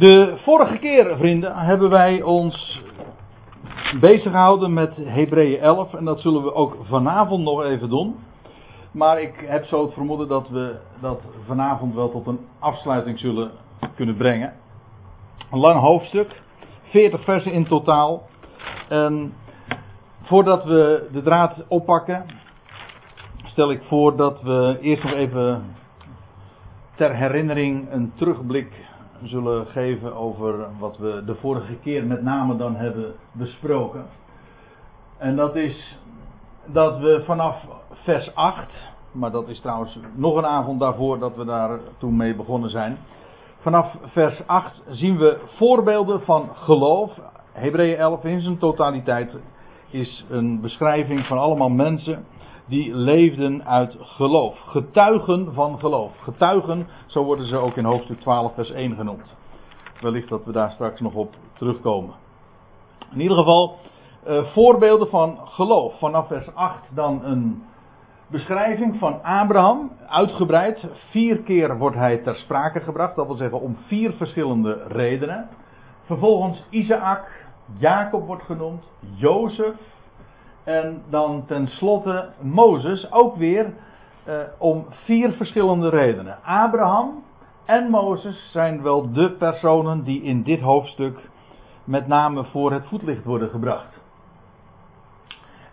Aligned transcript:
De 0.00 0.36
vorige 0.42 0.78
keer, 0.78 1.16
vrienden, 1.16 1.56
hebben 1.56 1.90
wij 1.90 2.22
ons 2.22 2.82
bezig 4.00 4.30
gehouden 4.30 4.72
met 4.72 4.96
Hebreeën 4.96 5.60
11 5.60 5.94
en 5.94 6.04
dat 6.04 6.20
zullen 6.20 6.42
we 6.42 6.54
ook 6.54 6.76
vanavond 6.88 7.44
nog 7.44 7.62
even 7.62 7.88
doen. 7.88 8.16
Maar 8.90 9.20
ik 9.20 9.44
heb 9.46 9.64
zo 9.64 9.84
het 9.84 9.92
vermoeden 9.92 10.28
dat 10.28 10.48
we 10.48 10.76
dat 11.00 11.20
vanavond 11.46 11.94
wel 11.94 12.10
tot 12.10 12.26
een 12.26 12.38
afsluiting 12.58 13.18
zullen 13.18 13.50
kunnen 13.94 14.16
brengen. 14.16 14.52
Een 15.50 15.58
lang 15.58 15.80
hoofdstuk, 15.80 16.42
40 16.82 17.24
versen 17.24 17.52
in 17.52 17.66
totaal. 17.66 18.22
En 18.88 19.32
voordat 20.22 20.64
we 20.64 21.08
de 21.12 21.22
draad 21.22 21.64
oppakken, 21.68 22.26
stel 23.44 23.70
ik 23.70 23.82
voor 23.82 24.16
dat 24.16 24.42
we 24.42 24.78
eerst 24.80 25.02
nog 25.02 25.12
even 25.12 25.64
ter 26.96 27.14
herinnering 27.14 27.92
een 27.92 28.12
terugblik 28.16 28.88
zullen 29.22 29.66
geven 29.66 30.16
over 30.16 30.66
wat 30.78 30.98
we 30.98 31.22
de 31.26 31.34
vorige 31.34 31.74
keer 31.74 32.06
met 32.06 32.22
name 32.22 32.56
dan 32.56 32.76
hebben 32.76 33.14
besproken. 33.32 34.04
En 35.18 35.36
dat 35.36 35.56
is 35.56 35.98
dat 36.66 36.98
we 36.98 37.22
vanaf 37.24 37.64
vers 37.92 38.34
8, 38.34 38.66
maar 39.12 39.30
dat 39.30 39.48
is 39.48 39.60
trouwens 39.60 39.98
nog 40.14 40.36
een 40.36 40.46
avond 40.46 40.80
daarvoor 40.80 41.18
dat 41.18 41.36
we 41.36 41.44
daar 41.44 41.78
toen 41.98 42.16
mee 42.16 42.34
begonnen 42.34 42.70
zijn. 42.70 42.98
Vanaf 43.58 43.96
vers 44.06 44.46
8 44.46 44.82
zien 44.88 45.18
we 45.18 45.40
voorbeelden 45.56 46.20
van 46.20 46.48
geloof. 46.54 47.20
Hebreeën 47.52 47.98
11 47.98 48.24
in 48.24 48.40
zijn 48.40 48.58
totaliteit 48.58 49.36
is 49.90 50.24
een 50.28 50.60
beschrijving 50.60 51.26
van 51.26 51.38
allemaal 51.38 51.68
mensen 51.68 52.24
die 52.70 52.94
leefden 52.94 53.66
uit 53.66 53.96
geloof. 54.00 54.58
Getuigen 54.58 55.54
van 55.54 55.78
geloof. 55.78 56.18
Getuigen, 56.18 56.86
zo 57.06 57.24
worden 57.24 57.46
ze 57.46 57.56
ook 57.56 57.76
in 57.76 57.84
hoofdstuk 57.84 58.20
12, 58.20 58.54
vers 58.54 58.70
1 58.70 58.96
genoemd. 58.96 59.36
Wellicht 60.00 60.28
dat 60.28 60.44
we 60.44 60.52
daar 60.52 60.70
straks 60.70 61.00
nog 61.00 61.14
op 61.14 61.34
terugkomen. 61.52 62.14
In 63.12 63.20
ieder 63.20 63.36
geval, 63.36 63.76
uh, 64.28 64.44
voorbeelden 64.44 65.08
van 65.08 65.38
geloof. 65.44 65.98
Vanaf 65.98 66.26
vers 66.26 66.54
8 66.54 66.78
dan 66.94 67.24
een 67.24 67.62
beschrijving 68.26 68.98
van 68.98 69.22
Abraham, 69.22 69.90
uitgebreid. 70.08 70.86
Vier 71.10 71.38
keer 71.38 71.78
wordt 71.78 71.96
hij 71.96 72.18
ter 72.18 72.36
sprake 72.36 72.80
gebracht, 72.80 73.16
dat 73.16 73.26
wil 73.26 73.36
zeggen 73.36 73.60
om 73.60 73.76
vier 73.86 74.12
verschillende 74.12 74.82
redenen. 74.88 75.48
Vervolgens 76.04 76.64
Isaac, 76.70 77.46
Jacob 77.78 78.26
wordt 78.26 78.42
genoemd, 78.42 78.84
Jozef, 79.16 79.74
en 80.70 81.02
dan 81.08 81.44
tenslotte 81.46 82.28
Mozes, 82.40 83.12
ook 83.12 83.36
weer 83.36 83.72
eh, 84.24 84.34
om 84.58 84.86
vier 85.04 85.32
verschillende 85.32 85.88
redenen. 85.88 86.38
Abraham 86.42 87.24
en 87.64 87.90
Mozes 87.90 88.50
zijn 88.52 88.82
wel 88.82 89.12
de 89.12 89.30
personen 89.30 90.04
die 90.04 90.22
in 90.22 90.42
dit 90.42 90.60
hoofdstuk 90.60 91.18
met 91.84 92.06
name 92.06 92.44
voor 92.44 92.72
het 92.72 92.86
voetlicht 92.86 93.24
worden 93.24 93.48
gebracht. 93.50 93.98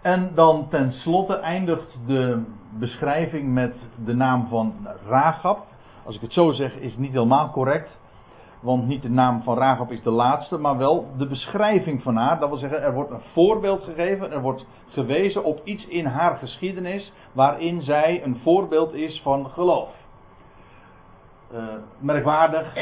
En 0.01 0.31
dan 0.35 0.67
tenslotte 0.69 1.35
eindigt 1.35 1.97
de 2.05 2.43
beschrijving 2.79 3.53
met 3.53 3.75
de 4.05 4.13
naam 4.15 4.47
van 4.47 4.87
Ragab. 5.07 5.65
Als 6.05 6.15
ik 6.15 6.21
het 6.21 6.33
zo 6.33 6.51
zeg 6.51 6.75
is 6.75 6.91
het 6.91 6.99
niet 6.99 7.11
helemaal 7.11 7.49
correct. 7.49 7.99
Want 8.59 8.87
niet 8.87 9.01
de 9.01 9.09
naam 9.09 9.41
van 9.41 9.57
Rahab 9.57 9.91
is 9.91 10.01
de 10.01 10.11
laatste, 10.11 10.57
maar 10.57 10.77
wel 10.77 11.07
de 11.17 11.27
beschrijving 11.27 12.01
van 12.01 12.15
haar. 12.15 12.39
Dat 12.39 12.49
wil 12.49 12.57
zeggen, 12.57 12.81
er 12.81 12.93
wordt 12.93 13.11
een 13.11 13.21
voorbeeld 13.33 13.83
gegeven, 13.83 14.31
er 14.31 14.41
wordt 14.41 14.65
gewezen 14.87 15.43
op 15.43 15.61
iets 15.63 15.87
in 15.87 16.05
haar 16.05 16.37
geschiedenis 16.37 17.13
waarin 17.31 17.81
zij 17.81 18.23
een 18.23 18.39
voorbeeld 18.43 18.93
is 18.93 19.21
van 19.21 19.49
geloof. 19.49 19.89
Uh, 21.53 21.63
merkwaardig, 21.99 22.73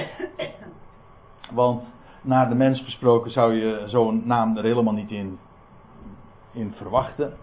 want 1.51 1.83
naar 2.21 2.49
de 2.49 2.55
mens 2.55 2.81
gesproken 2.81 3.31
zou 3.31 3.53
je 3.53 3.83
zo'n 3.87 4.21
naam 4.25 4.57
er 4.57 4.63
helemaal 4.63 4.93
niet 4.93 5.11
in, 5.11 5.39
in 6.51 6.73
verwachten. 6.75 7.33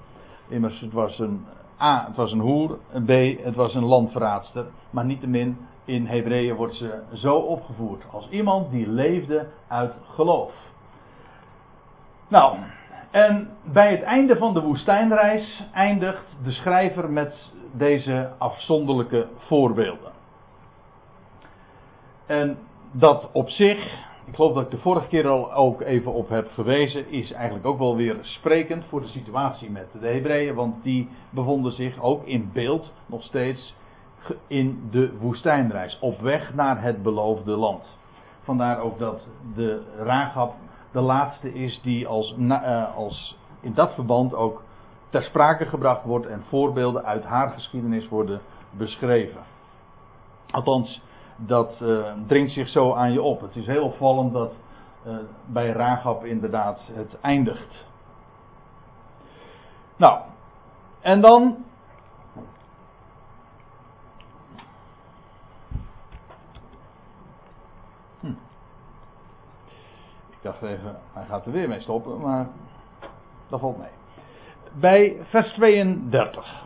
Immers, 0.48 0.80
het 0.80 0.92
was 0.92 1.18
een 1.18 1.46
A, 1.80 2.04
het 2.06 2.16
was 2.16 2.32
een 2.32 2.40
hoer, 2.40 2.78
B, 3.06 3.08
het 3.44 3.54
was 3.54 3.74
een 3.74 3.84
landverraadster, 3.84 4.66
maar 4.90 5.04
niettemin 5.04 5.58
in 5.84 6.06
Hebreeën 6.06 6.54
wordt 6.54 6.74
ze 6.74 7.02
zo 7.12 7.34
opgevoerd. 7.34 8.04
Als 8.10 8.28
iemand 8.28 8.70
die 8.70 8.88
leefde 8.88 9.46
uit 9.68 9.94
geloof. 10.14 10.52
Nou, 12.28 12.56
en 13.10 13.50
bij 13.64 13.90
het 13.90 14.02
einde 14.02 14.36
van 14.36 14.54
de 14.54 14.60
woestijnreis 14.60 15.64
eindigt 15.72 16.36
de 16.44 16.52
schrijver 16.52 17.10
met 17.10 17.52
deze 17.72 18.30
afzonderlijke 18.38 19.26
voorbeelden. 19.36 20.12
En 22.26 22.58
dat 22.92 23.28
op 23.32 23.48
zich, 23.48 23.78
ik 24.24 24.34
geloof 24.34 24.54
dat 24.54 24.64
ik 24.64 24.70
de 24.70 24.78
vorige 24.78 25.08
keer 25.08 25.28
al 25.28 25.52
ook 25.52 25.80
even 25.80 26.12
op 26.12 26.28
heb 26.28 26.50
gewezen, 26.54 27.10
is 27.10 27.32
eigenlijk 27.32 27.66
ook 27.66 27.78
wel 27.78 27.96
weer 27.96 28.16
sprekend 28.22 28.84
voor 28.84 29.00
de 29.00 29.08
situatie 29.08 29.70
met 29.70 29.86
de 30.00 30.06
Hebreeën, 30.06 30.54
want 30.54 30.82
die 30.82 31.08
bevonden 31.30 31.72
zich 31.72 32.02
ook 32.02 32.26
in 32.26 32.50
beeld 32.52 32.92
nog 33.06 33.22
steeds 33.22 33.74
in 34.46 34.88
de 34.90 35.16
woestijnreis. 35.18 35.98
Op 36.00 36.20
weg 36.20 36.54
naar 36.54 36.82
het 36.82 37.02
beloofde 37.02 37.56
land. 37.56 37.98
Vandaar 38.42 38.78
ook 38.78 38.98
dat 38.98 39.28
de 39.54 39.82
Rahab 39.96 40.54
de 40.92 41.00
laatste 41.00 41.54
is 41.54 41.80
die 41.82 42.06
als, 42.06 42.34
uh, 42.38 42.96
als 42.96 43.38
in 43.60 43.74
dat 43.74 43.94
verband 43.94 44.34
ook 44.34 44.62
ter 45.10 45.22
sprake 45.22 45.66
gebracht 45.66 46.04
wordt 46.04 46.26
en 46.26 46.42
voorbeelden 46.48 47.04
uit 47.04 47.24
haar 47.24 47.50
geschiedenis 47.50 48.08
worden 48.08 48.40
beschreven. 48.70 49.40
Althans, 50.50 51.02
dat 51.36 51.80
uh, 51.82 52.12
dringt 52.26 52.52
zich 52.52 52.68
zo 52.68 52.92
aan 52.92 53.12
je 53.12 53.22
op. 53.22 53.40
Het 53.40 53.56
is 53.56 53.66
heel 53.66 53.84
opvallend 53.84 54.32
dat 54.32 54.52
uh, 55.06 55.16
bij 55.46 55.70
Rahab 55.70 56.24
inderdaad 56.24 56.80
het 56.92 57.20
eindigt. 57.20 57.86
Nou, 59.96 60.20
en 61.00 61.20
dan 61.20 61.56
Ik 70.30 70.42
dacht 70.42 70.62
even, 70.62 70.96
hij 71.12 71.24
gaat 71.24 71.46
er 71.46 71.52
weer 71.52 71.68
mee 71.68 71.80
stoppen, 71.80 72.20
maar 72.20 72.48
dat 73.48 73.60
valt 73.60 73.78
mee. 73.78 73.90
Bij 74.80 75.16
vers 75.22 75.52
32. 75.52 76.62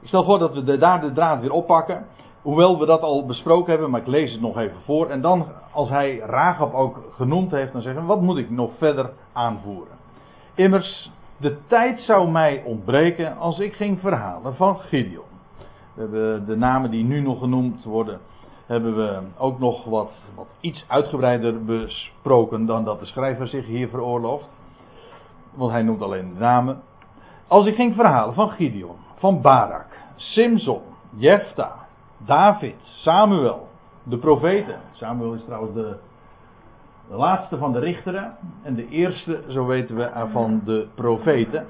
Ik 0.00 0.08
stel 0.08 0.24
voor 0.24 0.38
dat 0.38 0.54
we 0.54 0.78
daar 0.78 1.00
de 1.00 1.12
draad 1.12 1.40
weer 1.40 1.52
oppakken. 1.52 2.06
Hoewel 2.42 2.78
we 2.78 2.86
dat 2.86 3.00
al 3.00 3.26
besproken 3.26 3.70
hebben, 3.70 3.90
maar 3.90 4.00
ik 4.00 4.06
lees 4.06 4.32
het 4.32 4.40
nog 4.40 4.56
even 4.56 4.80
voor. 4.84 5.10
En 5.10 5.20
dan, 5.20 5.46
als 5.72 5.88
hij 5.88 6.18
Ragab 6.18 6.74
ook 6.74 7.00
genoemd 7.14 7.50
heeft, 7.50 7.72
dan 7.72 7.82
zeggen 7.82 8.00
we: 8.00 8.06
wat 8.06 8.20
moet 8.20 8.38
ik 8.38 8.50
nog 8.50 8.70
verder 8.78 9.10
aanvoeren? 9.32 9.96
Immers, 10.54 11.10
de 11.36 11.58
tijd 11.66 12.00
zou 12.00 12.30
mij 12.30 12.62
ontbreken 12.64 13.36
als 13.36 13.58
ik 13.58 13.74
ging 13.74 14.00
verhalen 14.00 14.54
van 14.54 14.78
Gideon. 14.78 15.24
We 15.94 16.00
hebben 16.00 16.46
de 16.46 16.56
namen 16.56 16.90
die 16.90 17.04
nu 17.04 17.20
nog 17.20 17.38
genoemd 17.38 17.84
worden 17.84 18.20
hebben 18.66 18.96
we 18.96 19.18
ook 19.38 19.58
nog 19.58 19.84
wat, 19.84 20.10
wat 20.34 20.46
iets 20.60 20.84
uitgebreider 20.88 21.64
besproken 21.64 22.66
dan 22.66 22.84
dat 22.84 23.00
de 23.00 23.06
schrijver 23.06 23.48
zich 23.48 23.66
hier 23.66 23.88
veroorlooft. 23.88 24.48
Want 25.54 25.70
hij 25.70 25.82
noemt 25.82 26.02
alleen 26.02 26.34
de 26.34 26.40
namen. 26.40 26.82
Als 27.46 27.66
ik 27.66 27.74
ging 27.74 27.94
verhalen 27.94 28.34
van 28.34 28.50
Gideon, 28.50 28.96
van 29.16 29.40
Barak, 29.40 29.86
Simson, 30.16 30.82
Jefta, 31.10 31.86
David, 32.16 32.74
Samuel, 32.82 33.68
de 34.02 34.18
profeten. 34.18 34.80
Samuel 34.92 35.34
is 35.34 35.44
trouwens 35.44 35.74
de, 35.74 35.96
de 37.08 37.16
laatste 37.16 37.56
van 37.56 37.72
de 37.72 37.78
richteren 37.78 38.36
en 38.62 38.74
de 38.74 38.88
eerste, 38.88 39.42
zo 39.48 39.66
weten 39.66 39.96
we, 39.96 40.28
van 40.32 40.60
de 40.64 40.88
profeten. 40.94 41.66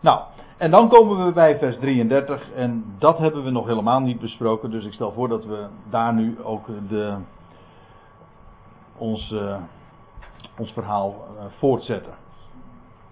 Nou, 0.00 0.20
en 0.56 0.70
dan 0.70 0.88
komen 0.88 1.26
we 1.26 1.32
bij 1.32 1.58
vers 1.58 1.78
33 1.78 2.52
en 2.52 2.84
dat 2.98 3.18
hebben 3.18 3.44
we 3.44 3.50
nog 3.50 3.66
helemaal 3.66 4.00
niet 4.00 4.20
besproken. 4.20 4.70
Dus 4.70 4.84
ik 4.84 4.92
stel 4.92 5.12
voor 5.12 5.28
dat 5.28 5.44
we 5.44 5.66
daar 5.90 6.14
nu 6.14 6.42
ook 6.42 6.66
de, 6.88 7.16
ons, 8.96 9.30
uh, 9.30 9.56
ons 10.58 10.72
verhaal 10.72 11.14
uh, 11.36 11.44
voortzetten. 11.58 12.12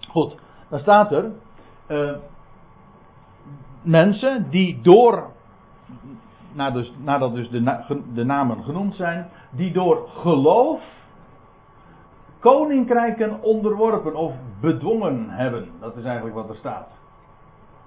Goed, 0.09 0.35
dan 0.69 0.79
staat 0.79 1.11
er 1.11 1.31
uh, 1.87 2.11
mensen 3.81 4.49
die 4.49 4.81
door, 4.81 5.31
nadat 7.03 7.33
dus, 7.33 7.49
dus 7.49 7.63
de, 7.63 8.01
de 8.13 8.23
namen 8.23 8.63
genoemd 8.63 8.95
zijn, 8.95 9.29
die 9.51 9.73
door 9.73 10.09
geloof 10.09 10.81
koninkrijken 12.39 13.41
onderworpen 13.41 14.15
of 14.15 14.33
bedwongen 14.61 15.29
hebben. 15.29 15.69
Dat 15.79 15.95
is 15.95 16.03
eigenlijk 16.03 16.35
wat 16.35 16.49
er 16.49 16.55
staat. 16.55 16.87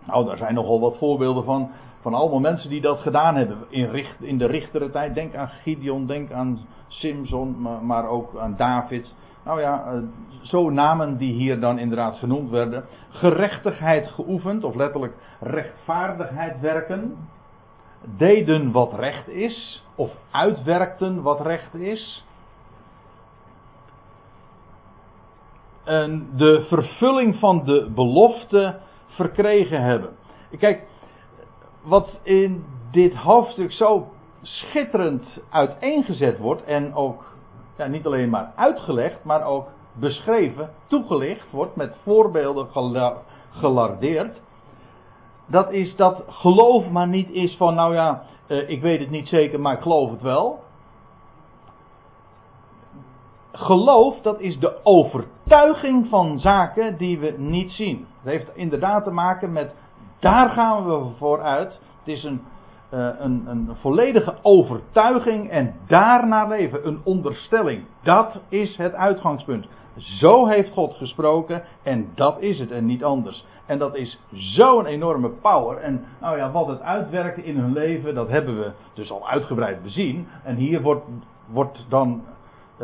Nou, 0.07 0.27
daar 0.27 0.37
zijn 0.37 0.55
nogal 0.55 0.81
wat 0.81 0.99
voorbeelden 0.99 1.45
van. 1.45 1.71
Van 2.01 2.15
allemaal 2.15 2.41
mensen 2.41 2.71
die 2.71 2.81
dat 2.81 2.99
gedaan 2.99 3.37
hebben. 3.37 3.57
In, 3.69 3.91
richt, 3.91 4.23
in 4.23 4.39
de. 4.39 5.11
Denk 5.15 5.35
aan 5.35 5.49
Gideon, 5.49 6.07
denk 6.07 6.33
aan 6.33 6.67
Simson, 6.89 7.61
maar, 7.61 7.85
maar 7.85 8.09
ook 8.09 8.37
aan 8.39 8.57
David. 8.57 9.15
Nou 9.45 9.61
ja, 9.61 9.85
eh, 9.85 9.99
zo 10.43 10.71
namen 10.71 11.17
die 11.17 11.33
hier 11.33 11.61
dan 11.61 11.79
inderdaad 11.79 12.17
genoemd 12.17 12.51
werden. 12.51 12.85
Gerechtigheid 13.09 14.09
geoefend, 14.09 14.65
of 14.65 14.75
letterlijk 14.75 15.15
rechtvaardigheid 15.41 16.61
werken. 16.61 17.17
Deden 18.17 18.73
wat 18.73 18.95
recht 18.95 19.29
is, 19.29 19.85
of 19.95 20.11
uitwerkten 20.31 21.23
wat 21.23 21.41
recht 21.41 21.75
is. 21.75 22.25
En 25.85 26.29
de 26.37 26.65
vervulling 26.69 27.37
van 27.39 27.65
de 27.65 27.91
belofte 27.95 28.79
verkregen 29.17 29.83
hebben. 29.83 30.11
Kijk, 30.59 30.83
wat 31.83 32.09
in 32.23 32.65
dit 32.91 33.15
hoofdstuk 33.15 33.73
zo 33.73 34.09
schitterend 34.43 35.43
uiteengezet 35.51 36.39
wordt 36.39 36.65
en 36.65 36.95
ook 36.95 37.25
ja, 37.77 37.87
niet 37.87 38.07
alleen 38.07 38.31
maar 38.31 38.53
uitgelegd, 38.57 39.25
maar 39.25 39.45
ook 39.45 39.69
beschreven, 39.93 40.71
toegelicht 40.87 41.51
wordt, 41.51 41.77
met 41.77 41.95
voorbeelden 42.03 42.69
gelardeerd. 43.51 44.41
Dat 45.47 45.73
is 45.73 45.97
dat 45.97 46.23
geloof 46.29 46.91
maar 46.91 47.09
niet 47.09 47.31
is 47.31 47.57
van, 47.57 47.75
nou 47.75 47.95
ja, 47.95 48.23
uh, 48.49 48.69
ik 48.69 48.81
weet 48.81 49.01
het 49.01 49.11
niet 49.11 49.29
zeker, 49.29 49.61
maar 49.61 49.75
ik 49.75 49.83
geloof 49.83 50.11
het 50.11 50.23
wel. 50.23 50.65
Geloof, 53.57 54.21
dat 54.21 54.41
is 54.41 54.59
de 54.59 54.77
overtuiging 54.83 56.09
van 56.09 56.39
zaken 56.39 56.97
die 56.97 57.19
we 57.19 57.35
niet 57.39 57.71
zien. 57.71 58.07
Dat 58.23 58.33
heeft 58.33 58.51
inderdaad 58.55 59.05
te 59.05 59.11
maken 59.11 59.53
met, 59.53 59.75
daar 60.21 60.49
gaan 60.49 60.87
we 60.87 61.07
vooruit. 61.19 61.81
Het 61.99 62.09
is 62.15 62.25
een, 62.25 62.41
uh, 62.95 63.09
een, 63.19 63.45
een 63.47 63.71
volledige 63.81 64.35
overtuiging 64.43 65.51
en 65.51 65.75
daarna 65.87 66.47
leven, 66.47 66.87
een 66.87 67.01
onderstelling. 67.05 67.85
Dat 68.03 68.41
is 68.49 68.77
het 68.77 68.95
uitgangspunt. 68.95 69.67
Zo 69.97 70.47
heeft 70.47 70.73
God 70.73 70.95
gesproken 70.95 71.63
en 71.83 72.11
dat 72.15 72.41
is 72.41 72.59
het 72.59 72.71
en 72.71 72.87
niet 72.87 73.05
anders. 73.05 73.45
En 73.67 73.79
dat 73.79 73.95
is 73.95 74.21
zo'n 74.33 74.87
enorme 74.87 75.29
power. 75.29 75.77
En 75.77 76.05
nou 76.21 76.37
ja, 76.37 76.51
wat 76.51 76.67
het 76.67 76.81
uitwerkt 76.81 77.39
in 77.39 77.57
hun 77.59 77.73
leven, 77.73 78.15
dat 78.15 78.29
hebben 78.29 78.59
we 78.59 78.73
dus 78.95 79.11
al 79.11 79.29
uitgebreid 79.29 79.83
bezien. 79.83 80.29
En 80.45 80.57
hier 80.57 80.83
wordt, 80.83 81.05
wordt 81.47 81.85
dan 81.89 82.23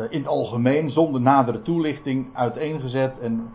in 0.09 0.19
het 0.19 0.27
algemeen, 0.27 0.89
zonder 0.89 1.21
nadere 1.21 1.61
toelichting, 1.61 2.27
uiteengezet 2.33 3.19
en, 3.19 3.49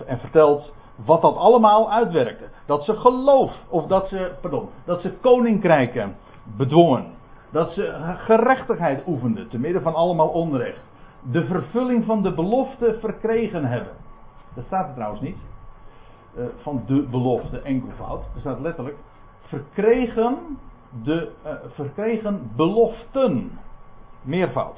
uh, 0.00 0.10
en 0.10 0.18
verteld 0.18 0.72
wat 1.04 1.22
dat 1.22 1.36
allemaal 1.36 1.92
uitwerkte. 1.92 2.44
Dat 2.66 2.84
ze 2.84 2.96
geloof, 2.96 3.52
of 3.68 3.86
dat 3.86 4.08
ze, 4.08 4.32
pardon, 4.40 4.68
dat 4.84 5.00
ze 5.00 5.12
koninkrijken 5.20 6.16
bedwongen. 6.56 7.06
Dat 7.50 7.72
ze 7.72 8.14
gerechtigheid 8.18 9.02
oefenden, 9.06 9.48
te 9.48 9.58
midden 9.58 9.82
van 9.82 9.94
allemaal 9.94 10.28
onrecht 10.28 10.84
de 11.30 11.44
vervulling 11.44 12.04
van 12.04 12.22
de 12.22 12.34
belofte 12.34 12.96
verkregen 13.00 13.64
hebben. 13.64 13.92
Dat 14.54 14.64
staat 14.64 14.88
er 14.88 14.94
trouwens 14.94 15.20
niet. 15.20 15.36
Uh, 16.38 16.44
van 16.62 16.82
de 16.86 17.02
belofte 17.02 17.60
enkelvoud. 17.60 18.22
Er 18.34 18.40
staat 18.40 18.60
letterlijk 18.60 18.96
verkregen, 19.40 20.36
de, 21.02 21.30
verkregen 21.68 22.50
beloften. 22.56 23.58
Meervoud. 24.22 24.76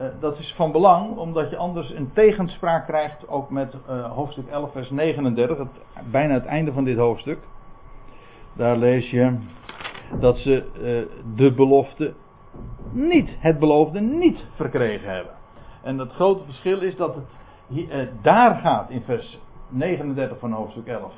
Uh, 0.00 0.06
dat 0.20 0.38
is 0.38 0.54
van 0.56 0.72
belang, 0.72 1.16
omdat 1.16 1.50
je 1.50 1.56
anders 1.56 1.90
een 1.90 2.10
tegenspraak 2.12 2.86
krijgt, 2.86 3.28
ook 3.28 3.50
met 3.50 3.74
hoofdstuk 4.14 4.48
11, 4.48 4.72
vers 4.72 4.90
39, 4.90 5.58
het, 5.58 5.68
bijna 6.10 6.34
het 6.34 6.44
einde 6.44 6.72
van 6.72 6.84
dit 6.84 6.96
hoofdstuk. 6.96 7.38
Daar 8.52 8.76
lees 8.76 9.10
je 9.10 9.38
dat 10.20 10.36
ze 10.36 10.64
de 11.36 11.52
belofte 11.52 12.14
niet, 12.92 13.30
het 13.38 13.58
beloofde 13.58 14.00
niet 14.00 14.44
verkregen 14.54 15.14
hebben. 15.14 15.32
En 15.82 15.98
het 15.98 16.12
grote 16.12 16.44
verschil 16.44 16.80
is 16.80 16.96
dat 16.96 17.14
het 17.14 17.24
hier, 17.66 17.90
eh, 17.90 18.06
daar 18.22 18.54
gaat 18.54 18.90
in 18.90 19.02
vers 19.02 19.38
39 19.68 20.38
van 20.38 20.52
hoofdstuk 20.52 20.86
11 20.86 21.12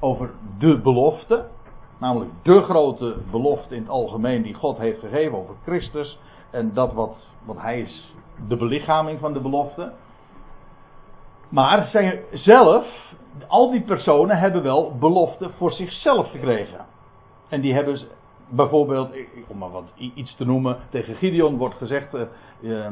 over 0.00 0.30
de 0.58 0.78
belofte. 0.78 1.46
Namelijk 1.98 2.30
de 2.42 2.62
grote 2.62 3.16
belofte 3.30 3.74
in 3.74 3.80
het 3.80 3.90
algemeen 3.90 4.42
die 4.42 4.54
God 4.54 4.78
heeft 4.78 5.00
gegeven 5.00 5.38
over 5.38 5.54
Christus. 5.64 6.18
En 6.50 6.74
dat 6.74 6.92
wat, 6.92 7.16
wat 7.44 7.60
hij 7.60 7.80
is, 7.80 8.14
de 8.48 8.56
belichaming 8.56 9.20
van 9.20 9.32
de 9.32 9.40
belofte. 9.40 9.92
Maar 11.48 11.88
zelf, 12.32 12.86
al 13.46 13.70
die 13.70 13.82
personen 13.82 14.38
hebben 14.38 14.62
wel 14.62 14.96
beloften 14.98 15.50
voor 15.50 15.72
zichzelf 15.72 16.30
gekregen. 16.30 16.86
En 17.48 17.60
die 17.60 17.74
hebben 17.74 18.00
bijvoorbeeld, 18.48 19.10
om 19.46 19.58
maar 19.58 19.70
wat 19.70 19.92
iets 19.96 20.36
te 20.36 20.44
noemen, 20.44 20.76
tegen 20.90 21.14
Gideon 21.14 21.56
wordt 21.56 21.74
gezegd. 21.74 22.14
Uh, 22.60 22.86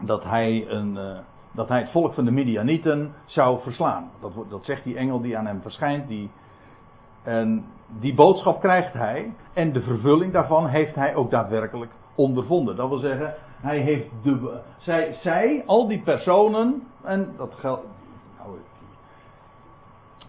dat 0.00 0.24
hij, 0.24 0.68
een, 0.68 0.94
uh, 0.94 1.18
dat 1.52 1.68
hij 1.68 1.80
het 1.80 1.90
volk 1.90 2.14
van 2.14 2.24
de 2.24 2.30
Midianieten 2.30 3.14
zou 3.24 3.62
verslaan. 3.62 4.10
Dat, 4.20 4.32
dat 4.48 4.64
zegt 4.64 4.84
die 4.84 4.96
engel 4.96 5.20
die 5.20 5.38
aan 5.38 5.46
hem 5.46 5.62
verschijnt. 5.62 6.08
Die, 6.08 6.30
en 7.22 7.64
die 8.00 8.14
boodschap 8.14 8.60
krijgt 8.60 8.92
hij. 8.92 9.34
En 9.52 9.72
de 9.72 9.82
vervulling 9.82 10.32
daarvan 10.32 10.66
heeft 10.66 10.94
hij 10.94 11.14
ook 11.14 11.30
daadwerkelijk 11.30 11.90
ondervonden. 12.14 12.76
Dat 12.76 12.88
wil 12.88 12.98
zeggen, 12.98 13.34
hij 13.60 13.78
heeft 13.78 14.08
de. 14.22 14.60
Zij, 14.78 15.12
zij 15.22 15.62
al 15.66 15.88
die 15.88 16.02
personen. 16.02 16.82
En 17.02 17.34
dat 17.36 17.54
geldt. 17.54 17.86
Nou, 18.38 18.58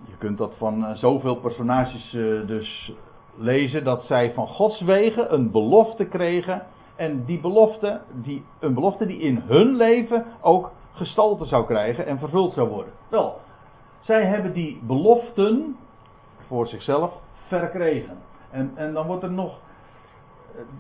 je 0.06 0.18
kunt 0.18 0.38
dat 0.38 0.54
van 0.58 0.80
uh, 0.80 0.92
zoveel 0.92 1.36
personages 1.36 2.14
uh, 2.14 2.48
dus 2.48 2.94
lezen. 3.36 3.84
Dat 3.84 4.04
zij 4.04 4.34
van 4.34 4.48
Gods 4.48 4.82
wegen 4.82 5.34
een 5.34 5.52
belofte 5.52 6.06
kregen 6.06 6.62
en 6.96 7.26
die 7.26 7.40
belofte, 7.40 8.02
die, 8.14 8.44
een 8.60 8.74
belofte 8.74 9.06
die 9.06 9.20
in 9.20 9.44
hun 9.46 9.76
leven 9.76 10.26
ook 10.42 10.72
gestalte 10.92 11.46
zou 11.46 11.66
krijgen 11.66 12.06
en 12.06 12.20
vervuld 12.20 12.54
zou 12.54 12.70
worden. 12.70 12.94
Wel, 13.10 13.40
zij 14.02 14.26
hebben 14.26 14.54
die 14.54 14.81
beloften 14.84 15.78
voor 16.48 16.68
zichzelf 16.68 17.14
verkregen. 17.48 18.18
En, 18.52 18.72
en 18.76 18.94
dan 18.94 19.08
wordt 19.08 19.24
er 19.24 19.31
nog 19.31 19.60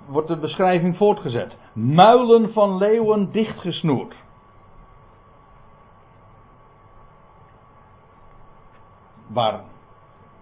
wordt 0.07 0.27
de 0.27 0.37
beschrijving 0.37 0.97
voortgezet. 0.97 1.55
Muilen 1.73 2.53
van 2.53 2.77
leeuwen 2.77 3.31
dichtgesnoerd. 3.31 4.15
Waar 9.27 9.61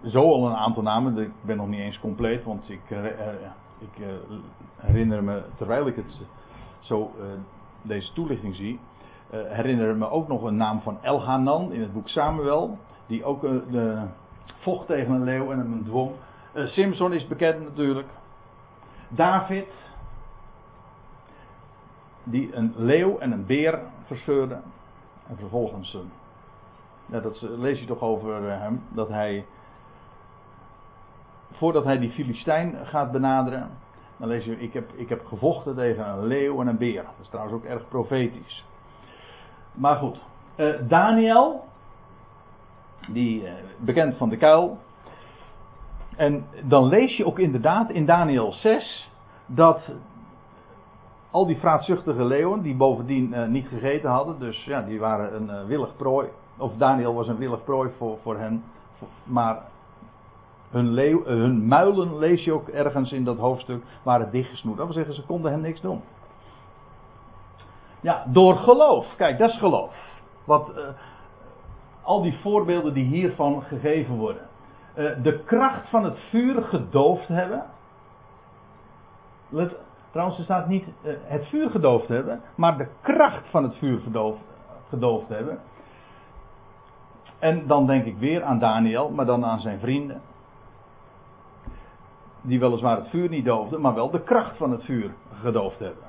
zo 0.04 0.32
al 0.32 0.46
een 0.46 0.56
aantal 0.56 0.82
namen, 0.82 1.18
ik 1.18 1.32
ben 1.40 1.56
nog 1.56 1.68
niet 1.68 1.80
eens 1.80 2.00
compleet, 2.00 2.44
want 2.44 2.70
ik, 2.70 2.90
uh, 2.90 3.04
ik 3.78 3.98
uh, 3.98 4.06
herinner 4.76 5.24
me, 5.24 5.42
terwijl 5.56 5.86
ik 5.86 5.96
het 5.96 6.20
zo 6.80 7.10
deze 7.82 8.12
toelichting 8.12 8.56
zie, 8.56 8.80
herinner 9.30 9.96
me 9.96 10.10
ook 10.10 10.28
nog 10.28 10.42
een 10.42 10.56
naam 10.56 10.80
van 10.80 10.98
Elhanan 11.02 11.72
in 11.72 11.80
het 11.80 11.92
boek 11.92 12.08
Samuel, 12.08 12.78
die 13.06 13.24
ook 13.24 13.40
de, 13.40 14.06
vocht 14.60 14.86
tegen 14.86 15.12
een 15.12 15.24
leeuw 15.24 15.50
en 15.50 15.58
hem 15.58 15.84
dwong. 15.84 16.10
Simpson 16.54 17.12
is 17.12 17.26
bekend 17.26 17.60
natuurlijk. 17.60 18.08
David, 19.14 19.66
die 22.22 22.54
een 22.54 22.72
leeuw 22.76 23.18
en 23.18 23.32
een 23.32 23.46
beer 23.46 23.80
verscheurde. 24.06 24.60
En 25.28 25.36
vervolgens, 25.36 25.98
ja, 27.06 27.20
dat 27.20 27.40
lees 27.40 27.80
je 27.80 27.86
toch 27.86 28.00
over 28.00 28.50
hem, 28.60 28.82
dat 28.88 29.08
hij 29.08 29.44
voordat 31.52 31.84
hij 31.84 31.98
die 31.98 32.10
Filistijn 32.10 32.76
gaat 32.86 33.12
benaderen, 33.12 33.70
dan 34.16 34.28
lees 34.28 34.44
je, 34.44 34.60
ik 34.60 34.72
heb, 34.72 34.92
ik 34.94 35.08
heb 35.08 35.26
gevochten 35.26 35.74
tegen 35.74 36.08
een 36.08 36.26
leeuw 36.26 36.60
en 36.60 36.66
een 36.66 36.78
beer. 36.78 37.02
Dat 37.02 37.14
is 37.20 37.28
trouwens 37.28 37.56
ook 37.56 37.64
erg 37.64 37.88
profetisch. 37.88 38.64
Maar 39.72 39.96
goed, 39.96 40.20
uh, 40.56 40.74
Daniel, 40.88 41.64
die 43.08 43.48
bekend 43.78 44.16
van 44.16 44.28
de 44.28 44.36
kuil. 44.36 44.78
En 46.16 46.46
dan 46.62 46.86
lees 46.86 47.16
je 47.16 47.26
ook 47.26 47.38
inderdaad 47.38 47.90
in 47.90 48.06
Daniel 48.06 48.52
6 48.52 49.10
dat 49.46 49.80
al 51.30 51.46
die 51.46 51.58
vraatzuchtige 51.58 52.24
leeuwen, 52.24 52.62
die 52.62 52.76
bovendien 52.76 53.32
uh, 53.32 53.46
niet 53.46 53.68
gegeten 53.68 54.10
hadden, 54.10 54.38
dus 54.38 54.64
ja, 54.64 54.82
die 54.82 55.00
waren 55.00 55.34
een 55.34 55.66
willig 55.66 55.96
prooi. 55.96 56.28
Of 56.58 56.72
Daniel 56.76 57.14
was 57.14 57.28
een 57.28 57.36
willig 57.36 57.64
prooi 57.64 57.90
voor, 57.98 58.18
voor 58.22 58.38
hen. 58.38 58.64
Maar 59.24 59.62
hun, 60.70 60.88
leeuw, 60.88 61.24
eh, 61.24 61.26
hun 61.26 61.66
muilen, 61.66 62.18
lees 62.18 62.44
je 62.44 62.52
ook 62.52 62.68
ergens 62.68 63.12
in 63.12 63.24
dat 63.24 63.38
hoofdstuk, 63.38 63.82
waren 64.02 64.30
dichtgesnoerd. 64.30 64.76
Dat 64.76 64.86
wil 64.86 64.96
zeggen, 64.96 65.14
ze 65.14 65.26
konden 65.26 65.50
hem 65.50 65.60
niks 65.60 65.80
doen. 65.80 66.00
Ja, 68.00 68.24
door 68.26 68.56
geloof. 68.56 69.06
Kijk, 69.16 69.38
dat 69.38 69.48
is 69.48 69.58
geloof. 69.58 69.94
Wat, 70.44 70.70
al 72.02 72.22
die 72.22 72.38
voorbeelden 72.42 72.94
die 72.94 73.04
hiervan 73.04 73.62
gegeven 73.62 74.14
worden. 74.14 74.42
De 75.22 75.42
kracht 75.44 75.88
van 75.88 76.04
het 76.04 76.18
vuur 76.30 76.62
gedoofd 76.62 77.28
hebben. 77.28 77.64
Trouwens, 80.10 80.38
er 80.38 80.44
staat 80.44 80.68
niet 80.68 80.84
uh, 80.84 81.12
het 81.24 81.46
vuur 81.46 81.70
gedoofd 81.70 82.08
hebben, 82.08 82.40
maar 82.54 82.78
de 82.78 82.88
kracht 83.00 83.50
van 83.50 83.62
het 83.62 83.76
vuur 83.76 84.00
gedoofd 84.88 85.28
hebben. 85.28 85.58
En 87.38 87.66
dan 87.66 87.86
denk 87.86 88.04
ik 88.04 88.16
weer 88.16 88.42
aan 88.42 88.58
Daniel, 88.58 89.10
maar 89.10 89.26
dan 89.26 89.44
aan 89.44 89.60
zijn 89.60 89.78
vrienden 89.78 90.20
die 92.44 92.60
weliswaar 92.60 92.96
het 92.96 93.08
vuur 93.08 93.28
niet 93.28 93.44
doofden, 93.44 93.80
maar 93.80 93.94
wel 93.94 94.10
de 94.10 94.22
kracht 94.22 94.56
van 94.56 94.70
het 94.70 94.84
vuur 94.84 95.14
gedoofd 95.40 95.78
hebben. 95.78 96.04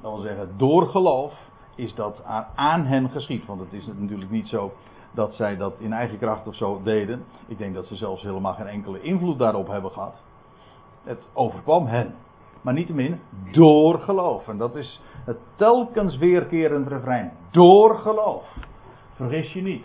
Dat 0.00 0.12
wil 0.12 0.20
zeggen, 0.20 0.50
door 0.56 0.86
geloof 0.86 1.32
is 1.74 1.94
dat 1.94 2.22
aan 2.54 2.86
hen 2.86 3.10
geschied. 3.10 3.46
Want 3.46 3.60
het 3.60 3.72
is 3.72 3.86
natuurlijk 3.86 4.30
niet 4.30 4.48
zo 4.48 4.72
dat 5.10 5.34
zij 5.34 5.56
dat 5.56 5.74
in 5.78 5.92
eigen 5.92 6.18
kracht 6.18 6.46
of 6.46 6.54
zo 6.54 6.80
deden. 6.82 7.24
Ik 7.46 7.58
denk 7.58 7.74
dat 7.74 7.86
ze 7.86 7.96
zelfs 7.96 8.22
helemaal 8.22 8.54
geen 8.54 8.66
enkele 8.66 9.00
invloed 9.00 9.38
daarop 9.38 9.68
hebben 9.68 9.90
gehad. 9.90 10.14
Het 11.02 11.26
overkwam 11.32 11.86
hen. 11.86 12.14
maar 12.60 12.74
niettemin 12.74 13.20
door 13.52 13.98
geloof. 13.98 14.48
En 14.48 14.58
dat 14.58 14.76
is 14.76 15.00
het 15.24 15.38
telkens 15.56 16.16
weerkerend 16.16 16.88
refrein. 16.88 17.32
Door 17.50 17.98
geloof. 17.98 18.44
Vergis 19.14 19.52
je 19.52 19.62
niet. 19.62 19.84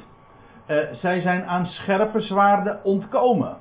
Uh, 0.67 0.93
zij 0.93 1.21
zijn 1.21 1.45
aan 1.45 1.65
scherpe 1.65 2.21
zwaarden 2.21 2.83
ontkomen. 2.83 3.57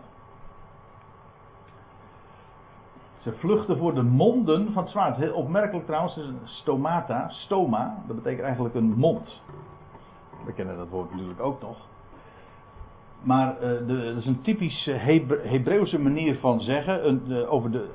Ze 3.19 3.33
vluchten 3.33 3.79
voor 3.79 3.95
de 3.95 4.03
monden 4.03 4.73
van 4.73 4.83
het 4.83 4.93
zwaard. 4.93 5.17
Heel 5.17 5.35
opmerkelijk 5.35 5.87
trouwens, 5.87 6.21
stomata, 6.45 7.29
stoma, 7.29 8.03
dat 8.07 8.17
betekent 8.17 8.45
eigenlijk 8.45 8.75
een 8.75 8.95
mond. 8.97 9.43
We 10.45 10.53
kennen 10.53 10.77
dat 10.77 10.89
woord 10.89 11.11
natuurlijk 11.11 11.41
ook 11.41 11.61
nog. 11.61 11.77
Maar 13.27 13.55
uh, 13.55 13.61
de, 13.61 14.13
dat 14.15 14.17
is 14.17 14.27
een 14.27 14.43
typische 14.43 14.93
Hebreeuwse 15.43 15.99
manier 15.99 16.39
van 16.39 16.61
zeggen 16.61 17.09
een, 17.09 17.47
over 17.47 17.71
de, 17.71 17.89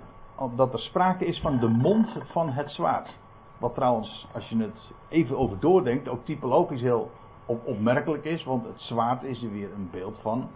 dat 0.56 0.74
er 0.74 0.80
sprake 0.80 1.26
is 1.26 1.40
van 1.40 1.60
de 1.60 1.68
mond 1.68 2.18
van 2.32 2.50
het 2.50 2.72
zwaard. 2.72 3.16
Wat 3.58 3.76
trouwens, 3.76 4.28
als 4.34 4.50
je 4.50 4.58
het 4.58 4.92
even 5.10 5.38
over 5.38 5.60
doordenkt, 5.60 6.08
ook 6.08 6.26
typologisch 6.26 6.82
heel 6.82 7.12
op, 7.46 7.66
opmerkelijk 7.66 8.24
is, 8.24 8.44
want 8.44 8.66
het 8.66 8.82
zwaard 8.82 9.24
is 9.24 9.44
er 9.44 9.52
weer 9.52 9.74
een 9.74 9.90
beeld 9.92 10.18
van 10.22 10.50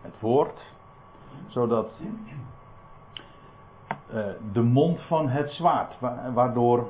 het 0.00 0.20
woord. 0.20 0.72
Zodat 1.46 1.90
uh, 4.14 4.26
de 4.52 4.62
mond 4.62 5.00
van 5.00 5.28
het 5.28 5.50
zwaard, 5.50 5.96
waardoor, 6.34 6.86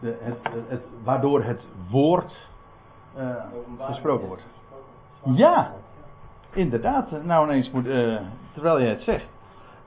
de, 0.00 0.18
het, 0.20 0.38
het, 0.68 0.82
waardoor 1.04 1.42
het 1.42 1.66
woord 1.90 2.48
uh, 3.16 3.34
gesproken 3.78 4.26
wordt. 4.26 4.46
Ja, 5.22 5.72
inderdaad. 6.52 7.24
Nou 7.24 7.46
ineens 7.46 7.70
moet, 7.70 7.86
uh, 7.86 8.20
terwijl 8.52 8.78
je 8.78 8.86
het 8.86 9.00
zegt. 9.00 9.26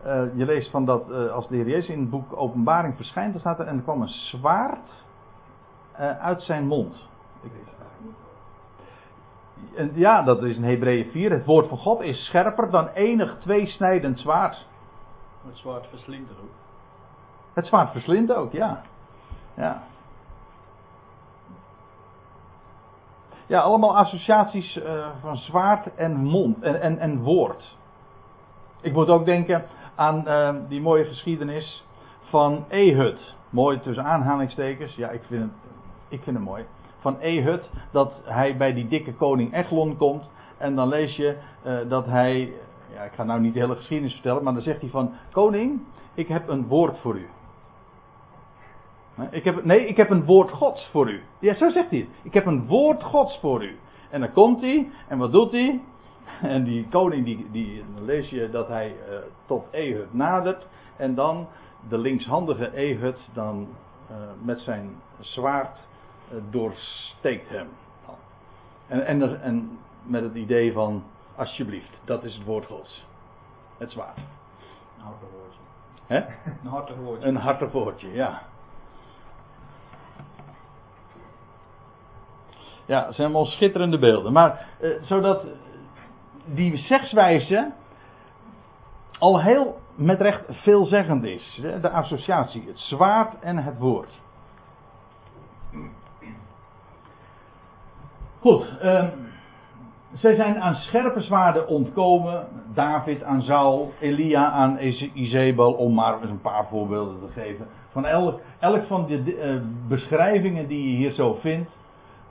Uh, 0.06 0.24
je 0.36 0.46
leest 0.46 0.72
van 0.72 0.86
dat 0.86 1.10
uh, 1.10 1.32
als 1.32 1.48
de 1.48 1.56
Heer 1.56 1.68
Jezus 1.68 1.89
in 1.89 2.00
het 2.00 2.10
boek 2.10 2.38
Openbaring 2.38 2.96
verschijnt, 2.96 3.32
dan 3.32 3.39
staat 3.39 3.60
er 3.60 3.68
en 3.68 3.75
er 3.77 3.84
kwam 3.84 4.01
een 4.01 4.10
zwaard 4.10 5.06
uit 6.20 6.41
zijn 6.41 6.68
mond. 6.68 7.10
En 9.75 9.91
ja, 9.94 10.22
dat 10.22 10.44
is 10.44 10.56
in 10.56 10.63
Hebreeën 10.63 11.12
4. 11.12 11.32
Het 11.32 11.46
woord 11.46 11.68
van 11.68 11.77
God 11.77 12.01
is 12.01 12.25
scherper 12.25 12.70
dan 12.70 12.88
enig 12.88 13.38
tweesnijdend 13.39 14.20
zwaard. 14.20 14.65
Het 15.46 15.58
zwaard 15.58 15.88
verslindt 15.88 16.30
er 16.30 16.36
ook. 16.44 16.51
Het 17.53 17.65
zwaard 17.65 17.91
verslindt 17.91 18.34
ook, 18.34 18.51
ja. 18.51 18.82
Ja. 19.56 19.84
Ja, 23.46 23.60
allemaal 23.60 23.98
associaties 23.98 24.76
uh, 24.76 25.08
van 25.22 25.38
zwaard 25.38 25.96
en 25.96 26.16
mond 26.16 26.62
en, 26.62 26.82
en, 26.82 27.00
en 27.00 27.22
woord. 27.22 27.78
Ik 28.82 28.94
moet 28.94 29.10
ook 29.10 29.26
denken 29.26 29.66
aan 29.96 30.24
uh, 30.28 30.56
die 30.68 30.82
mooie 30.82 31.06
geschiedenis 31.06 31.86
van 32.22 32.66
Ehud. 32.70 33.36
Mooi 33.50 33.80
tussen 33.80 34.06
aanhalingstekens. 34.06 34.96
Ja, 34.96 35.10
ik 35.10 35.22
vind 35.24 35.42
het, 35.42 35.52
ik 36.08 36.22
vind 36.24 36.36
het 36.36 36.46
mooi. 36.46 36.66
Van 37.00 37.20
Ehud, 37.20 37.70
dat 37.92 38.22
hij 38.24 38.58
bij 38.58 38.74
die 38.74 38.88
dikke 38.88 39.14
koning 39.14 39.54
Eglon 39.54 39.98
komt. 39.98 40.30
En 40.58 40.76
dan 40.76 40.88
lees 40.88 41.16
je 41.16 41.38
uh, 41.66 41.90
dat 41.90 42.06
hij. 42.06 42.54
Ja, 42.94 43.04
ik 43.04 43.12
ga 43.12 43.24
nou 43.24 43.40
niet 43.40 43.54
de 43.54 43.60
hele 43.60 43.76
geschiedenis 43.76 44.14
vertellen, 44.14 44.44
maar 44.44 44.54
dan 44.54 44.62
zegt 44.62 44.82
hij 44.82 44.90
van: 44.90 45.14
Koning, 45.32 45.82
ik 46.14 46.28
heb 46.28 46.48
een 46.48 46.68
woord 46.68 47.00
voor 47.00 47.16
u. 47.16 47.28
Ik 49.30 49.44
heb, 49.44 49.63
nee, 49.63 49.88
ik 49.88 49.98
heb 49.98 50.10
een 50.10 50.25
woord 50.25 50.51
Gods 50.51 50.89
voor 50.91 51.10
u. 51.10 51.22
Ja, 51.39 51.53
zo 51.53 51.70
zegt 51.70 51.89
hij 51.89 52.00
het. 52.00 52.08
Ik 52.24 52.34
heb 52.34 52.46
een 52.46 52.68
woord 52.68 53.03
Gods 53.03 53.39
voor 53.39 53.63
u. 53.63 53.77
En 54.10 54.20
dan 54.20 54.32
komt 54.32 54.62
hij, 54.62 54.89
en 55.08 55.18
wat 55.18 55.32
doet 55.32 55.51
hij? 55.51 55.82
En 56.41 56.63
die 56.63 56.88
koning, 56.89 57.25
die, 57.25 57.48
die, 57.51 57.84
dan 57.96 58.06
lees 58.06 58.30
je 58.30 58.50
dat 58.50 58.68
hij 58.68 58.96
uh, 59.10 59.15
tot 59.46 59.65
Ehud 59.72 60.13
nadert. 60.13 60.68
En 60.98 61.15
dan 61.15 61.48
de 61.89 61.98
linkshandige 61.98 62.68
Ehud 62.68 63.30
dan 63.34 63.68
uh, 64.12 64.18
met 64.44 64.60
zijn 64.60 64.96
zwaard 65.20 65.77
uh, 66.34 66.41
doorsteekt 66.50 67.50
hem. 67.50 67.68
En, 68.88 69.06
en, 69.06 69.41
en 69.41 69.80
met 70.03 70.24
het 70.24 70.36
idee 70.36 70.74
van, 70.74 71.03
alsjeblieft, 71.36 71.98
dat 72.06 72.24
is 72.24 72.36
het 72.36 72.46
woord 72.46 72.65
Gods. 72.65 73.06
Het 73.77 73.91
zwaard. 73.91 74.18
Een 74.18 75.03
hartig 75.03 75.30
woordje. 75.32 75.60
Hè? 76.06 76.18
Een 76.63 76.70
hartig 76.70 76.96
woordje. 76.96 77.27
Een 77.27 77.36
hartig 77.36 77.72
woordje, 77.72 78.13
ja. 78.13 78.41
Ja, 82.92 83.06
dat 83.06 83.16
zijn 83.16 83.28
allemaal 83.28 83.52
schitterende 83.52 84.00
beelden. 84.00 84.34
Maar 84.34 84.68
uh, 84.82 85.02
zodat 85.02 85.46
die 86.46 86.78
zegswijze 86.78 87.72
al 89.20 89.42
heel 89.42 89.80
met 89.96 90.22
recht 90.22 90.44
veelzeggend 90.50 91.24
is. 91.24 91.62
De 91.82 91.90
associatie, 91.90 92.64
het 92.68 92.80
zwaard 92.80 93.40
en 93.40 93.58
het 93.58 93.78
woord. 93.78 94.20
Goed, 98.40 98.66
uh, 98.84 99.04
zij 100.14 100.36
zijn 100.36 100.62
aan 100.62 100.76
scherpe 100.76 101.22
zwaarden 101.22 101.68
ontkomen. 101.68 102.48
David 102.74 103.24
aan 103.24 103.42
Saul, 103.42 103.92
Elia 104.00 104.50
aan 104.50 104.80
Izebel, 105.14 105.74
om 105.74 105.94
maar 105.94 106.22
eens 106.22 106.30
een 106.30 106.42
paar 106.42 106.68
voorbeelden 106.68 107.20
te 107.20 107.42
geven. 107.42 107.68
Van 107.92 108.06
elk, 108.06 108.40
elk 108.60 108.86
van 108.86 109.06
de 109.06 109.24
uh, 109.24 109.62
beschrijvingen 109.88 110.68
die 110.68 110.90
je 110.90 110.96
hier 110.98 111.12
zo 111.12 111.34
vindt, 111.34 111.80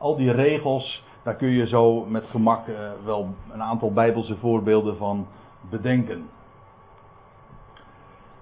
al 0.01 0.17
die 0.17 0.31
regels, 0.31 1.05
daar 1.23 1.35
kun 1.35 1.49
je 1.49 1.67
zo 1.67 2.05
met 2.05 2.25
gemak 2.25 2.67
uh, 2.67 2.77
wel 3.05 3.29
een 3.53 3.63
aantal 3.63 3.93
bijbelse 3.93 4.37
voorbeelden 4.37 4.97
van 4.97 5.27
bedenken. 5.71 6.29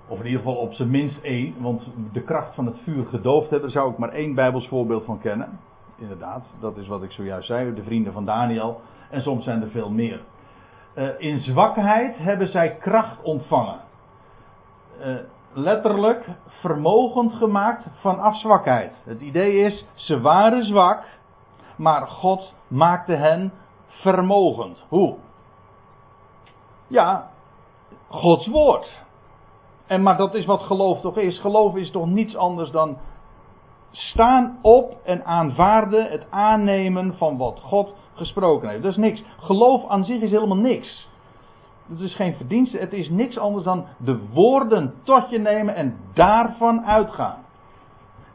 Of 0.09 0.19
in 0.19 0.25
ieder 0.25 0.41
geval 0.41 0.57
op 0.57 0.73
zijn 0.73 0.91
minst 0.91 1.21
één, 1.23 1.55
want 1.59 1.83
de 2.13 2.23
kracht 2.23 2.55
van 2.55 2.67
het 2.67 2.77
vuur 2.83 3.07
gedoofd 3.07 3.51
hebben, 3.51 3.71
zou 3.71 3.91
ik 3.93 3.99
maar 3.99 4.13
één 4.13 4.35
bijbels 4.35 4.69
voorbeeld 4.69 5.05
van 5.05 5.21
kennen. 5.21 5.59
Inderdaad, 5.99 6.45
dat 6.61 6.77
is 6.77 6.87
wat 6.87 7.03
ik 7.03 7.11
zojuist 7.11 7.47
zei, 7.47 7.75
de 7.75 7.83
vrienden 7.83 8.13
van 8.13 8.25
Daniel. 8.25 8.81
En 9.11 9.23
soms 9.23 9.45
zijn 9.45 9.63
er 9.63 9.71
veel 9.71 9.91
meer. 9.91 10.21
Uh, 10.95 11.09
in 11.19 11.41
zwakheid 11.41 12.17
hebben 12.19 12.49
zij 12.49 12.77
kracht 12.77 13.23
ontvangen. 13.23 13.81
Uh, 15.01 15.17
letterlijk 15.53 16.25
vermogend 16.47 17.33
gemaakt 17.33 17.87
vanaf 18.01 18.37
zwakheid. 18.37 18.93
Het 19.05 19.21
idee 19.21 19.57
is, 19.57 19.87
ze 19.95 20.21
waren 20.21 20.65
zwak, 20.65 21.05
maar 21.79 22.07
God 22.07 22.55
maakte 22.69 23.15
hen 23.15 23.53
vermogend. 23.87 24.85
Hoe? 24.89 25.17
Ja, 26.87 27.31
Gods 28.09 28.47
woord. 28.47 29.07
En 29.87 30.03
maar 30.03 30.17
dat 30.17 30.35
is 30.35 30.45
wat 30.45 30.61
geloof 30.61 31.01
toch 31.01 31.17
is. 31.17 31.41
Geloof 31.41 31.77
is 31.77 31.91
toch 31.91 32.07
niets 32.07 32.37
anders 32.37 32.71
dan 32.71 32.99
staan 33.91 34.59
op 34.63 34.97
en 35.05 35.25
aanvaarden 35.25 36.11
het 36.11 36.27
aannemen 36.31 37.17
van 37.17 37.37
wat 37.37 37.61
God 37.61 37.95
gesproken 38.15 38.69
heeft. 38.69 38.83
Dat 38.83 38.91
is 38.91 38.99
niks. 38.99 39.23
Geloof 39.39 39.89
aan 39.89 40.05
zich 40.05 40.21
is 40.21 40.31
helemaal 40.31 40.57
niks. 40.57 41.09
Het 41.89 42.01
is 42.01 42.15
geen 42.15 42.35
verdienste. 42.35 42.79
Het 42.79 42.93
is 42.93 43.11
niks 43.11 43.39
anders 43.39 43.65
dan 43.65 43.87
de 43.99 44.19
woorden 44.33 44.95
tot 45.03 45.31
je 45.31 45.39
nemen 45.39 45.75
en 45.75 45.97
daarvan 46.15 46.85
uitgaan. 46.85 47.45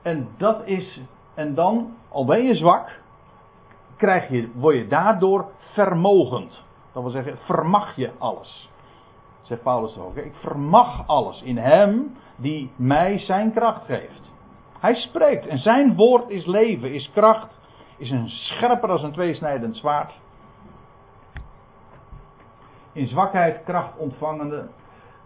En 0.02 0.28
dat 0.38 0.66
is. 0.66 1.02
En 1.36 1.56
dan, 1.56 1.94
al 2.10 2.26
ben 2.26 2.44
je 2.44 2.56
zwak, 2.56 3.02
krijg 3.98 4.30
je, 4.30 4.52
word 4.54 4.76
je 4.76 4.88
daardoor 4.88 5.46
vermogend. 5.74 6.64
Dat 6.92 7.04
wil 7.04 7.12
zeggen, 7.12 7.38
vermag 7.38 7.96
je 7.96 8.12
alles. 8.18 8.70
Zegt 9.42 9.64
Paulus 9.64 9.98
ook. 9.98 10.16
Ik 10.16 10.34
vermag 10.36 11.08
alles 11.08 11.42
in 11.42 11.58
hem 11.58 12.18
die 12.36 12.72
mij 12.76 13.20
zijn 13.20 13.54
kracht 13.54 13.86
geeft. 13.86 14.32
Hij 14.80 14.96
spreekt 14.96 15.48
en 15.48 15.58
zijn 15.58 15.96
woord 15.96 16.30
is 16.30 16.46
leven, 16.46 16.94
is 16.94 17.12
kracht, 17.14 17.60
is 17.98 18.10
een 18.10 18.30
scherper 18.30 18.90
als 18.90 19.04
een 19.04 19.12
tweesnijdend 19.12 19.76
zwaard. 19.76 20.20
In 22.92 23.08
zwakheid 23.08 23.64
kracht 23.64 23.98
ontvangende. 23.98 24.70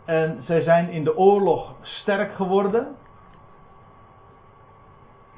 En 0.05 0.43
zij 0.43 0.61
zijn 0.61 0.89
in 0.89 1.03
de 1.03 1.17
oorlog 1.17 1.73
sterk 1.81 2.35
geworden. 2.35 2.95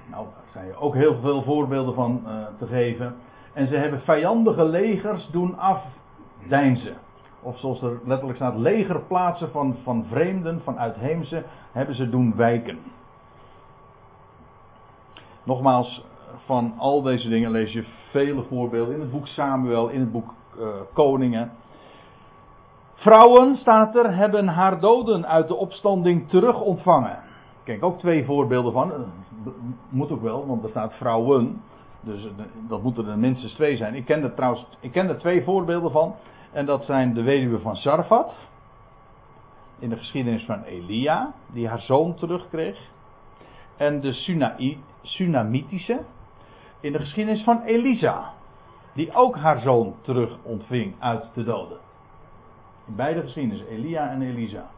Nou, 0.05 0.27
zijn 0.51 0.75
ook 0.75 0.93
heel 0.93 1.15
veel 1.21 1.43
voorbeelden 1.43 1.93
van 1.93 2.21
uh, 2.25 2.31
te 2.57 2.67
geven. 2.67 3.15
En 3.53 3.67
ze 3.67 3.75
hebben 3.75 4.01
vijandige 4.01 4.63
legers 4.63 5.29
doen 5.31 5.57
afdeinzen. 5.57 6.97
Of 7.41 7.59
zoals 7.59 7.81
er 7.81 7.99
letterlijk 8.05 8.37
staat, 8.37 8.55
legerplaatsen 8.55 9.51
van, 9.51 9.75
van 9.83 10.05
vreemden, 10.09 10.61
van 10.63 10.79
uitheemse, 10.79 11.43
hebben 11.71 11.95
ze 11.95 12.09
doen 12.09 12.35
wijken. 12.35 12.77
Nogmaals, 15.43 16.05
van 16.45 16.73
al 16.77 17.01
deze 17.01 17.29
dingen 17.29 17.51
lees 17.51 17.71
je 17.71 17.85
vele 18.11 18.43
voorbeelden 18.43 18.93
in 18.93 18.99
het 18.99 19.11
boek 19.11 19.27
Samuel, 19.27 19.87
in 19.87 19.99
het 19.99 20.11
boek 20.11 20.33
uh, 20.59 20.67
Koningen. 20.93 21.51
Vrouwen, 22.93 23.55
staat 23.55 23.95
er, 23.95 24.15
hebben 24.15 24.47
haar 24.47 24.79
doden 24.79 25.27
uit 25.27 25.47
de 25.47 25.55
opstanding 25.55 26.29
terug 26.29 26.61
ontvangen. 26.61 27.19
Kijk, 27.63 27.83
ook 27.83 27.99
twee 27.99 28.25
voorbeelden 28.25 28.73
van. 28.73 28.91
Moet 29.89 30.11
ook 30.11 30.21
wel, 30.21 30.47
want 30.47 30.63
er 30.63 30.69
staat 30.69 30.93
vrouwen. 30.93 31.61
Dus 32.01 32.27
dat 32.67 32.83
moeten 32.83 33.07
er 33.07 33.17
minstens 33.17 33.53
twee 33.53 33.77
zijn. 33.77 33.95
Ik 33.95 34.05
ken 34.05 34.23
er 34.23 34.33
trouwens 34.33 34.65
ik 34.79 34.91
ken 34.91 35.09
er 35.09 35.17
twee 35.17 35.43
voorbeelden 35.43 35.91
van. 35.91 36.15
En 36.51 36.65
dat 36.65 36.85
zijn 36.85 37.13
de 37.13 37.21
weduwe 37.21 37.59
van 37.59 37.75
Sarfat. 37.75 38.33
in 39.79 39.89
de 39.89 39.97
geschiedenis 39.97 40.45
van 40.45 40.63
Elia, 40.63 41.33
die 41.53 41.67
haar 41.67 41.81
zoon 41.81 42.15
terugkreeg. 42.15 42.77
En 43.77 44.01
de 44.01 44.13
Sunai, 44.13 44.83
Sunamitische 45.01 45.99
in 46.79 46.91
de 46.91 46.99
geschiedenis 46.99 47.43
van 47.43 47.61
Elisa, 47.61 48.33
die 48.93 49.13
ook 49.13 49.35
haar 49.35 49.59
zoon 49.59 49.95
terug 50.01 50.37
ontving 50.43 50.95
uit 50.99 51.25
de 51.33 51.43
doden. 51.43 51.77
In 52.87 52.95
beide 52.95 53.21
geschiedenissen, 53.21 53.67
Elia 53.67 54.09
en 54.09 54.21
Elisa. 54.21 54.69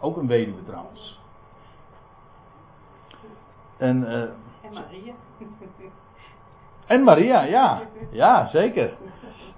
Ook 0.00 0.16
een 0.16 0.26
weduwe 0.26 0.64
trouwens. 0.64 1.20
En, 3.78 4.02
uh, 4.02 4.20
En 4.20 4.72
Maria. 4.72 5.12
en 6.86 7.02
Maria, 7.02 7.42
ja. 7.42 7.80
Ja, 8.10 8.48
zeker. 8.48 8.92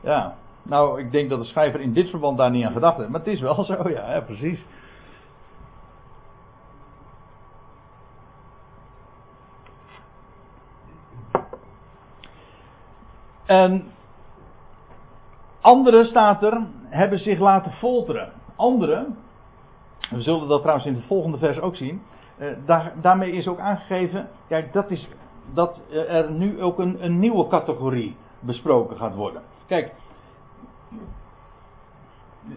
Ja. 0.01 0.37
Nou, 0.63 1.01
ik 1.01 1.13
denk 1.13 1.31
dat 1.31 1.41
de 1.41 1.47
schrijver 1.47 1.81
in 1.81 1.93
dit 1.93 2.11
verband 2.11 2.39
daar 2.39 2.51
niet 2.51 2.65
aan 2.65 2.73
gedacht 2.73 2.97
heeft. 2.97 3.09
Maar 3.09 3.21
het 3.21 3.29
is 3.29 3.41
wel 3.41 3.65
zo, 3.71 3.89
ja, 3.89 4.13
ja 4.13 4.21
precies. 4.21 4.65
En 13.47 13.93
anderen, 15.61 16.07
staat 16.07 16.43
er, 16.43 16.67
hebben 16.85 17.19
zich 17.19 17.39
laten 17.39 17.73
folteren. 17.73 18.33
Anderen, 18.57 19.17
we 20.11 20.23
zullen 20.23 20.49
dat 20.49 20.61
trouwens 20.61 20.87
in 20.87 20.95
het 20.95 21.05
volgende 21.05 21.39
vers 21.39 21.61
ook 21.61 21.77
zien. 21.77 22.03
Eh, 22.41 22.49
daar, 22.67 22.93
daarmee 23.01 23.33
is 23.33 23.49
ook 23.49 23.59
aangegeven, 23.59 24.29
dat 24.73 24.91
is 24.91 25.09
dat 25.55 25.81
er 25.91 26.31
nu 26.31 26.63
ook 26.63 26.79
een, 26.79 27.05
een 27.05 27.19
nieuwe 27.19 27.49
categorie 27.49 28.17
besproken 28.41 28.97
gaat 28.97 29.15
worden. 29.15 29.43
Kijk, 29.67 29.93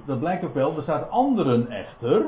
dat 0.05 0.19
blijkt 0.19 0.43
ook 0.43 0.53
wel, 0.53 0.75
er 0.75 0.81
staat 0.81 1.09
anderen 1.09 1.69
echter. 1.69 2.25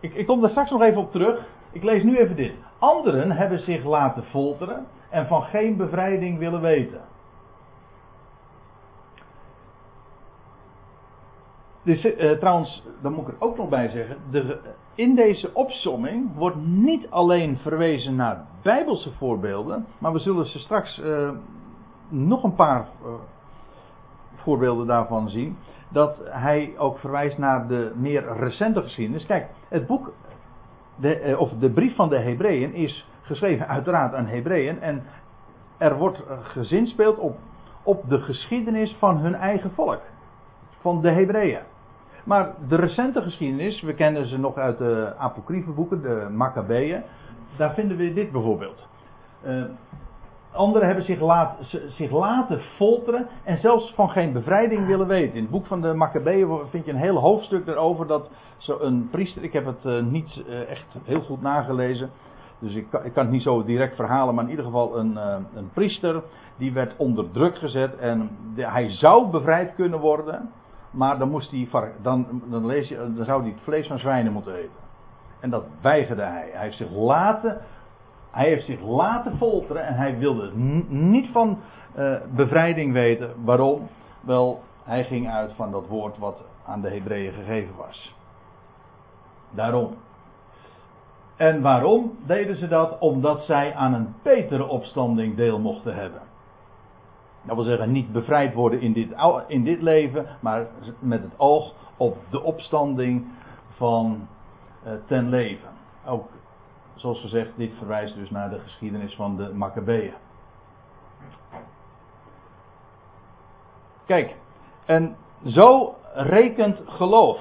Ik, 0.00 0.14
ik 0.14 0.26
kom 0.26 0.40
daar 0.40 0.50
straks 0.50 0.70
nog 0.70 0.82
even 0.82 1.00
op 1.00 1.10
terug. 1.10 1.46
Ik 1.72 1.82
lees 1.82 2.02
nu 2.02 2.18
even 2.18 2.36
dit. 2.36 2.52
Anderen 2.78 3.30
hebben 3.30 3.60
zich 3.60 3.84
laten 3.84 4.24
folteren 4.24 4.86
en 5.10 5.26
van 5.26 5.42
geen 5.42 5.76
bevrijding 5.76 6.38
willen 6.38 6.60
weten. 6.60 7.00
Dus, 11.90 12.04
uh, 12.04 12.30
trouwens, 12.30 12.82
daar 13.02 13.12
moet 13.12 13.28
ik 13.28 13.34
er 13.34 13.46
ook 13.46 13.56
nog 13.56 13.68
bij 13.68 13.88
zeggen. 13.88 14.16
De, 14.30 14.58
in 14.94 15.14
deze 15.14 15.50
opsomming 15.54 16.34
wordt 16.34 16.56
niet 16.66 17.10
alleen 17.10 17.58
verwezen 17.58 18.16
naar 18.16 18.44
bijbelse 18.62 19.12
voorbeelden. 19.12 19.86
Maar 19.98 20.12
we 20.12 20.18
zullen 20.18 20.46
ze 20.46 20.58
straks 20.58 20.98
uh, 20.98 21.30
nog 22.08 22.42
een 22.42 22.54
paar 22.54 22.88
uh, 23.04 23.12
voorbeelden 24.34 24.86
daarvan 24.86 25.28
zien. 25.28 25.56
Dat 25.88 26.18
hij 26.24 26.74
ook 26.78 26.98
verwijst 26.98 27.38
naar 27.38 27.68
de 27.68 27.92
meer 27.94 28.36
recente 28.36 28.82
geschiedenis. 28.82 29.26
Kijk, 29.26 29.48
het 29.68 29.86
boek, 29.86 30.12
de, 30.96 31.36
of 31.38 31.50
de 31.58 31.70
brief 31.70 31.94
van 31.94 32.08
de 32.08 32.18
Hebreeën 32.18 32.74
is 32.74 33.06
geschreven 33.22 33.68
uiteraard 33.68 34.14
aan 34.14 34.26
Hebreeën. 34.26 34.80
En 34.80 35.02
er 35.78 35.96
wordt 35.96 36.22
gezinspeeld 36.42 37.18
op, 37.18 37.38
op 37.82 38.08
de 38.08 38.20
geschiedenis 38.20 38.96
van 38.98 39.16
hun 39.16 39.34
eigen 39.34 39.70
volk. 39.70 40.00
Van 40.80 41.00
de 41.00 41.10
Hebreeën. 41.10 41.60
Maar 42.30 42.54
de 42.68 42.76
recente 42.76 43.22
geschiedenis, 43.22 43.80
we 43.80 43.94
kennen 43.94 44.26
ze 44.26 44.38
nog 44.38 44.56
uit 44.56 44.78
de 44.78 45.14
apocryfe 45.18 45.70
boeken, 45.70 46.02
de 46.02 46.28
Maccabeeën. 46.32 47.02
Daar 47.56 47.74
vinden 47.74 47.96
we 47.96 48.12
dit 48.12 48.32
bijvoorbeeld. 48.32 48.86
Uh, 49.46 49.64
anderen 50.52 50.86
hebben 50.86 51.04
zich, 51.04 51.20
laat, 51.20 51.56
zich 51.88 52.10
laten 52.10 52.60
folteren 52.60 53.26
en 53.44 53.58
zelfs 53.58 53.92
van 53.94 54.08
geen 54.08 54.32
bevrijding 54.32 54.86
willen 54.86 55.06
weten. 55.06 55.34
In 55.34 55.42
het 55.42 55.50
boek 55.50 55.66
van 55.66 55.80
de 55.80 55.94
Maccabeeën 55.94 56.58
vind 56.70 56.84
je 56.84 56.90
een 56.90 56.96
heel 56.96 57.16
hoofdstuk 57.16 57.66
erover 57.66 58.06
dat 58.06 58.30
zo'n 58.58 59.08
priester, 59.10 59.42
ik 59.42 59.52
heb 59.52 59.66
het 59.66 59.84
uh, 59.84 60.02
niet 60.02 60.42
uh, 60.48 60.70
echt 60.70 60.86
heel 61.04 61.22
goed 61.22 61.42
nagelezen, 61.42 62.10
dus 62.58 62.74
ik 62.74 62.86
kan, 62.90 63.04
ik 63.04 63.12
kan, 63.12 63.22
het 63.22 63.32
niet 63.32 63.42
zo 63.42 63.64
direct 63.64 63.96
verhalen, 63.96 64.34
maar 64.34 64.44
in 64.44 64.50
ieder 64.50 64.64
geval 64.64 64.98
een, 64.98 65.16
een 65.54 65.70
priester, 65.72 66.22
die 66.56 66.72
werd 66.72 66.94
onder 66.96 67.30
druk 67.30 67.58
gezet 67.58 67.96
en 67.96 68.30
hij 68.56 68.90
zou 68.90 69.30
bevrijd 69.30 69.74
kunnen 69.74 69.98
worden. 69.98 70.50
Maar 70.90 71.18
dan, 71.18 71.30
moest 71.30 71.50
hij, 71.50 71.68
dan, 72.02 72.42
dan, 72.44 72.66
lees 72.66 72.88
je, 72.88 72.96
dan 73.14 73.24
zou 73.24 73.42
hij 73.42 73.50
het 73.50 73.60
vlees 73.62 73.86
van 73.86 73.98
zwijnen 73.98 74.32
moeten 74.32 74.54
eten. 74.54 74.88
En 75.40 75.50
dat 75.50 75.64
weigerde 75.80 76.22
hij. 76.22 76.48
Hij 76.52 76.64
heeft 76.64 76.76
zich 76.76 76.90
laten, 76.90 77.60
hij 78.30 78.48
heeft 78.48 78.64
zich 78.64 78.80
laten 78.80 79.36
folteren 79.36 79.86
en 79.86 79.94
hij 79.94 80.18
wilde 80.18 80.50
niet 80.88 81.28
van 81.32 81.58
uh, 81.98 82.16
bevrijding 82.34 82.92
weten. 82.92 83.44
Waarom? 83.44 83.88
Wel, 84.20 84.62
hij 84.84 85.04
ging 85.04 85.30
uit 85.30 85.52
van 85.52 85.70
dat 85.70 85.86
woord 85.86 86.18
wat 86.18 86.42
aan 86.66 86.80
de 86.80 86.90
Hebreeën 86.90 87.32
gegeven 87.32 87.76
was. 87.76 88.14
Daarom. 89.50 89.94
En 91.36 91.62
waarom 91.62 92.18
deden 92.26 92.56
ze 92.56 92.68
dat? 92.68 92.98
Omdat 92.98 93.42
zij 93.42 93.74
aan 93.74 93.94
een 93.94 94.14
betere 94.22 94.66
opstanding 94.66 95.36
deel 95.36 95.58
mochten 95.58 95.94
hebben. 95.94 96.20
Dat 97.42 97.56
wil 97.56 97.64
zeggen, 97.64 97.92
niet 97.92 98.12
bevrijd 98.12 98.54
worden 98.54 98.80
in 98.80 98.92
dit, 98.92 99.08
in 99.46 99.64
dit 99.64 99.82
leven, 99.82 100.26
maar 100.40 100.66
met 100.98 101.22
het 101.22 101.32
oog 101.36 101.74
op 101.96 102.16
de 102.30 102.42
opstanding 102.42 103.26
van 103.76 104.28
uh, 104.86 104.92
ten 105.06 105.28
leven. 105.28 105.68
Ook, 106.06 106.28
zoals 106.94 107.20
gezegd, 107.20 107.50
dit 107.56 107.72
verwijst 107.78 108.14
dus 108.14 108.30
naar 108.30 108.50
de 108.50 108.58
geschiedenis 108.58 109.14
van 109.14 109.36
de 109.36 109.52
Maccabeeën. 109.54 110.14
Kijk, 114.06 114.36
en 114.84 115.16
zo 115.44 115.94
rekent 116.14 116.82
geloof 116.86 117.38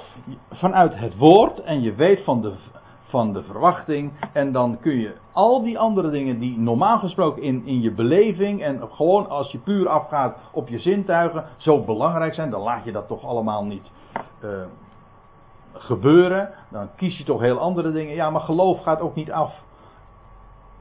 vanuit 0.51 0.95
het 0.95 1.17
woord 1.17 1.59
en 1.59 1.81
je 1.81 1.93
weet 1.93 2.23
van 2.23 2.41
de 2.41 2.55
van 3.09 3.33
de 3.33 3.43
verwachting. 3.43 4.11
En 4.33 4.51
dan 4.51 4.77
kun 4.79 4.95
je 4.95 5.13
al 5.31 5.63
die 5.63 5.79
andere 5.79 6.09
dingen 6.09 6.39
die 6.39 6.57
normaal 6.57 6.97
gesproken 6.97 7.41
in, 7.41 7.65
in 7.65 7.81
je 7.81 7.91
beleving 7.91 8.61
en 8.63 8.81
gewoon 8.91 9.29
als 9.29 9.51
je 9.51 9.57
puur 9.57 9.89
afgaat 9.89 10.37
op 10.51 10.67
je 10.67 10.79
zintuigen 10.79 11.45
zo 11.57 11.83
belangrijk 11.83 12.33
zijn, 12.33 12.49
dan 12.49 12.61
laat 12.61 12.83
je 12.83 12.91
dat 12.91 13.07
toch 13.07 13.25
allemaal 13.25 13.65
niet 13.65 13.91
uh, 14.43 14.49
gebeuren. 15.73 16.49
Dan 16.69 16.89
kies 16.95 17.17
je 17.17 17.23
toch 17.23 17.41
heel 17.41 17.59
andere 17.59 17.91
dingen. 17.91 18.15
Ja, 18.15 18.29
maar 18.29 18.41
geloof 18.41 18.81
gaat 18.81 19.01
ook 19.01 19.15
niet 19.15 19.31
af, 19.31 19.53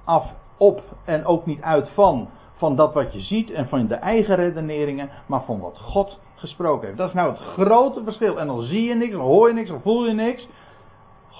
af 0.04 0.32
op 0.56 0.82
en 1.04 1.26
ook 1.26 1.46
niet 1.46 1.62
uit 1.62 1.88
van, 1.94 2.28
van 2.56 2.76
dat 2.76 2.94
wat 2.94 3.12
je 3.12 3.20
ziet 3.20 3.50
en 3.50 3.68
van 3.68 3.86
de 3.86 3.94
eigen 3.94 4.34
redeneringen, 4.34 5.10
maar 5.26 5.42
van 5.42 5.60
wat 5.60 5.78
God 5.78 6.18
gesproken 6.34 6.86
heeft. 6.86 6.98
Dat 6.98 7.08
is 7.08 7.14
nou 7.14 7.30
het 7.30 7.40
grote 7.40 8.04
verschil. 8.04 8.38
En 8.38 8.46
dan 8.46 8.62
zie 8.62 8.82
je 8.82 8.94
niks, 8.94 9.12
dan 9.12 9.20
hoor 9.20 9.48
je 9.48 9.54
niks, 9.54 9.68
dan 9.68 9.80
voel 9.80 10.06
je 10.06 10.14
niks. 10.14 10.48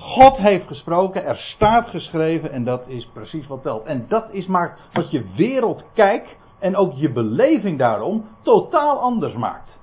God 0.01 0.37
heeft 0.37 0.67
gesproken, 0.67 1.25
er 1.25 1.37
staat 1.37 1.89
geschreven 1.89 2.53
en 2.53 2.65
dat 2.65 2.89
is 2.89 3.11
precies 3.13 3.47
wat 3.47 3.63
telt. 3.63 3.85
En 3.85 4.05
dat 4.09 4.27
is 4.31 4.47
maar 4.47 4.79
wat 4.93 5.11
je 5.11 5.25
wereldkijk 5.37 6.37
en 6.59 6.77
ook 6.77 6.93
je 6.93 7.13
beleving 7.13 7.79
daarom 7.79 8.25
totaal 8.43 9.01
anders 9.01 9.35
maakt. 9.35 9.79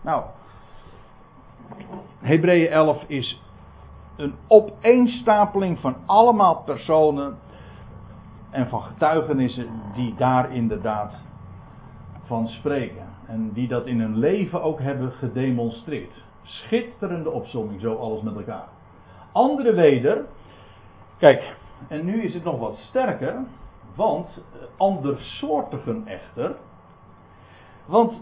Nou, 0.00 0.24
Hebreeën 2.18 2.70
11 2.70 3.04
is 3.06 3.42
een 4.16 4.34
opeenstapeling 4.48 5.78
van 5.78 5.96
allemaal 6.06 6.62
personen 6.64 7.38
en 8.50 8.68
van 8.68 8.82
getuigenissen 8.82 9.68
die 9.94 10.14
daar 10.14 10.52
inderdaad 10.52 11.14
van 12.24 12.48
spreken. 12.48 13.06
En 13.26 13.52
die 13.52 13.68
dat 13.68 13.86
in 13.86 14.00
hun 14.00 14.18
leven 14.18 14.62
ook 14.62 14.80
hebben 14.80 15.12
gedemonstreerd. 15.12 16.22
Schitterende 16.42 17.30
opzomming, 17.30 17.80
zo 17.80 17.94
alles 17.94 18.22
met 18.22 18.36
elkaar. 18.36 18.68
Andere 19.32 19.72
weder, 19.72 20.24
kijk, 21.18 21.54
en 21.88 22.04
nu 22.04 22.22
is 22.22 22.34
het 22.34 22.44
nog 22.44 22.58
wat 22.58 22.76
sterker, 22.78 23.34
want 23.94 24.28
eh, 24.28 24.60
andersoortigen 24.76 26.06
echter. 26.06 26.56
Want 27.86 28.12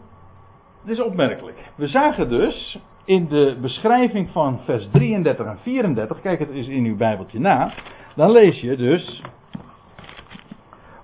het 0.81 0.91
is 0.91 1.01
opmerkelijk. 1.01 1.59
We 1.75 1.89
zagen 1.89 2.29
dus 2.29 2.79
in 3.05 3.29
de 3.29 3.59
beschrijving 3.61 4.31
van 4.31 4.61
vers 4.65 4.89
33 4.93 5.47
en 5.47 5.59
34, 5.59 6.21
kijk 6.21 6.39
het 6.39 6.51
eens 6.51 6.69
in 6.69 6.85
uw 6.85 6.97
Bijbeltje 6.97 7.41
na, 7.41 7.73
dan 8.17 8.31
lees 8.31 8.61
je 8.61 8.77
dus 8.77 9.23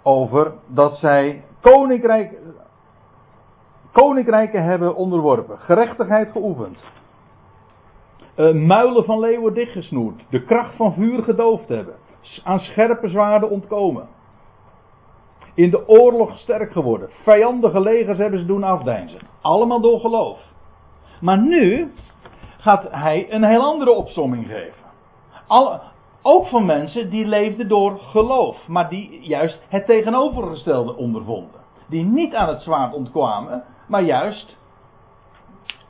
over 0.03 0.53
dat 0.66 0.97
zij 0.97 1.45
koninkrijk, 1.61 2.38
koninkrijken 3.92 4.64
hebben 4.64 4.97
onderworpen, 4.97 5.59
gerechtigheid 5.59 6.31
geoefend, 6.33 6.83
uh, 8.37 8.53
muilen 8.53 9.05
van 9.05 9.20
leeuwen 9.20 9.55
dichtgesnoerd, 9.55 10.22
de 10.31 10.44
kracht 10.44 10.77
van 10.77 10.92
vuur 10.92 11.22
gedoofd 11.22 11.68
hebben, 11.68 11.94
aan 12.44 12.61
scherpe 12.61 13.09
zwaarden 13.09 13.51
ontkomen, 13.51 14.09
in 15.55 15.70
de 15.70 15.88
oorlog 15.88 16.38
sterk 16.38 16.72
geworden, 16.72 17.09
vijandige 17.22 17.81
legers 17.81 18.18
hebben 18.18 18.40
ze 18.40 18.46
doen 18.46 18.62
afdeinzen, 18.62 19.20
allemaal 19.40 19.81
door 19.81 20.01
geloof. 20.01 20.38
Maar 21.20 21.38
nu 21.38 21.92
gaat 22.59 22.87
hij 22.90 23.27
een 23.33 23.44
heel 23.44 23.62
andere 23.62 23.90
opsomming 23.90 24.46
geven. 24.46 24.85
Ook 26.22 26.46
van 26.46 26.66
mensen 26.66 27.11
die 27.11 27.27
leefden 27.27 27.68
door 27.68 27.99
geloof, 27.99 28.66
maar 28.68 28.88
die 28.88 29.20
juist 29.20 29.61
het 29.68 29.87
tegenovergestelde 29.87 30.96
ondervonden. 30.96 31.61
Die 31.88 32.05
niet 32.05 32.35
aan 32.35 32.49
het 32.49 32.62
zwaard 32.62 32.94
ontkwamen, 32.94 33.64
maar 33.88 34.03
juist 34.03 34.57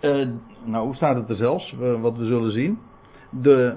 uh, 0.00 0.28
nou, 0.64 0.84
hoe 0.84 0.94
staat 0.94 1.16
het 1.16 1.28
er 1.28 1.36
zelfs? 1.36 1.74
wat 2.00 2.16
we 2.16 2.24
zullen 2.24 2.52
zien. 2.52 2.78
de, 3.30 3.76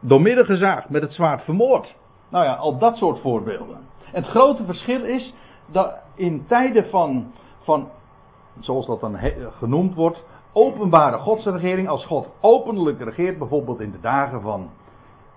doormidden 0.00 0.44
gezaagd, 0.44 0.88
met 0.88 1.02
het 1.02 1.12
zwaard 1.12 1.42
vermoord. 1.42 1.94
Nou 2.28 2.44
ja, 2.44 2.54
al 2.54 2.78
dat 2.78 2.96
soort 2.96 3.20
voorbeelden. 3.20 3.76
En 4.12 4.22
het 4.22 4.30
grote 4.30 4.64
verschil 4.64 5.04
is 5.04 5.34
dat 5.66 5.94
in 6.14 6.46
tijden 6.46 6.90
van, 6.90 7.32
van 7.62 7.88
zoals 8.60 8.86
dat 8.86 9.00
dan 9.00 9.18
genoemd 9.58 9.94
wordt, 9.94 10.24
openbare 10.52 11.18
godsregering, 11.18 11.88
als 11.88 12.06
God 12.06 12.28
openlijk 12.40 13.00
regeert, 13.00 13.38
bijvoorbeeld 13.38 13.80
in 13.80 13.90
de 13.90 14.00
dagen 14.00 14.40
van, 14.40 14.70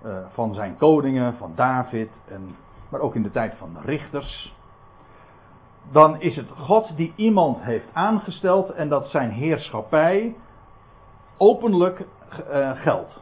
uh, 0.04 0.16
van 0.32 0.54
zijn 0.54 0.76
koningen, 0.76 1.34
van 1.34 1.52
David, 1.54 2.10
en, 2.28 2.56
maar 2.88 3.00
ook 3.00 3.14
in 3.14 3.22
de 3.22 3.30
tijd 3.30 3.54
van 3.58 3.72
de 3.72 3.80
richters, 3.84 4.54
dan 5.90 6.20
is 6.20 6.36
het 6.36 6.48
God 6.50 6.96
die 6.96 7.12
iemand 7.16 7.58
heeft 7.60 7.86
aangesteld 7.92 8.70
en 8.70 8.88
dat 8.88 9.06
zijn 9.06 9.30
heerschappij 9.30 10.34
openlijk 11.36 12.06
uh, 12.50 12.70
geldt. 12.74 13.20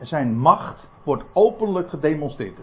Zijn 0.00 0.38
macht 0.38 0.88
wordt 1.02 1.24
openlijk 1.32 1.88
gedemonstreerd. 1.88 2.58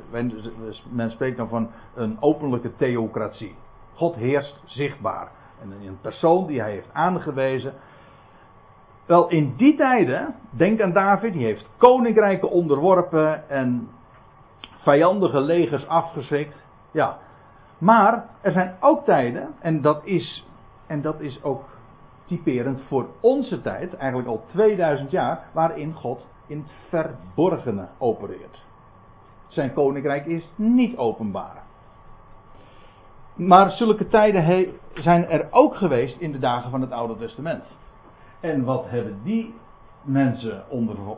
Men 0.90 1.12
spreekt 1.12 1.38
dan 1.38 1.48
van 1.48 1.70
een 1.96 2.18
openlijke 2.20 2.76
theocratie. 2.76 3.56
God 3.94 4.16
heerst 4.16 4.62
zichtbaar. 4.66 5.32
En 5.62 5.72
een 5.72 6.00
persoon 6.02 6.48
die 6.48 6.62
hij 6.62 6.72
heeft 6.72 6.94
aangewezen. 6.94 7.74
Wel, 9.06 9.30
in 9.30 9.54
die 9.58 9.76
tijden, 9.76 10.36
denk 10.50 10.82
aan 10.82 10.94
David, 10.94 11.34
die 11.34 11.46
heeft 11.46 11.70
koninkrijken 11.78 12.50
onderworpen 12.50 13.50
en 13.50 13.90
vijandige 14.78 15.40
legers 15.40 15.88
afgeschrikt. 15.88 16.56
Ja, 16.92 17.18
maar 17.86 18.26
er 18.42 18.52
zijn 18.52 18.76
ook 18.80 19.06
tijden, 19.06 19.48
en 19.60 19.82
dat 19.82 20.02
is, 20.04 20.48
en 20.88 21.02
dat 21.02 21.20
is 21.20 21.44
ook 21.44 21.64
typerend 22.26 22.82
voor 22.88 23.08
onze 23.20 23.62
tijd, 23.62 23.96
eigenlijk 23.96 24.30
al 24.30 24.44
2000 24.46 25.12
jaar, 25.12 25.44
waarin 25.52 25.94
God 25.94 26.28
in 26.48 26.58
het 26.58 26.72
verborgene 26.90 27.88
opereert. 27.98 28.64
Zijn 29.48 29.74
koninkrijk 29.74 30.26
is 30.26 30.50
niet 30.56 30.98
openbaar. 30.98 31.64
Maar 33.36 33.72
zulke 33.72 34.08
tijden 34.08 34.74
zijn 34.94 35.30
er 35.30 35.48
ook 35.52 35.76
geweest 35.76 36.20
in 36.20 36.32
de 36.32 36.40
dagen 36.40 36.72
van 36.72 36.82
het 36.82 36.92
Oude 36.92 37.16
Testament. 37.16 37.64
En 38.40 38.64
wat 38.64 38.90
hebben 38.90 39.20
die 39.24 39.56
mensen 40.02 40.64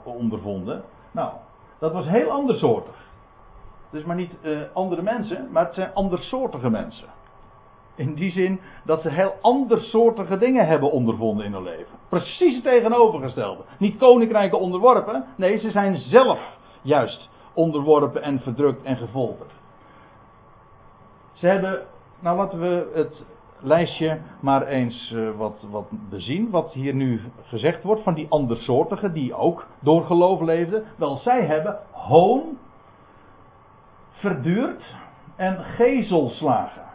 ondervonden? 0.04 0.84
Nou, 1.12 1.32
dat 1.80 1.94
was 1.94 2.08
heel 2.08 2.30
andersoortig. 2.30 3.07
Dus 3.90 4.04
maar 4.04 4.16
niet 4.16 4.34
uh, 4.42 4.60
andere 4.74 5.02
mensen, 5.02 5.48
maar 5.52 5.66
het 5.66 5.74
zijn 5.74 5.94
andersoortige 5.94 6.70
mensen. 6.70 7.08
In 7.96 8.14
die 8.14 8.32
zin 8.32 8.60
dat 8.86 9.02
ze 9.02 9.10
heel 9.10 9.34
andersoortige 9.42 10.38
dingen 10.38 10.68
hebben 10.68 10.92
ondervonden 10.92 11.46
in 11.46 11.54
hun 11.54 11.64
leven. 11.64 11.96
Precies 12.10 12.56
het 12.56 12.64
tegenovergestelde. 12.64 13.64
Niet 13.80 13.98
koninkrijken 13.98 14.60
onderworpen, 14.60 15.26
nee, 15.36 15.58
ze 15.58 15.72
zijn 15.72 15.98
zelf 15.98 16.40
juist 16.82 17.30
onderworpen 17.54 18.22
en 18.22 18.40
verdrukt 18.40 18.84
en 18.84 18.98
gefolterd. 18.98 19.52
Ze 21.34 21.48
hebben, 21.48 21.82
nou 22.20 22.38
laten 22.38 22.60
we 22.60 22.92
het 22.94 23.26
lijstje 23.60 24.20
maar 24.40 24.68
eens 24.68 25.12
uh, 25.12 25.30
wat, 25.38 25.66
wat 25.70 25.88
bezien. 26.10 26.50
Wat 26.50 26.74
hier 26.74 26.94
nu 26.94 27.22
gezegd 27.44 27.84
wordt 27.84 28.04
van 28.04 28.14
die 28.14 28.26
andersoortigen 28.30 29.14
die 29.14 29.34
ook 29.34 29.66
door 29.80 30.04
geloof 30.04 30.42
leefden. 30.42 30.84
Wel, 30.96 31.18
zij 31.18 31.46
hebben 31.46 31.80
hoon 31.92 32.58
verduurd 34.20 34.96
en 35.36 35.64
gezelslagen. 35.64 36.86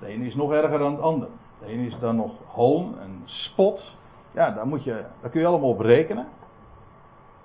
De 0.00 0.06
ene 0.06 0.26
is 0.26 0.34
nog 0.34 0.52
erger 0.52 0.78
dan 0.78 0.92
het 0.92 1.00
ander. 1.00 1.28
De 1.60 1.66
ene 1.66 1.86
is 1.86 1.98
dan 1.98 2.16
nog 2.16 2.32
hoon 2.46 2.98
en 2.98 3.22
spot. 3.24 3.96
Ja, 4.30 4.50
daar, 4.50 4.66
moet 4.66 4.84
je, 4.84 5.04
daar 5.20 5.30
kun 5.30 5.40
je 5.40 5.46
allemaal 5.46 5.68
op 5.68 5.80
rekenen. 5.80 6.26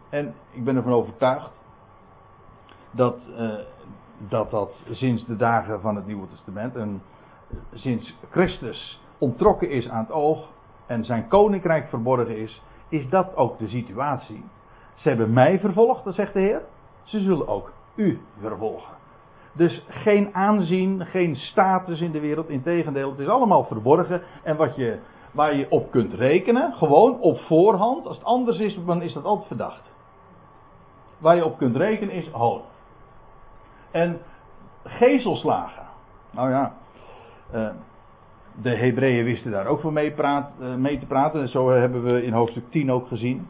En 0.09 0.33
ik 0.51 0.63
ben 0.63 0.75
ervan 0.75 0.93
overtuigd 0.93 1.51
dat, 2.91 3.17
uh, 3.37 3.53
dat 4.17 4.51
dat 4.51 4.71
sinds 4.89 5.25
de 5.25 5.35
dagen 5.35 5.81
van 5.81 5.95
het 5.95 6.05
Nieuwe 6.05 6.27
Testament 6.27 6.75
en 6.75 7.01
sinds 7.73 8.15
Christus 8.29 9.01
ontrokken 9.17 9.69
is 9.69 9.89
aan 9.89 10.03
het 10.03 10.11
oog 10.11 10.47
en 10.85 11.05
zijn 11.05 11.27
koninkrijk 11.27 11.89
verborgen 11.89 12.37
is, 12.37 12.63
is 12.89 13.09
dat 13.09 13.35
ook 13.35 13.59
de 13.59 13.67
situatie. 13.67 14.43
Ze 14.95 15.09
hebben 15.09 15.33
mij 15.33 15.59
vervolgd, 15.59 16.03
dat 16.03 16.15
zegt 16.15 16.33
de 16.33 16.39
Heer. 16.39 16.61
Ze 17.09 17.19
zullen 17.19 17.47
ook 17.47 17.71
u 17.95 18.21
vervolgen. 18.39 18.93
Dus 19.53 19.85
geen 19.87 20.35
aanzien, 20.35 21.05
geen 21.05 21.35
status 21.35 22.01
in 22.01 22.11
de 22.11 22.19
wereld. 22.19 22.49
Integendeel, 22.49 23.09
het 23.09 23.19
is 23.19 23.27
allemaal 23.27 23.63
verborgen. 23.63 24.21
En 24.43 24.55
wat 24.55 24.75
je, 24.75 24.99
waar 25.31 25.55
je 25.55 25.69
op 25.69 25.91
kunt 25.91 26.13
rekenen, 26.13 26.73
gewoon 26.73 27.19
op 27.19 27.39
voorhand. 27.39 28.05
Als 28.05 28.17
het 28.17 28.25
anders 28.25 28.59
is, 28.59 28.79
dan 28.85 29.01
is 29.01 29.13
dat 29.13 29.23
altijd 29.23 29.47
verdacht. 29.47 29.81
Waar 31.17 31.35
je 31.35 31.45
op 31.45 31.57
kunt 31.57 31.75
rekenen 31.75 32.13
is 32.13 32.27
hoon. 32.27 32.61
En 33.91 34.19
gezelslagen. 34.83 35.85
Nou 36.31 36.49
ja, 36.49 36.73
uh, 37.53 37.69
de 38.61 38.75
Hebreeën 38.75 39.23
wisten 39.23 39.51
daar 39.51 39.65
ook 39.65 39.79
voor 39.79 39.91
uh, 39.91 40.75
mee 40.75 40.99
te 40.99 41.05
praten. 41.05 41.41
En 41.41 41.49
zo 41.49 41.69
hebben 41.69 42.03
we 42.03 42.23
in 42.23 42.33
hoofdstuk 42.33 42.71
10 42.71 42.91
ook 42.91 43.07
gezien. 43.07 43.47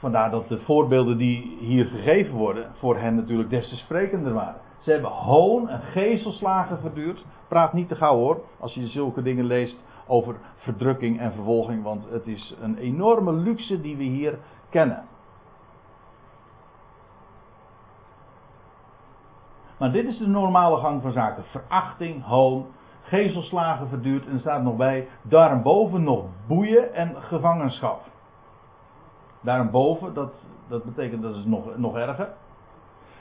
Vandaar 0.00 0.30
dat 0.30 0.48
de 0.48 0.60
voorbeelden 0.60 1.16
die 1.16 1.56
hier 1.58 1.84
gegeven 1.84 2.34
worden 2.34 2.72
voor 2.78 2.96
hen 2.96 3.14
natuurlijk 3.14 3.50
des 3.50 3.68
te 3.68 3.76
sprekender 3.76 4.32
waren. 4.32 4.60
Ze 4.78 4.90
hebben 4.90 5.10
hoon 5.10 5.68
en 5.68 5.80
gezelslagen 5.80 6.78
verduurd. 6.80 7.24
Praat 7.48 7.72
niet 7.72 7.88
te 7.88 7.96
gauw 7.96 8.16
hoor, 8.16 8.40
als 8.60 8.74
je 8.74 8.86
zulke 8.86 9.22
dingen 9.22 9.44
leest 9.44 9.80
over 10.06 10.36
verdrukking 10.56 11.20
en 11.20 11.32
vervolging, 11.32 11.82
want 11.82 12.06
het 12.10 12.26
is 12.26 12.54
een 12.60 12.76
enorme 12.76 13.32
luxe 13.32 13.80
die 13.80 13.96
we 13.96 14.02
hier 14.02 14.38
kennen. 14.70 15.04
Maar 19.78 19.92
dit 19.92 20.06
is 20.06 20.18
de 20.18 20.26
normale 20.26 20.76
gang 20.76 21.02
van 21.02 21.12
zaken. 21.12 21.44
Verachting, 21.44 22.24
hoon, 22.24 22.66
gezelslagen 23.02 23.88
verduurd 23.88 24.26
en 24.26 24.32
er 24.32 24.40
staat 24.40 24.62
nog 24.62 24.76
bij, 24.76 25.08
daarboven 25.22 26.02
nog 26.02 26.24
boeien 26.46 26.94
en 26.94 27.16
gevangenschap. 27.16 28.09
Daarboven, 29.40 30.14
dat, 30.14 30.32
dat 30.68 30.84
betekent 30.84 31.22
dat 31.22 31.34
is 31.34 31.44
nog, 31.44 31.76
nog 31.76 31.96
erger. 31.96 32.28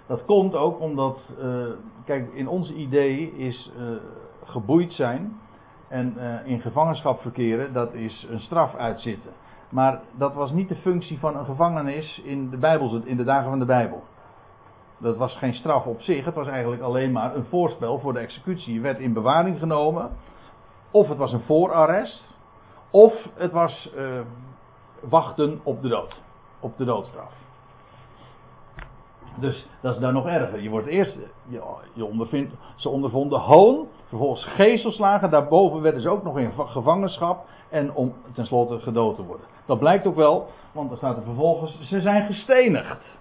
Dat 0.08 0.26
komt 0.26 0.56
ook 0.56 0.80
omdat, 0.80 1.20
uh, 1.42 1.66
kijk, 2.06 2.34
in 2.34 2.48
ons 2.48 2.72
idee 2.72 3.38
is 3.38 3.72
uh, 3.78 3.96
geboeid 4.44 4.94
zijn 4.94 5.40
en 5.88 6.14
uh, 6.18 6.48
in 6.48 6.62
gevangenschap 6.62 7.22
verkeren, 7.22 7.74
dat 7.74 7.94
is 7.94 8.28
een 8.30 8.40
straf 8.40 8.76
uitzitten. 8.76 9.32
Maar 9.70 10.02
dat 10.12 10.34
was 10.34 10.52
niet 10.52 10.70
de 10.70 10.76
functie 10.76 11.20
van 11.20 11.38
een 11.38 11.46
gevangenis 11.46 12.22
in 12.24 12.50
de, 12.50 12.58
Bijbel, 12.58 13.02
in 13.04 13.18
de 13.18 13.24
dagen 13.24 13.50
van 13.50 13.60
de 13.60 13.66
Bijbel. 13.66 14.04
Dat 14.98 15.18
was 15.18 15.38
geen 15.38 15.54
straf 15.54 15.86
op 15.86 16.02
zich, 16.02 16.26
het 16.26 16.36
was 16.36 16.48
eigenlijk 16.48 16.82
alleen 16.82 17.12
maar 17.12 17.36
een 17.36 17.46
voorspel 17.46 18.00
voor 18.00 18.14
de 18.14 18.20
executie. 18.20 18.74
Je 18.74 18.80
werd 18.80 19.00
in 19.00 19.14
bewaring 19.14 19.60
genomen, 19.60 20.10
of 20.92 21.08
het 21.08 21.18
was 21.18 21.34
een 21.34 21.44
voorarrest, 21.46 22.38
of 22.92 23.14
het 23.34 23.52
was 23.52 23.92
wachten 25.10 25.60
op 25.64 25.82
de 25.82 25.88
dood. 25.88 26.22
Op 26.60 26.78
de 26.78 26.86
doodstraf. 26.86 27.34
Dus 29.36 29.68
dat 29.82 29.96
is 29.96 30.02
dan 30.02 30.14
nog 30.14 30.26
erger. 30.26 30.62
Je 30.62 30.70
wordt 30.70 30.88
eerst, 30.88 31.18
je, 31.48 31.62
je 31.94 32.06
ondervindt, 32.06 32.54
ze 32.76 32.90
ondervonden 32.90 33.40
hoon, 33.40 33.88
vervolgens 34.08 34.46
gezelslagen, 34.46 35.30
daarboven 35.30 35.82
werden 35.82 36.02
ze 36.02 36.10
ook 36.10 36.24
nog 36.24 36.38
in 36.38 36.52
gevangenschap 36.56 37.46
en 37.70 37.94
om 37.94 38.14
tenslotte 38.34 38.80
gedood 38.80 39.16
te 39.16 39.24
worden. 39.24 39.46
Dat 39.66 39.80
blijkt 39.80 40.08
ook 40.08 40.16
wel, 40.16 40.48
want 40.72 40.92
er 40.92 40.98
staat 40.98 41.18
er 41.18 41.24
vervolgens, 41.24 41.80
ze 41.82 42.02
zijn 42.02 42.26
gestenigd. 42.26 43.18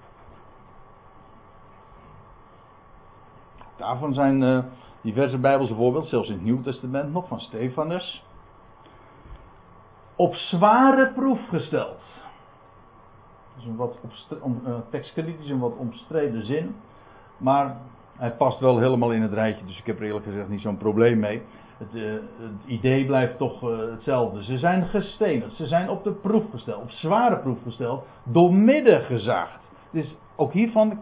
Daarvan 3.77 4.15
zijn 4.15 4.43
uh, 4.43 4.59
diverse 5.01 5.39
bijbelse 5.39 5.75
voorbeelden, 5.75 6.11
zelfs 6.11 6.29
in 6.29 6.35
het 6.35 6.45
Nieuw 6.45 6.63
Testament 6.63 7.13
nog, 7.13 7.29
van 7.29 7.41
Stefanus 7.41 8.25
op 10.19 10.35
zware 10.35 11.13
proef 11.15 11.49
gesteld. 11.49 12.01
Dat 13.55 13.63
is 13.63 13.65
een 13.65 13.77
wat 13.77 13.99
uh, 14.67 14.75
tekstkritisch, 14.91 15.49
een 15.49 15.59
wat 15.59 15.77
omstreden 15.77 16.47
zin. 16.47 16.75
Maar 17.37 17.77
hij 18.17 18.33
past 18.33 18.61
wel 18.61 18.79
helemaal 18.79 19.13
in 19.13 19.23
het 19.23 19.33
rijtje, 19.33 19.65
dus 19.65 19.79
ik 19.79 19.87
heb 19.87 19.99
er 19.99 20.07
eerlijk 20.07 20.25
gezegd 20.25 20.49
niet 20.49 20.61
zo'n 20.61 20.77
probleem 20.77 21.19
mee. 21.19 21.43
Het, 21.79 21.95
uh, 21.95 22.13
het, 22.13 22.67
idee 22.67 23.07
blijft 23.07 23.39
toch 23.39 23.63
uh, 23.63 23.79
hetzelfde. 23.91 24.45
Ze 24.45 24.59
zijn 24.59 24.85
gestenigd, 24.87 25.55
ze 25.55 25.67
zijn 25.67 25.91
op 25.91 26.05
de 26.05 26.13
proef 26.13 26.51
gesteld, 26.51 26.83
op 26.83 26.91
zware 26.91 27.39
proef 27.39 27.63
gesteld, 27.63 28.05
door 28.25 28.55
midden 28.55 29.03
gezaagd. 29.03 29.61
Dus 29.91 30.17
ook 30.37 30.53
hiervan 30.53 30.99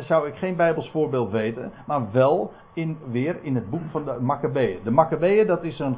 zou 0.00 0.28
ik 0.28 0.34
geen 0.34 0.56
Bijbels 0.56 0.90
voorbeeld 0.90 1.30
weten, 1.30 1.72
maar 1.86 2.12
wel 2.12 2.52
in, 2.72 2.98
weer 3.10 3.36
in 3.42 3.54
het 3.54 3.70
boek 3.70 3.90
van 3.90 4.04
de 4.04 4.16
Maccabeeën. 4.20 4.78
De 4.84 4.90
Maccabeeën, 4.90 5.46
dat 5.46 5.64
is 5.64 5.78
een, 5.78 5.96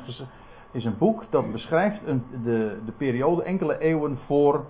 is 0.73 0.85
een 0.85 0.99
boek 0.99 1.25
dat 1.31 1.53
beschrijft 1.53 2.01
een, 2.07 2.25
de, 2.45 2.79
de 2.85 2.93
periode 2.93 3.43
enkele 3.43 3.79
eeuwen 3.79 4.19
voor, 4.27 4.65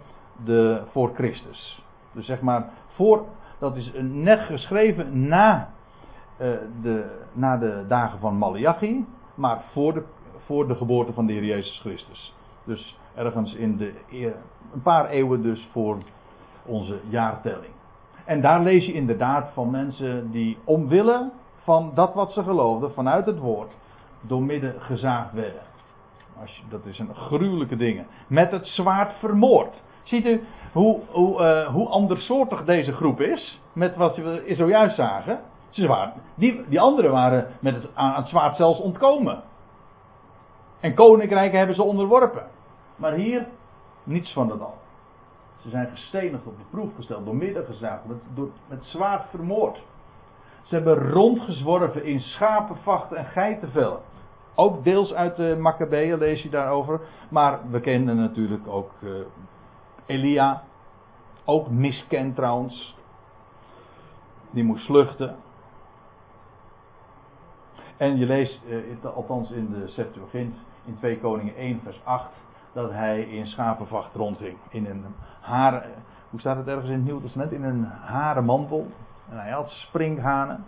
de, 0.44 0.82
voor 0.90 1.10
Christus. 1.14 1.84
Dus 2.12 2.26
zeg 2.26 2.40
maar, 2.40 2.70
voor, 2.88 3.24
dat 3.58 3.76
is 3.76 3.92
net 4.00 4.40
geschreven 4.40 5.28
na, 5.28 5.68
uh, 6.40 6.48
de, 6.82 7.18
na 7.32 7.56
de 7.56 7.84
dagen 7.88 8.18
van 8.18 8.36
Malachi, 8.36 9.06
maar 9.34 9.62
voor 9.72 9.92
de, 9.94 10.02
voor 10.46 10.68
de 10.68 10.74
geboorte 10.74 11.12
van 11.12 11.26
de 11.26 11.32
Heer 11.32 11.44
Jezus 11.44 11.80
Christus. 11.80 12.34
Dus 12.64 13.00
Ergens 13.14 13.54
in 13.54 13.76
de, 13.76 13.92
eer- 14.10 14.36
een 14.72 14.82
paar 14.82 15.08
eeuwen 15.08 15.42
dus 15.42 15.68
voor 15.72 15.98
onze 16.66 17.00
jaartelling. 17.08 17.72
En 18.24 18.40
daar 18.40 18.62
lees 18.62 18.86
je 18.86 18.92
inderdaad 18.92 19.50
van 19.52 19.70
mensen 19.70 20.30
die 20.30 20.58
omwille 20.64 21.30
van 21.62 21.92
dat 21.94 22.14
wat 22.14 22.32
ze 22.32 22.42
geloofden, 22.42 22.92
vanuit 22.92 23.26
het 23.26 23.38
woord, 23.38 23.72
doormidden 24.20 24.74
gezaagd 24.80 25.32
werden. 25.32 25.62
Als 26.40 26.62
dat 26.68 26.86
is 26.86 26.98
een 26.98 27.14
gruwelijke 27.14 27.76
dingen. 27.76 28.06
Met 28.26 28.50
het 28.50 28.66
zwaard 28.66 29.12
vermoord. 29.18 29.82
Ziet 30.02 30.26
u 30.26 30.44
hoe, 30.72 31.00
hoe, 31.08 31.42
eh, 31.42 31.66
hoe 31.66 31.88
andersoortig 31.88 32.64
deze 32.64 32.92
groep 32.92 33.20
is? 33.20 33.60
Met 33.72 33.96
wat 33.96 34.16
we 34.16 34.54
zojuist 34.56 34.96
zagen. 34.96 35.40
Ze 35.70 35.86
waren, 35.86 36.12
die, 36.34 36.68
die 36.68 36.80
anderen 36.80 37.10
waren 37.10 37.46
met 37.60 37.74
het, 37.74 37.88
aan 37.94 38.14
het 38.14 38.28
zwaard 38.28 38.56
zelfs 38.56 38.80
ontkomen. 38.80 39.42
En 40.80 40.94
koninkrijken 40.94 41.58
hebben 41.58 41.76
ze 41.76 41.82
onderworpen. 41.82 42.46
Maar 42.96 43.12
hier 43.12 43.46
niets 44.04 44.32
van 44.32 44.48
dat 44.48 44.60
al. 44.60 44.74
Ze 45.62 45.68
zijn 45.68 45.88
gestenigd 45.90 46.46
op 46.46 46.56
de 46.56 46.64
proef 46.70 46.94
gesteld, 46.94 47.24
door 47.24 47.36
midden 47.36 47.64
gezaagd, 47.64 48.06
met, 48.06 48.16
door, 48.34 48.50
met 48.68 48.84
zwaard 48.84 49.30
vermoord. 49.30 49.82
Ze 50.62 50.74
hebben 50.74 51.10
rondgezworven 51.10 52.04
in 52.04 52.20
schapenvachten 52.20 53.16
en 53.16 53.24
geitenvellen. 53.24 54.00
Ook 54.54 54.84
deels 54.84 55.12
uit 55.12 55.36
de 55.36 55.56
Maccabeeën 55.60 56.18
lees 56.18 56.42
je 56.42 56.50
daarover. 56.50 57.00
Maar 57.30 57.70
we 57.70 57.80
kennen 57.80 58.16
natuurlijk 58.16 58.68
ook 58.68 58.90
eh, 59.02 59.10
Elia. 60.06 60.62
Ook 61.44 61.70
miskend 61.70 62.34
trouwens. 62.34 62.96
Die 64.50 64.64
moest 64.64 64.84
vluchten. 64.84 65.36
En 67.96 68.16
je 68.16 68.26
leest, 68.26 68.60
eh, 69.02 69.14
althans 69.14 69.50
in 69.50 69.70
de 69.70 69.88
Septuagint, 69.88 70.56
in 70.84 70.96
2 70.98 71.18
Koningen 71.20 71.56
1 71.56 71.80
vers 71.82 72.00
8, 72.04 72.30
dat 72.72 72.90
hij 72.90 73.22
in 73.22 73.46
schapenvacht 73.46 74.14
rondging. 74.14 74.56
In 74.70 74.86
een 74.86 75.04
haren, 75.40 75.82
hoe 76.30 76.40
staat 76.40 76.56
het 76.56 76.66
ergens 76.66 76.86
in 76.86 76.94
het 76.94 77.04
Nieuwe 77.04 77.20
Testament? 77.20 77.52
In 77.52 77.64
een 77.64 77.84
haren 77.84 78.44
mantel. 78.44 78.86
En 79.30 79.38
hij 79.38 79.50
had 79.50 79.68
springhanen. 79.68 80.64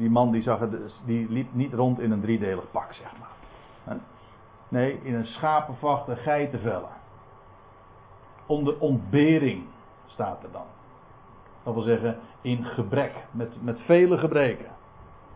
Die 0.00 0.10
man 0.10 0.30
die, 0.30 0.42
zag 0.42 0.58
het, 0.58 0.70
die 1.04 1.30
liep 1.30 1.54
niet 1.54 1.72
rond 1.72 2.00
in 2.00 2.10
een 2.10 2.20
driedelig 2.20 2.70
pak, 2.70 2.92
zeg 2.92 3.12
maar. 3.18 3.98
Nee, 4.68 5.00
in 5.02 5.14
een 5.14 5.26
schapenvacht 5.26 6.08
en 6.08 6.16
geitenvellen. 6.16 6.88
Onder 8.46 8.78
ontbering 8.78 9.64
staat 10.06 10.42
er 10.42 10.48
dan. 10.52 10.66
Dat 11.62 11.74
wil 11.74 11.82
zeggen, 11.82 12.18
in 12.40 12.64
gebrek, 12.64 13.12
met, 13.30 13.62
met 13.62 13.80
vele 13.80 14.18
gebreken. 14.18 14.66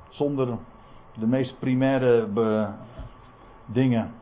Zonder 0.09 0.49
de 1.19 1.27
meest 1.27 1.59
primaire 1.59 2.29
dingen. 3.67 4.15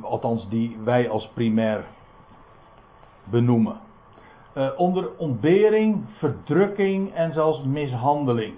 Althans, 0.00 0.48
die 0.48 0.78
wij 0.84 1.10
als 1.10 1.28
primair 1.28 1.84
benoemen. 3.24 3.80
Uh, 4.54 4.68
onder 4.76 5.10
ontbering, 5.16 6.04
verdrukking 6.18 7.14
en 7.14 7.32
zelfs 7.32 7.64
mishandeling. 7.64 8.54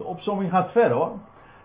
De 0.00 0.06
opzomming 0.06 0.50
gaat 0.50 0.70
ver 0.70 0.90
hoor. 0.90 1.12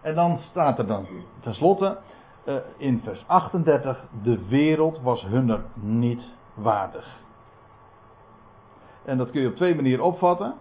En 0.02 0.16
dan 0.16 0.40
staat 0.40 0.80
er 0.80 0.88
dan 0.88 1.06
tenslotte 1.40 1.98
uh, 2.46 2.56
in 2.78 3.02
vers 3.04 3.24
38: 3.28 4.04
De 4.24 4.48
wereld 4.48 5.02
was 5.02 5.22
hunner 5.22 5.62
niet 5.74 6.34
waardig. 6.54 7.20
En 9.06 9.18
dat 9.18 9.32
kun 9.32 9.42
je 9.42 9.48
op 9.48 9.56
twee 9.56 9.76
manieren 9.76 10.06
opvatten. 10.06 10.56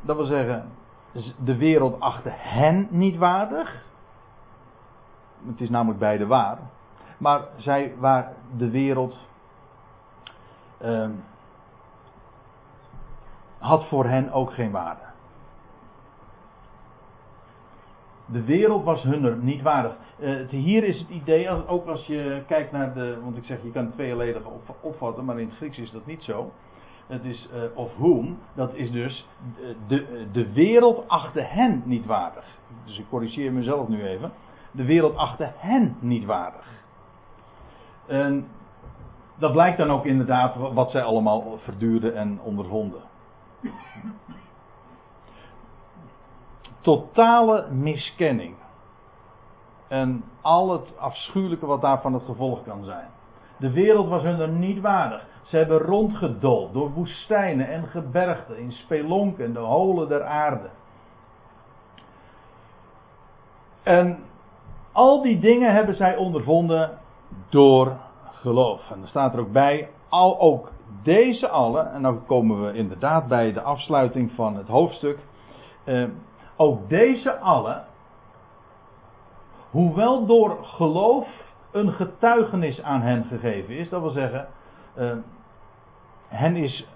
Dat 0.00 0.16
wil 0.16 0.26
zeggen, 0.26 0.70
de 1.44 1.56
wereld 1.56 2.00
achtte 2.00 2.30
hen 2.32 2.86
niet 2.90 3.16
waardig. 3.16 3.84
Het 5.46 5.60
is 5.60 5.70
namelijk 5.70 5.98
beide 6.00 6.26
waar. 6.26 6.58
Maar 7.18 7.40
zij 7.56 7.94
waar 7.98 8.32
de 8.56 8.70
wereld 8.70 9.18
uh, 10.82 11.08
had 13.58 13.88
voor 13.88 14.06
hen 14.06 14.32
ook 14.32 14.52
geen 14.52 14.70
waarde. 14.70 15.13
De 18.26 18.44
wereld 18.44 18.84
was 18.84 19.02
hunner 19.02 19.36
niet 19.36 19.62
waardig. 19.62 19.96
Uh, 20.18 20.48
hier 20.48 20.84
is 20.84 20.98
het 20.98 21.08
idee, 21.08 21.68
ook 21.68 21.86
als 21.86 22.06
je 22.06 22.42
kijkt 22.46 22.72
naar 22.72 22.94
de. 22.94 23.18
Want 23.22 23.36
ik 23.36 23.44
zeg, 23.44 23.62
je 23.62 23.70
kan 23.70 23.84
het 23.84 23.92
tweeledig 23.92 24.42
opvatten, 24.80 25.24
maar 25.24 25.40
in 25.40 25.48
het 25.48 25.56
Grieks 25.56 25.78
is 25.78 25.90
dat 25.90 26.06
niet 26.06 26.22
zo. 26.22 26.52
Het 27.06 27.24
is 27.24 27.48
uh, 27.54 27.62
of 27.74 27.96
whom, 27.96 28.38
dat 28.54 28.74
is 28.74 28.90
dus. 28.90 29.28
De, 29.86 30.26
de 30.32 30.52
wereld 30.52 31.08
achtte 31.08 31.40
hen 31.40 31.82
niet 31.84 32.06
waardig. 32.06 32.44
Dus 32.84 32.98
ik 32.98 33.04
corrigeer 33.08 33.52
mezelf 33.52 33.88
nu 33.88 34.06
even. 34.06 34.32
De 34.70 34.84
wereld 34.84 35.16
achtte 35.16 35.52
hen 35.56 35.96
niet 36.00 36.24
waardig. 36.24 36.66
En 38.06 38.46
dat 39.38 39.52
blijkt 39.52 39.78
dan 39.78 39.90
ook 39.90 40.04
inderdaad 40.04 40.56
wat 40.72 40.90
zij 40.90 41.02
allemaal 41.02 41.58
verduurden 41.62 42.16
en 42.16 42.40
ondervonden. 42.42 43.00
Totale 46.84 47.66
miskenning. 47.70 48.54
En 49.88 50.24
al 50.40 50.72
het 50.72 50.98
afschuwelijke 50.98 51.66
wat 51.66 51.80
daarvan 51.80 52.12
het 52.12 52.24
gevolg 52.24 52.62
kan 52.64 52.84
zijn. 52.84 53.08
De 53.58 53.70
wereld 53.70 54.08
was 54.08 54.22
hun 54.22 54.40
er 54.40 54.48
niet 54.48 54.80
waardig. 54.80 55.26
Ze 55.44 55.56
hebben 55.56 55.78
rondgedold 55.78 56.72
door 56.72 56.90
woestijnen 56.90 57.68
en 57.68 57.86
gebergten, 57.86 58.58
in 58.58 58.72
spelonken, 58.72 59.52
de 59.52 59.58
holen 59.58 60.08
der 60.08 60.24
aarde. 60.24 60.68
En 63.82 64.18
al 64.92 65.22
die 65.22 65.38
dingen 65.38 65.74
hebben 65.74 65.96
zij 65.96 66.16
ondervonden 66.16 66.98
door 67.48 67.96
geloof. 68.32 68.90
En 68.90 69.02
er 69.02 69.08
staat 69.08 69.34
er 69.34 69.40
ook 69.40 69.52
bij, 69.52 69.88
al 70.08 70.40
ook 70.40 70.72
deze 71.02 71.48
alle, 71.48 71.80
en 71.80 72.02
dan 72.02 72.26
komen 72.26 72.64
we 72.64 72.72
inderdaad 72.72 73.28
bij 73.28 73.52
de 73.52 73.62
afsluiting 73.62 74.32
van 74.32 74.56
het 74.56 74.68
hoofdstuk. 74.68 75.18
Eh, 75.84 76.04
ook 76.56 76.88
deze 76.88 77.38
alle, 77.38 77.82
hoewel 79.70 80.26
door 80.26 80.64
geloof 80.64 81.28
een 81.70 81.92
getuigenis 81.92 82.82
aan 82.82 83.00
hen 83.00 83.24
gegeven 83.24 83.74
is, 83.74 83.88
dat 83.88 84.00
wil 84.00 84.10
zeggen, 84.10 84.48
uh, 84.98 85.12
hen 86.28 86.56
is 86.56 86.88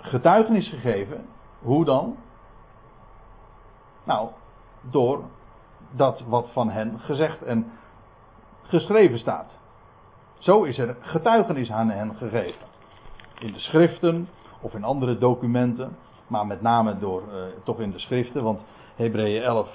getuigenis 0.00 0.68
gegeven. 0.68 1.26
Hoe 1.58 1.84
dan? 1.84 2.16
Nou, 4.04 4.28
door 4.80 5.22
dat 5.90 6.20
wat 6.20 6.48
van 6.52 6.70
hen 6.70 6.98
gezegd 6.98 7.42
en 7.42 7.72
geschreven 8.62 9.18
staat. 9.18 9.50
Zo 10.38 10.62
is 10.62 10.78
er 10.78 10.96
getuigenis 11.00 11.70
aan 11.70 11.90
hen 11.90 12.14
gegeven. 12.14 12.66
In 13.38 13.52
de 13.52 13.58
schriften 13.58 14.28
of 14.60 14.74
in 14.74 14.84
andere 14.84 15.18
documenten, 15.18 15.96
maar 16.26 16.46
met 16.46 16.62
name 16.62 16.98
door, 16.98 17.22
uh, 17.28 17.42
toch 17.64 17.80
in 17.80 17.90
de 17.90 17.98
schriften, 17.98 18.42
want 18.42 18.64
Hebreeën 19.02 19.42
11 19.42 19.68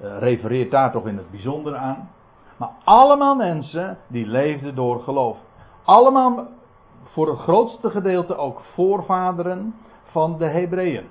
uh, 0.00 0.18
refereert 0.18 0.70
daar 0.70 0.92
toch 0.92 1.06
in 1.06 1.16
het 1.16 1.30
bijzonder 1.30 1.76
aan. 1.76 2.10
Maar 2.56 2.70
allemaal 2.84 3.34
mensen 3.34 3.98
die 4.06 4.26
leefden 4.26 4.74
door 4.74 5.00
geloof. 5.00 5.36
Allemaal 5.84 6.46
voor 7.04 7.28
het 7.28 7.38
grootste 7.38 7.90
gedeelte 7.90 8.36
ook 8.36 8.60
voorvaderen 8.74 9.74
van 10.10 10.38
de 10.38 10.46
Hebreeën. 10.46 11.06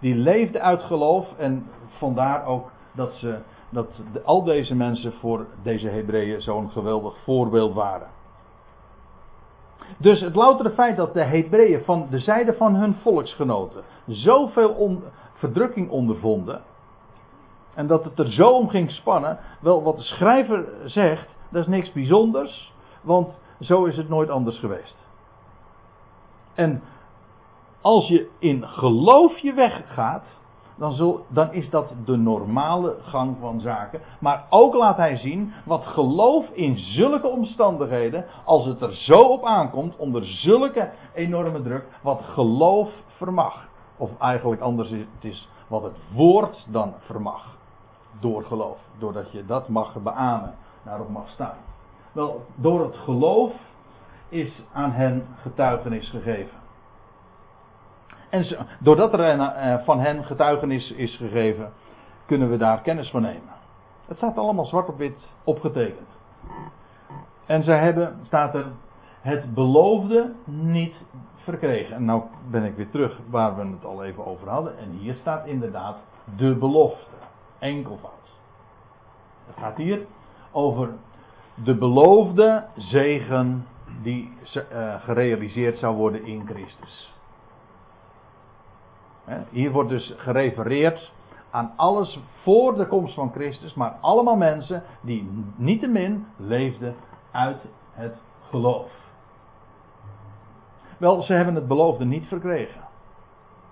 Die 0.00 0.14
leefden 0.14 0.62
uit 0.62 0.82
geloof 0.82 1.26
en 1.36 1.66
vandaar 1.98 2.46
ook 2.46 2.70
dat, 2.92 3.12
ze, 3.12 3.38
dat 3.68 3.88
al 4.24 4.42
deze 4.44 4.74
mensen 4.74 5.12
voor 5.12 5.46
deze 5.62 5.88
Hebreeën 5.88 6.40
zo'n 6.40 6.70
geweldig 6.70 7.14
voorbeeld 7.24 7.74
waren. 7.74 8.08
Dus 9.96 10.20
het 10.20 10.34
loutere 10.34 10.70
feit 10.70 10.96
dat 10.96 11.14
de 11.14 11.22
Hebreeën 11.22 11.84
van 11.84 12.06
de 12.10 12.18
zijde 12.18 12.54
van 12.54 12.74
hun 12.74 12.96
volksgenoten 13.02 13.82
zoveel 14.06 14.70
on, 14.70 15.02
verdrukking 15.40 15.90
ondervonden. 15.90 16.62
En 17.74 17.86
dat 17.86 18.04
het 18.04 18.18
er 18.18 18.32
zo 18.32 18.48
om 18.48 18.68
ging 18.68 18.90
spannen. 18.90 19.38
Wel, 19.60 19.82
wat 19.82 19.96
de 19.96 20.02
schrijver 20.02 20.68
zegt, 20.84 21.28
dat 21.50 21.62
is 21.62 21.68
niks 21.68 21.92
bijzonders. 21.92 22.72
Want 23.02 23.38
zo 23.60 23.84
is 23.84 23.96
het 23.96 24.08
nooit 24.08 24.30
anders 24.30 24.58
geweest. 24.58 24.96
En 26.54 26.82
als 27.80 28.08
je 28.08 28.28
in 28.38 28.66
geloof 28.66 29.38
je 29.38 29.52
weggaat, 29.52 30.24
dan, 30.76 31.22
dan 31.28 31.52
is 31.52 31.70
dat 31.70 31.92
de 32.04 32.16
normale 32.16 32.96
gang 33.02 33.36
van 33.40 33.60
zaken. 33.60 34.00
Maar 34.20 34.46
ook 34.50 34.74
laat 34.74 34.96
hij 34.96 35.16
zien 35.16 35.52
wat 35.64 35.86
geloof 35.86 36.48
in 36.52 36.78
zulke 36.78 37.28
omstandigheden, 37.28 38.24
als 38.44 38.66
het 38.66 38.82
er 38.82 38.94
zo 38.94 39.20
op 39.20 39.44
aankomt, 39.44 39.96
onder 39.96 40.26
zulke 40.26 40.90
enorme 41.14 41.62
druk, 41.62 41.86
wat 42.02 42.20
geloof 42.22 42.88
vermag. 43.06 43.68
Of 44.00 44.18
eigenlijk 44.18 44.60
anders 44.60 44.90
is 44.90 44.98
het 45.14 45.24
is 45.24 45.48
wat 45.66 45.82
het 45.82 45.96
woord 46.12 46.66
dan 46.68 46.94
vermag. 46.98 47.56
Door 48.20 48.44
geloof. 48.44 48.78
Doordat 48.98 49.32
je 49.32 49.46
dat 49.46 49.68
mag 49.68 50.02
beamen, 50.02 50.54
daarop 50.84 51.08
mag 51.08 51.28
staan. 51.28 51.56
Wel, 52.12 52.44
door 52.54 52.84
het 52.84 52.96
geloof 52.96 53.52
is 54.28 54.64
aan 54.72 54.92
hen 54.92 55.26
getuigenis 55.42 56.10
gegeven. 56.10 56.58
En 58.30 58.66
doordat 58.78 59.12
er 59.12 59.84
van 59.84 60.00
hen 60.00 60.24
getuigenis 60.24 60.92
is 60.92 61.16
gegeven, 61.16 61.72
kunnen 62.26 62.50
we 62.50 62.56
daar 62.56 62.80
kennis 62.80 63.10
van 63.10 63.22
nemen. 63.22 63.52
Het 64.06 64.16
staat 64.16 64.38
allemaal 64.38 64.64
zwart 64.64 64.88
op 64.88 64.98
wit 64.98 65.28
opgetekend. 65.44 66.08
En 67.46 67.62
zij 67.62 67.78
hebben, 67.78 68.20
staat 68.26 68.54
er, 68.54 68.66
het 69.20 69.54
beloofde 69.54 70.32
niet 70.44 70.94
En 71.58 72.04
nou 72.04 72.22
ben 72.50 72.64
ik 72.64 72.76
weer 72.76 72.90
terug 72.90 73.18
waar 73.30 73.56
we 73.56 73.62
het 73.62 73.84
al 73.84 74.04
even 74.04 74.26
over 74.26 74.48
hadden. 74.48 74.78
En 74.78 74.90
hier 74.90 75.14
staat 75.14 75.46
inderdaad 75.46 75.96
de 76.36 76.54
belofte. 76.54 77.14
Enkelvoud. 77.58 78.12
Het 79.46 79.56
gaat 79.58 79.76
hier 79.76 80.06
over 80.50 80.88
de 81.54 81.74
beloofde 81.74 82.64
zegen 82.76 83.66
die 84.02 84.32
uh, 84.54 84.94
gerealiseerd 85.00 85.78
zou 85.78 85.96
worden 85.96 86.24
in 86.24 86.46
Christus. 86.46 87.14
Hier 89.50 89.70
wordt 89.70 89.90
dus 89.90 90.14
gerefereerd 90.16 91.12
aan 91.50 91.72
alles 91.76 92.18
voor 92.42 92.76
de 92.76 92.86
komst 92.86 93.14
van 93.14 93.32
Christus, 93.32 93.74
maar 93.74 93.90
allemaal 94.00 94.36
mensen 94.36 94.82
die 95.00 95.44
niettemin 95.56 96.26
leefden 96.36 96.94
uit 97.30 97.62
het 97.92 98.16
geloof. 98.48 98.99
Wel, 101.00 101.22
ze 101.22 101.32
hebben 101.32 101.54
het 101.54 101.68
beloofde 101.68 102.04
niet 102.04 102.26
verkregen. 102.26 102.80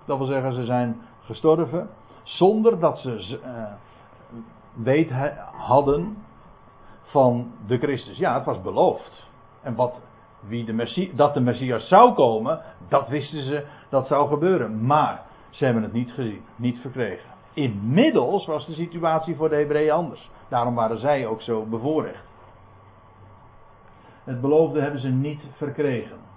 Dat 0.05 0.17
wil 0.17 0.27
zeggen, 0.27 0.53
ze 0.53 0.65
zijn 0.65 1.01
gestorven 1.21 1.89
zonder 2.23 2.79
dat 2.79 2.99
ze 2.99 3.39
uh, 3.43 3.63
weet 4.73 5.11
hadden 5.51 6.17
van 7.03 7.51
de 7.67 7.77
Christus. 7.77 8.17
Ja, 8.17 8.33
het 8.33 8.45
was 8.45 8.61
beloofd. 8.61 9.27
En 9.61 9.75
wat, 9.75 9.99
wie 10.39 10.65
de 10.65 10.73
Messie, 10.73 11.15
dat 11.15 11.33
de 11.33 11.39
Messias 11.39 11.87
zou 11.87 12.13
komen, 12.13 12.61
dat 12.87 13.07
wisten 13.07 13.43
ze 13.43 13.65
dat 13.89 14.07
zou 14.07 14.27
gebeuren. 14.27 14.85
Maar 14.85 15.21
ze 15.49 15.65
hebben 15.65 15.83
het 15.83 15.93
niet 15.93 16.11
gezien, 16.11 16.41
niet 16.55 16.79
verkregen. 16.79 17.29
Inmiddels 17.53 18.45
was 18.45 18.65
de 18.65 18.73
situatie 18.73 19.35
voor 19.35 19.49
de 19.49 19.55
Hebreeën 19.55 19.91
anders. 19.91 20.29
Daarom 20.47 20.75
waren 20.75 20.99
zij 20.99 21.27
ook 21.27 21.41
zo 21.41 21.65
bevoorrecht. 21.65 22.27
Het 24.23 24.41
beloofde 24.41 24.81
hebben 24.81 25.01
ze 25.01 25.07
niet 25.07 25.41
verkregen. 25.55 26.28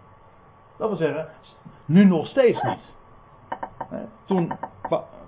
Dat 0.82 0.90
wil 0.90 1.06
zeggen, 1.06 1.28
nu 1.84 2.04
nog 2.04 2.26
steeds 2.26 2.62
niet. 2.62 2.94
Toen 4.24 4.52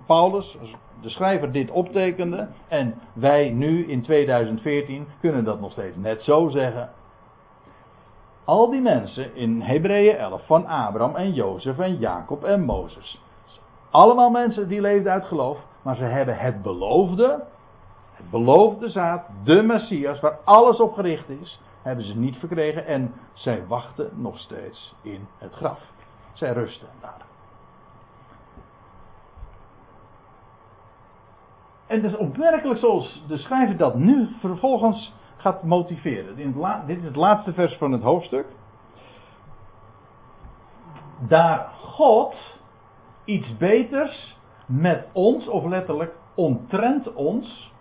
Paulus, 0.06 0.56
de 1.00 1.08
schrijver, 1.08 1.52
dit 1.52 1.70
optekende 1.70 2.48
en 2.68 2.94
wij 3.12 3.50
nu 3.50 3.86
in 3.86 4.02
2014 4.02 5.06
kunnen 5.20 5.44
dat 5.44 5.60
nog 5.60 5.72
steeds 5.72 5.96
net 5.96 6.22
zo 6.22 6.48
zeggen. 6.48 6.90
Al 8.44 8.70
die 8.70 8.80
mensen 8.80 9.34
in 9.34 9.60
Hebreeën 9.60 10.16
11 10.16 10.46
van 10.46 10.66
Abraham 10.66 11.16
en 11.16 11.32
Jozef 11.32 11.78
en 11.78 11.96
Jacob 11.96 12.44
en 12.44 12.60
Mozes. 12.60 13.22
Allemaal 13.90 14.30
mensen 14.30 14.68
die 14.68 14.80
leefden 14.80 15.12
uit 15.12 15.24
geloof, 15.24 15.58
maar 15.82 15.96
ze 15.96 16.04
hebben 16.04 16.38
het 16.38 16.62
beloofde, 16.62 17.44
het 18.12 18.30
beloofde 18.30 18.88
zaad, 18.88 19.26
de 19.44 19.62
Messias, 19.62 20.20
waar 20.20 20.38
alles 20.44 20.80
op 20.80 20.94
gericht 20.94 21.28
is, 21.28 21.60
hebben 21.84 22.04
ze 22.04 22.16
niet 22.16 22.36
verkregen 22.36 22.86
en 22.86 23.14
zij 23.32 23.66
wachten 23.66 24.10
nog 24.14 24.38
steeds 24.38 24.94
in 25.02 25.26
het 25.38 25.52
graf. 25.52 25.80
Zij 26.32 26.52
rusten 26.52 26.88
daar. 27.00 27.24
En 31.86 32.02
het 32.02 32.12
is 32.12 32.16
opmerkelijk 32.18 32.78
zoals 32.78 33.24
de 33.28 33.36
schrijver 33.36 33.76
dat 33.76 33.94
nu 33.94 34.28
vervolgens 34.40 35.14
gaat 35.36 35.62
motiveren. 35.62 36.36
dit 36.86 36.98
is 36.98 37.04
het 37.04 37.16
laatste 37.16 37.52
vers 37.52 37.76
van 37.76 37.92
het 37.92 38.02
hoofdstuk. 38.02 38.46
Daar 41.18 41.68
God 41.82 42.34
iets 43.24 43.56
beters 43.56 44.36
met 44.66 45.06
ons, 45.12 45.48
of 45.48 45.64
letterlijk 45.64 46.14
omtrent 46.34 47.12
ons, 47.12 47.72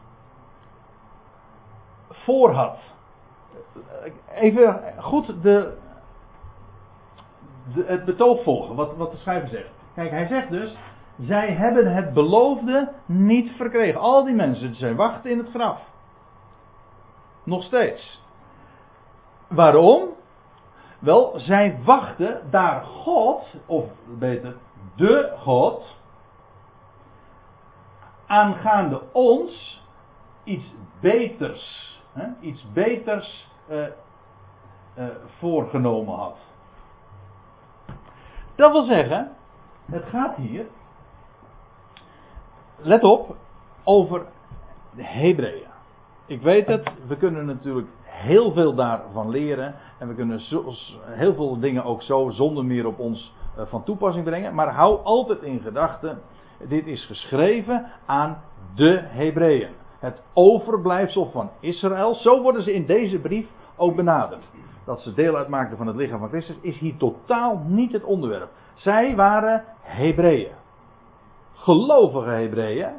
voor 2.09 2.53
had. 2.53 2.92
Even 4.33 4.81
goed 4.97 5.41
de, 5.41 5.77
het 7.75 8.05
betoog 8.05 8.43
volgen, 8.43 8.75
wat, 8.75 8.95
wat 8.95 9.11
de 9.11 9.17
schrijver 9.17 9.49
zegt. 9.49 9.71
Kijk, 9.95 10.09
hij 10.09 10.27
zegt 10.27 10.49
dus, 10.49 10.77
zij 11.19 11.51
hebben 11.51 11.93
het 11.93 12.13
beloofde 12.13 12.91
niet 13.05 13.51
verkregen. 13.51 13.99
Al 13.99 14.23
die 14.23 14.35
mensen, 14.35 14.75
zij 14.75 14.95
wachten 14.95 15.31
in 15.31 15.37
het 15.37 15.49
graf. 15.49 15.81
Nog 17.43 17.63
steeds. 17.63 18.21
Waarom? 19.47 20.09
Wel, 20.99 21.33
zij 21.35 21.79
wachten 21.83 22.41
daar 22.49 22.83
God, 22.83 23.55
of 23.65 23.85
beter, 24.19 24.55
de 24.95 25.33
God, 25.37 25.95
aangaande 28.27 29.01
ons 29.11 29.81
iets 30.43 30.75
beters, 31.01 31.97
hè, 32.13 32.27
iets 32.39 32.71
beters 32.73 33.51
uh, 33.69 33.77
uh, 34.97 35.05
voorgenomen 35.37 36.15
had. 36.15 36.37
Dat 38.55 38.71
wil 38.71 38.83
zeggen, 38.83 39.31
het 39.85 40.03
gaat 40.05 40.35
hier 40.35 40.65
let 42.77 43.03
op, 43.03 43.35
over 43.83 44.25
de 44.95 45.03
Hebreeën. 45.03 45.71
Ik 46.25 46.41
weet 46.41 46.67
het, 46.67 46.89
we 47.07 47.17
kunnen 47.17 47.45
natuurlijk 47.45 47.87
heel 48.03 48.51
veel 48.51 48.75
daarvan 48.75 49.29
leren. 49.29 49.75
En 49.99 50.07
we 50.07 50.15
kunnen 50.15 50.41
heel 51.05 51.33
veel 51.33 51.59
dingen 51.59 51.83
ook 51.83 52.01
zo 52.01 52.29
zonder 52.29 52.65
meer 52.65 52.87
op 52.87 52.99
ons 52.99 53.33
eh, 53.57 53.65
van 53.65 53.83
toepassing 53.83 54.25
brengen. 54.25 54.55
Maar 54.55 54.73
hou 54.73 55.03
altijd 55.03 55.41
in 55.41 55.59
gedachten, 55.59 56.21
dit 56.67 56.87
is 56.87 57.05
geschreven 57.05 57.91
aan 58.05 58.41
de 58.75 59.01
Hebreeën. 59.01 59.69
Het 60.03 60.21
overblijfsel 60.33 61.29
van 61.31 61.49
Israël. 61.59 62.13
Zo 62.13 62.41
worden 62.41 62.63
ze 62.63 62.73
in 62.73 62.85
deze 62.85 63.19
brief 63.19 63.47
ook 63.75 63.95
benaderd. 63.95 64.43
Dat 64.85 65.01
ze 65.01 65.13
deel 65.13 65.35
uitmaakten 65.35 65.77
van 65.77 65.87
het 65.87 65.95
lichaam 65.95 66.19
van 66.19 66.29
Christus 66.29 66.57
is 66.61 66.77
hier 66.77 66.97
totaal 66.97 67.61
niet 67.67 67.91
het 67.91 68.03
onderwerp. 68.03 68.49
Zij 68.73 69.15
waren 69.15 69.63
Hebreeën 69.81 70.61
gelovige 71.63 72.29
Hebreeën. 72.29 72.89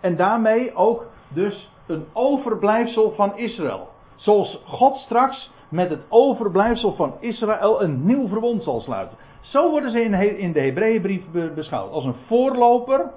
En 0.00 0.16
daarmee 0.16 0.74
ook 0.74 1.06
dus 1.28 1.70
een 1.86 2.04
overblijfsel 2.12 3.10
van 3.10 3.36
Israël. 3.36 3.88
Zoals 4.14 4.62
God 4.66 4.96
straks 4.96 5.52
met 5.68 5.90
het 5.90 6.02
overblijfsel 6.08 6.94
van 6.94 7.14
Israël 7.20 7.82
een 7.82 8.06
nieuw 8.06 8.28
verbond 8.28 8.62
zal 8.62 8.80
sluiten. 8.80 9.16
Zo 9.40 9.70
worden 9.70 9.90
ze 9.90 10.02
in 10.38 10.52
de 10.52 10.60
Hebreeënbrief 10.60 11.22
beschouwd. 11.54 11.92
Als 11.92 12.04
een 12.04 12.16
voorloper 12.26 13.10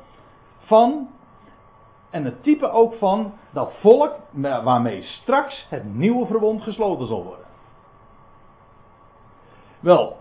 van. 0.57 1.07
En 2.09 2.25
het 2.25 2.43
type 2.43 2.69
ook 2.69 2.93
van 2.93 3.33
dat 3.51 3.73
volk 3.79 4.15
waarmee 4.63 5.01
straks 5.01 5.67
het 5.69 5.95
nieuwe 5.95 6.25
verbond 6.25 6.61
gesloten 6.61 7.07
zal 7.07 7.23
worden. 7.23 7.45
Wel, 9.79 10.17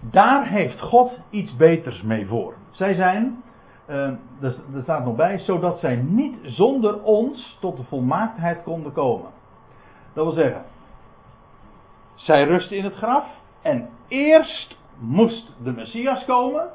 daar 0.00 0.46
heeft 0.46 0.80
God 0.80 1.12
iets 1.30 1.56
beters 1.56 2.02
mee 2.02 2.26
voor. 2.26 2.54
Zij 2.70 2.94
zijn, 2.94 3.42
uh, 3.88 3.96
er, 4.40 4.54
staat 4.82 5.04
nog 5.04 5.16
bij, 5.16 5.38
zodat 5.38 5.78
zij 5.78 5.96
niet 5.96 6.36
zonder 6.42 7.02
ons 7.02 7.58
tot 7.60 7.76
de 7.76 7.84
volmaaktheid 7.84 8.62
konden 8.62 8.92
komen. 8.92 9.30
Dat 10.12 10.24
wil 10.24 10.34
zeggen, 10.34 10.64
zij 12.14 12.44
rusten 12.44 12.76
in 12.76 12.84
het 12.84 12.94
graf 12.94 13.26
en 13.62 13.88
eerst 14.08 14.76
moest 14.98 15.52
de 15.62 15.72
Messias 15.72 16.24
komen. 16.24 16.68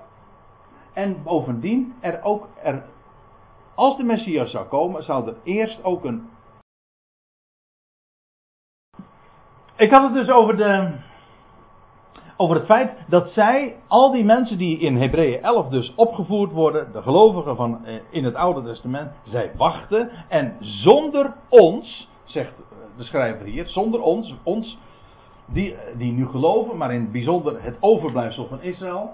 En 0.94 1.24
bovendien, 1.24 1.94
er 2.00 2.24
ook, 2.24 2.48
er, 2.64 2.84
als 3.76 3.98
de 3.98 4.04
Messias 4.04 4.52
zou 4.52 4.68
komen, 4.68 5.04
zou 5.04 5.28
er 5.28 5.36
eerst 5.44 5.84
ook 5.84 6.06
een. 6.06 6.30
Ik 9.78 9.92
had 9.92 10.04
het 10.04 10.14
dus 10.14 10.30
over 10.30 10.58
de, 10.58 10.92
over 12.38 12.56
het 12.56 12.66
feit 12.66 12.92
dat 13.08 13.30
zij, 13.30 13.76
al 13.88 14.12
die 14.12 14.24
mensen 14.24 14.58
die 14.58 14.80
in 14.80 14.98
Hebreeën 14.98 15.44
11 15.44 15.68
dus 15.68 15.94
opgevoerd 15.96 16.52
worden, 16.52 16.92
de 16.92 17.02
gelovigen 17.02 17.56
van 17.56 17.86
eh, 17.86 18.00
in 18.10 18.24
het 18.24 18.36
Oude 18.36 18.64
Testament, 18.64 19.12
zij 19.24 19.52
wachten 19.58 20.10
en 20.30 20.58
zonder 20.60 21.34
ons, 21.50 22.10
zegt 22.24 22.54
de 22.98 23.04
schrijver 23.04 23.46
hier, 23.46 23.68
zonder 23.68 24.02
ons, 24.02 24.36
ons 24.44 24.78
die, 25.46 25.76
die 25.98 26.12
nu 26.12 26.28
geloven, 26.28 26.78
maar 26.78 26.94
in 26.94 27.02
het 27.02 27.12
bijzonder 27.12 27.64
het 27.64 27.78
overblijfsel 27.80 28.48
van 28.48 28.62
Israël, 28.62 29.14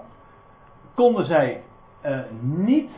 konden 0.94 1.26
zij 1.26 1.62
niet 2.40 2.90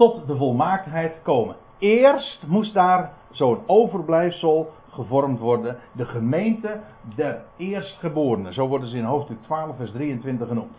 tot 0.00 0.26
de 0.26 0.36
volmaaktheid 0.36 1.22
komen. 1.22 1.56
Eerst 1.78 2.46
moest 2.46 2.74
daar 2.74 3.12
zo'n 3.30 3.62
overblijfsel 3.66 4.72
gevormd 4.90 5.38
worden. 5.38 5.78
De 5.92 6.04
gemeente 6.04 6.80
der 7.14 7.44
eerstgeborenen. 7.56 8.54
Zo 8.54 8.68
worden 8.68 8.88
ze 8.88 8.96
in 8.96 9.04
hoofdstuk 9.04 9.42
12, 9.42 9.76
vers 9.76 9.90
23 9.90 10.48
genoemd. 10.48 10.76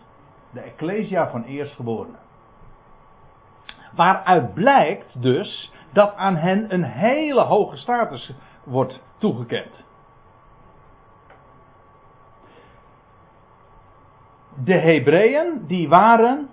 De 0.50 0.60
Ecclesia 0.60 1.30
van 1.30 1.42
eerstgeborenen. 1.42 2.18
Waaruit 3.94 4.54
blijkt 4.54 5.22
dus 5.22 5.72
dat 5.92 6.14
aan 6.14 6.36
hen 6.36 6.74
een 6.74 6.84
hele 6.84 7.42
hoge 7.42 7.76
status 7.76 8.34
wordt 8.64 9.00
toegekend. 9.18 9.84
De 14.64 14.78
Hebreeën 14.78 15.64
die 15.66 15.88
waren 15.88 16.48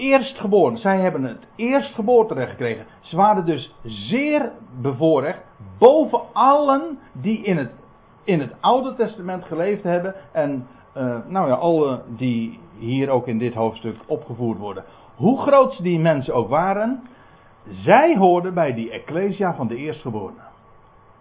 eerstgeboren. 0.00 0.78
Zij 0.78 1.00
hebben 1.00 1.22
het 1.22 1.46
eerstgeboorterecht 1.56 2.50
gekregen. 2.50 2.86
Ze 3.00 3.16
waren 3.16 3.44
dus 3.44 3.74
zeer 3.82 4.52
bevoorrecht 4.80 5.40
boven 5.78 6.20
allen 6.32 6.98
die 7.12 7.42
in 7.42 7.56
het, 7.56 7.72
in 8.24 8.40
het 8.40 8.54
Oude 8.60 8.94
Testament 8.94 9.44
geleefd 9.44 9.82
hebben. 9.82 10.14
En 10.32 10.66
uh, 10.96 11.16
nou 11.26 11.48
ja, 11.48 11.54
alle 11.54 12.02
die 12.06 12.60
hier 12.78 13.08
ook 13.10 13.26
in 13.26 13.38
dit 13.38 13.54
hoofdstuk 13.54 13.96
opgevoerd 14.06 14.58
worden. 14.58 14.84
Hoe 15.16 15.40
groot 15.40 15.82
die 15.82 15.98
mensen 15.98 16.34
ook 16.34 16.48
waren, 16.48 17.02
zij 17.70 18.16
hoorden 18.16 18.54
bij 18.54 18.74
die 18.74 18.90
Ecclesia 18.90 19.54
van 19.54 19.66
de 19.68 19.76
eerstgeborenen. 19.76 20.44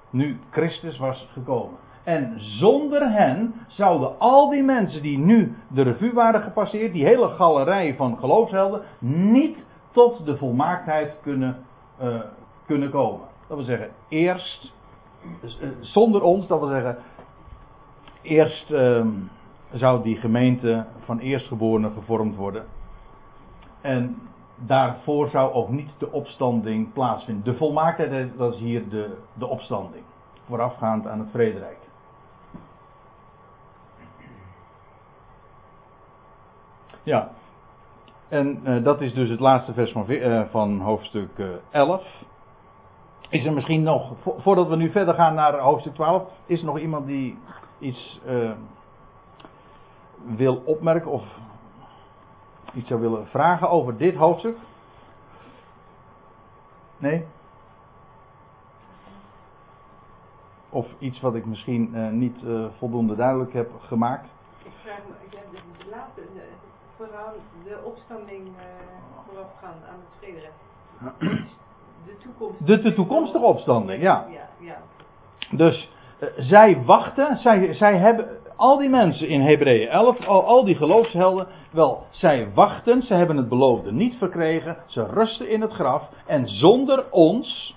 Nu 0.10 0.40
Christus 0.52 0.98
was 0.98 1.28
gekomen. 1.34 1.78
En 2.04 2.34
zonder 2.38 3.12
hen 3.12 3.54
zouden 3.68 4.20
al 4.20 4.50
die 4.50 4.64
mensen 4.64 5.02
die 5.02 5.18
nu 5.18 5.56
de 5.68 5.82
revue 5.82 6.14
waren 6.14 6.42
gepasseerd, 6.42 6.94
die 6.94 7.06
hele 7.06 7.28
galerij 7.28 7.96
van 7.96 8.18
geloofshelden, 8.18 8.82
niet 9.00 9.58
tot 9.92 10.26
de 10.26 10.38
volmaaktheid 10.38 11.18
kunnen, 11.22 11.58
uh, 12.02 12.20
kunnen 12.66 12.90
komen. 12.90 13.28
Dat 13.48 13.58
wil 13.58 13.66
zeggen, 13.66 13.90
eerst, 14.08 14.74
dus, 15.42 15.60
uh, 15.62 15.70
zonder 15.82 16.22
ons, 16.22 16.48
dat 16.48 16.60
wil 16.60 16.70
zeggen, 16.70 16.98
eerst 18.22 18.72
uh, 18.72 19.06
zou 19.72 20.04
die 20.04 20.18
gemeente 20.18 20.86
van 21.00 21.20
eerstgeborenen 21.20 21.92
gevormd 21.92 22.36
worden. 22.36 22.66
En 23.82 24.18
daarvoor 24.56 25.30
zou 25.30 25.54
ook 25.54 25.70
niet 25.70 25.90
de 25.98 26.12
opstanding 26.12 26.94
plaatsvinden. 26.94 27.44
De 27.44 27.58
volmaaktheid, 27.58 28.38
dat 28.38 28.54
is 28.54 28.60
hier 28.60 28.90
de, 28.90 29.18
de 29.34 29.48
opstanding. 29.48 30.04
Voorafgaand 30.46 31.08
aan 31.08 31.20
het 31.20 31.30
vrederijk. 31.32 31.79
Ja, 37.10 37.30
en 38.28 38.62
uh, 38.64 38.84
dat 38.84 39.02
is 39.02 39.14
dus 39.14 39.30
het 39.30 39.40
laatste 39.40 39.74
vers 39.74 39.92
van, 39.92 40.12
uh, 40.12 40.42
van 40.50 40.82
hoofdstuk 40.82 41.38
uh, 41.38 41.48
11. 41.70 42.04
Is 43.30 43.46
er 43.46 43.54
misschien 43.54 43.84
nog, 43.84 44.14
vo 44.22 44.36
voordat 44.40 44.68
we 44.68 44.76
nu 44.76 44.92
verder 44.92 45.14
gaan 45.14 45.34
naar 45.34 45.58
hoofdstuk 45.58 45.94
12, 45.94 46.30
is 46.46 46.60
er 46.60 46.66
nog 46.66 46.80
iemand 46.80 47.08
die 47.08 47.38
iets 47.80 48.22
wil 50.26 50.62
opmerken 50.66 51.12
of 51.12 51.24
iets 52.74 52.88
zou 52.88 53.02
willen 53.02 53.28
vragen 53.28 53.70
over 53.70 53.98
dit 53.98 54.16
hoofdstuk? 54.16 54.58
Nee? 56.98 57.26
Of 60.70 60.88
iets 61.00 61.20
wat 61.20 61.36
ik 61.36 61.46
misschien 61.46 62.18
niet 62.20 62.44
voldoende 62.78 63.16
duidelijk 63.16 63.54
heb 63.54 63.72
gemaakt? 63.80 64.30
Ik 64.64 64.72
vraag 64.84 65.00
me, 65.08 65.30
de, 65.30 65.90
laatste, 65.90 66.22
vooral 67.00 67.34
de 67.64 67.78
opstanding 67.84 68.48
uh, 68.48 68.54
voorafgaand 69.28 69.84
aan 69.90 70.00
het 70.00 70.18
vrederecht. 70.20 70.60
De 72.06 72.18
toekomst. 72.18 72.66
De, 72.66 72.82
de 72.82 72.94
toekomstige 72.94 73.46
opstanding, 73.46 74.02
ja. 74.02 74.26
Ja, 74.30 74.50
ja. 74.60 74.78
Dus 75.52 75.90
zij 76.38 76.82
wachten, 76.86 77.38
zij, 77.38 77.74
zij 77.74 77.98
hebben, 77.98 78.28
al 78.56 78.78
die 78.78 78.90
mensen 78.90 79.28
in 79.28 79.42
Hebreeën 79.42 79.90
11, 79.90 80.26
al, 80.28 80.46
al 80.46 80.64
die 80.66 80.76
geloofshelden, 80.76 81.48
wel, 81.72 82.04
zij 82.10 82.52
wachten, 82.54 83.02
ze 83.02 83.14
hebben 83.14 83.38
het 83.38 83.50
beloofde 83.50 83.92
niet 83.92 84.16
verkregen, 84.18 84.78
ze 84.86 85.06
rusten 85.06 85.50
in 85.50 85.62
het 85.62 85.72
graf 85.72 86.10
en 86.26 86.48
zonder 86.48 87.06
ons, 87.12 87.76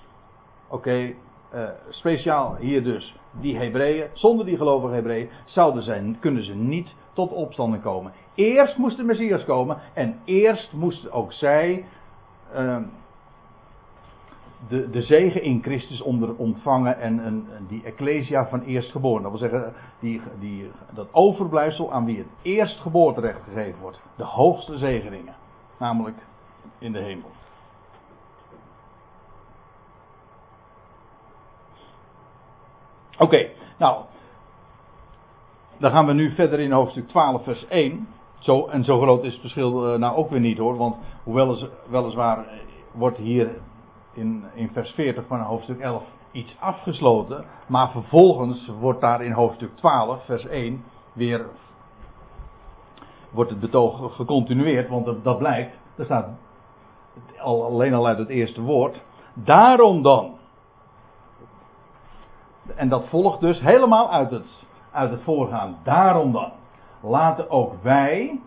oké, 0.67 0.75
okay, 0.75 1.15
uh, 1.53 1.69
speciaal 1.89 2.55
hier 2.55 2.83
dus 2.83 3.15
die 3.31 3.57
Hebreeën, 3.57 4.07
zonder 4.13 4.45
die 4.45 4.57
gelovige 4.57 4.93
Hebreeën, 4.93 5.29
zouden 5.45 5.83
zij, 5.83 6.15
kunnen 6.19 6.43
ze 6.43 6.55
niet 6.55 6.93
tot 7.13 7.31
opstanding 7.31 7.83
komen. 7.83 8.11
Eerst 8.35 8.77
moest 8.77 8.97
de 8.97 9.03
Messias 9.03 9.43
komen 9.43 9.77
en 9.93 10.19
eerst 10.25 10.73
moesten 10.73 11.11
ook 11.11 11.33
zij 11.33 11.85
uh, 12.55 12.77
de, 14.67 14.89
de 14.89 15.01
zegen 15.01 15.41
in 15.41 15.61
Christus 15.61 16.01
onder 16.01 16.35
ontvangen 16.35 16.99
en 16.99 17.47
die 17.67 17.83
ecclesia 17.83 18.47
van 18.47 18.61
eerstgeboren. 18.61 19.21
Dat 19.21 19.31
wil 19.31 19.49
zeggen, 19.49 19.73
die, 19.99 20.21
die, 20.39 20.71
dat 20.91 21.07
overblijfsel 21.11 21.93
aan 21.93 22.05
wie 22.05 22.17
het 22.17 22.27
eerstgeboorterecht 22.41 23.43
gegeven 23.43 23.81
wordt. 23.81 24.01
De 24.15 24.23
hoogste 24.23 24.77
zegeningen. 24.77 25.35
Namelijk 25.79 26.17
in 26.79 26.91
de 26.91 26.99
hemel. 26.99 27.29
Oké, 33.17 33.49
nou. 33.77 34.03
Dan 35.77 35.91
gaan 35.91 36.05
we 36.05 36.13
nu 36.13 36.35
verder 36.35 36.59
in 36.59 36.71
hoofdstuk 36.71 37.07
12, 37.07 37.43
vers 37.43 37.67
1. 37.67 38.07
Zo, 38.43 38.67
en 38.67 38.83
zo 38.83 38.99
groot 38.99 39.23
is 39.23 39.31
het 39.31 39.41
verschil 39.41 39.93
uh, 39.93 39.99
nou 39.99 40.15
ook 40.15 40.29
weer 40.29 40.39
niet 40.39 40.57
hoor. 40.57 40.77
Want 40.77 40.95
hoewel 41.23 41.67
weliswaar 41.89 42.45
wordt 42.91 43.17
hier 43.17 43.49
in, 44.13 44.43
in 44.53 44.69
vers 44.73 44.91
40 44.91 45.27
van 45.27 45.39
hoofdstuk 45.39 45.79
11 45.79 46.03
iets 46.31 46.55
afgesloten. 46.59 47.45
Maar 47.67 47.91
vervolgens 47.91 48.71
wordt 48.79 49.01
daar 49.01 49.23
in 49.23 49.31
hoofdstuk 49.31 49.75
12, 49.75 50.25
vers 50.25 50.45
1, 50.45 50.83
weer 51.13 51.45
wordt 53.31 53.49
het 53.49 53.59
betoog 53.59 54.15
gecontinueerd. 54.15 54.89
Want 54.89 55.23
dat, 55.23 55.37
blijkt, 55.37 55.77
er 55.97 56.05
staat 56.05 56.29
al, 57.39 57.65
alleen 57.65 57.93
al 57.93 58.07
uit 58.07 58.17
het 58.17 58.29
eerste 58.29 58.61
woord. 58.61 59.01
Daarom 59.33 60.01
dan. 60.01 60.37
En 62.75 62.89
dat 62.89 63.07
volgt 63.07 63.39
dus 63.39 63.59
helemaal 63.59 64.11
uit 64.11 64.31
het, 64.31 64.65
uit 64.91 65.11
het 65.11 65.21
voorgaan. 65.21 65.77
Daarom 65.83 66.31
dan. 66.31 66.51
Laten 67.05 67.49
ook 67.49 67.73
wij, 67.81 68.39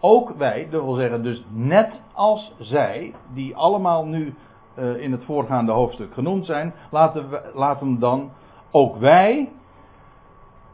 ook 0.00 0.30
wij, 0.30 0.68
dat 0.70 0.82
wil 0.82 0.94
zeggen 0.94 1.22
dus 1.22 1.44
net 1.48 1.92
als 2.12 2.54
zij, 2.58 3.14
die 3.34 3.56
allemaal 3.56 4.06
nu 4.06 4.34
uh, 4.78 4.96
in 4.96 5.12
het 5.12 5.24
voorgaande 5.24 5.72
hoofdstuk 5.72 6.12
genoemd 6.14 6.46
zijn, 6.46 6.72
laten, 6.90 7.30
we, 7.30 7.50
laten 7.54 7.98
dan 7.98 8.30
ook 8.70 8.96
wij, 8.96 9.52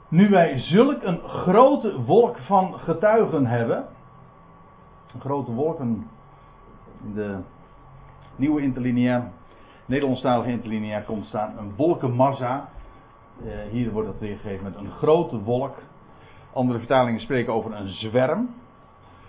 nu 0.09 0.29
wij 0.29 0.59
zulk 0.59 1.03
een 1.03 1.21
grote 1.23 2.03
wolk 2.03 2.39
van 2.39 2.75
getuigen 2.79 3.47
hebben, 3.47 3.85
een 5.15 5.21
grote 5.21 5.53
wolk, 5.53 5.79
een, 5.79 6.07
de 7.15 7.39
nieuwe 8.37 8.63
interlineair, 8.63 9.31
Nederlandstalige 9.87 10.51
interlineair 10.51 11.03
komt 11.03 11.27
staan, 11.27 11.59
een 11.59 11.73
wolkenmassa. 11.77 12.69
Uh, 13.45 13.53
hier 13.71 13.93
wordt 13.93 14.09
dat 14.09 14.19
weergegeven 14.19 14.65
met 14.65 14.75
een 14.77 14.91
grote 14.91 15.43
wolk. 15.43 15.77
Andere 16.57 16.79
vertalingen 16.79 17.21
spreken 17.21 17.53
over 17.53 17.75
een 17.75 17.89
zwerm. 17.89 18.55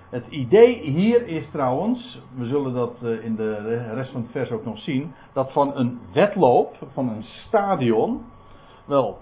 Het 0.09 0.27
idee 0.27 0.81
hier 0.81 1.27
is 1.27 1.49
trouwens, 1.51 2.21
we 2.35 2.45
zullen 2.45 2.73
dat 2.73 2.93
eh, 3.03 3.23
in 3.23 3.35
de 3.35 3.75
rest 3.93 4.11
van 4.11 4.21
het 4.21 4.31
vers 4.31 4.51
ook 4.51 4.65
nog 4.65 4.79
zien, 4.79 5.13
dat 5.33 5.51
van 5.51 5.75
een 5.75 5.99
wedloop, 6.13 6.75
van 6.93 7.09
een 7.09 7.23
stadion, 7.23 8.25
wel, 8.85 9.17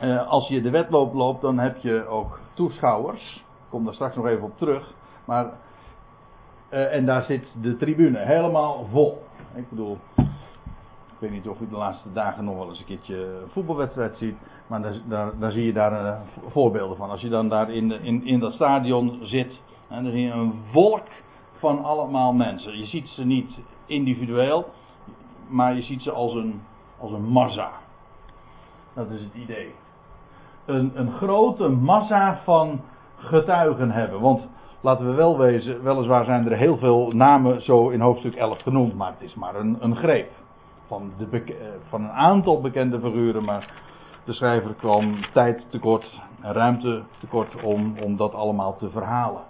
eh, 0.00 0.28
als 0.28 0.48
je 0.48 0.62
de 0.62 0.70
wedloop 0.70 1.14
loopt, 1.14 1.40
dan 1.40 1.58
heb 1.58 1.76
je 1.76 2.06
ook 2.06 2.38
toeschouwers. 2.54 3.36
Ik 3.36 3.70
kom 3.70 3.84
daar 3.84 3.94
straks 3.94 4.16
nog 4.16 4.26
even 4.26 4.44
op 4.44 4.58
terug. 4.58 4.94
Maar, 5.24 5.52
uh, 6.70 6.94
en 6.94 7.06
daar 7.06 7.22
zit 7.22 7.46
de 7.60 7.76
tribune 7.76 8.18
helemaal 8.18 8.86
vol. 8.90 9.22
Ik 9.54 9.68
bedoel, 9.68 9.98
ik 10.16 11.18
weet 11.18 11.30
niet 11.30 11.48
of 11.48 11.60
u 11.60 11.68
de 11.68 11.76
laatste 11.76 12.12
dagen 12.12 12.44
nog 12.44 12.56
wel 12.56 12.68
eens 12.68 12.78
een 12.78 12.84
keertje 12.84 13.16
een 13.16 13.50
voetbalwedstrijd 13.50 14.16
ziet. 14.16 14.36
Maar 14.66 14.82
daar, 15.08 15.38
daar, 15.38 15.50
zie 15.50 15.64
je 15.64 15.72
daar 15.72 16.04
uh, 16.04 16.16
voorbeelden 16.48 16.96
van. 16.96 17.10
Als 17.10 17.20
je 17.20 17.28
dan 17.28 17.48
daar 17.48 17.70
in, 17.70 17.90
in, 18.02 18.26
in 18.26 18.38
dat 18.38 18.52
stadion 18.52 19.18
zit. 19.22 19.60
En 19.88 20.02
dan 20.02 20.12
zie 20.12 20.22
je 20.22 20.30
een 20.30 20.54
wolk 20.72 21.06
van 21.58 21.84
allemaal 21.84 22.32
mensen. 22.32 22.78
Je 22.78 22.86
ziet 22.86 23.08
ze 23.08 23.24
niet 23.24 23.58
individueel. 23.86 24.68
Maar 25.48 25.74
je 25.74 25.82
ziet 25.82 26.02
ze 26.02 26.10
als 26.10 26.34
een, 26.34 26.62
als 26.98 27.12
een 27.12 27.24
massa. 27.24 27.70
Dat 28.94 29.10
is 29.10 29.20
het 29.20 29.34
idee. 29.34 29.74
Een, 30.64 30.92
een 30.94 31.12
grote 31.12 31.68
massa 31.68 32.40
van 32.44 32.80
getuigen 33.16 33.90
hebben. 33.90 34.20
Want 34.20 34.48
laten 34.80 35.06
we 35.06 35.14
wel 35.14 35.38
wezen, 35.38 35.82
weliswaar 35.82 36.24
zijn 36.24 36.50
er 36.50 36.56
heel 36.56 36.76
veel 36.76 37.10
namen 37.14 37.62
zo 37.62 37.88
in 37.88 38.00
hoofdstuk 38.00 38.34
11 38.34 38.62
genoemd. 38.62 38.94
Maar 38.94 39.12
het 39.12 39.22
is 39.22 39.34
maar 39.34 39.54
een, 39.54 39.76
een 39.80 39.96
greep 39.96 40.30
van, 40.86 41.12
de, 41.18 41.80
van 41.88 42.02
een 42.02 42.10
aantal 42.10 42.60
bekende 42.60 43.00
figuren, 43.00 43.44
maar 43.44 43.84
de 44.26 44.32
schrijver 44.32 44.74
kwam 44.74 45.16
tijd 45.32 45.66
tekort, 45.70 46.20
ruimte 46.40 47.02
tekort 47.20 47.62
om, 47.62 47.94
om 48.02 48.16
dat 48.16 48.34
allemaal 48.34 48.76
te 48.76 48.90
verhalen. 48.90 49.42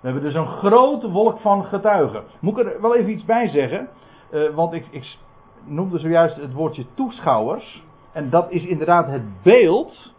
We 0.00 0.10
hebben 0.10 0.22
dus 0.22 0.34
een 0.34 0.46
grote 0.46 1.10
wolk 1.10 1.40
van 1.40 1.64
getuigen. 1.64 2.22
Moet 2.40 2.58
ik 2.58 2.66
er 2.66 2.80
wel 2.80 2.96
even 2.96 3.10
iets 3.10 3.24
bij 3.24 3.48
zeggen? 3.48 3.88
Uh, 4.30 4.54
want 4.54 4.72
ik, 4.72 4.86
ik 4.90 5.16
noemde 5.64 5.98
zojuist 5.98 6.36
het 6.36 6.52
woordje 6.52 6.84
toeschouwers. 6.94 7.82
En 8.12 8.30
dat 8.30 8.50
is 8.50 8.64
inderdaad 8.66 9.06
het 9.06 9.42
beeld 9.42 10.12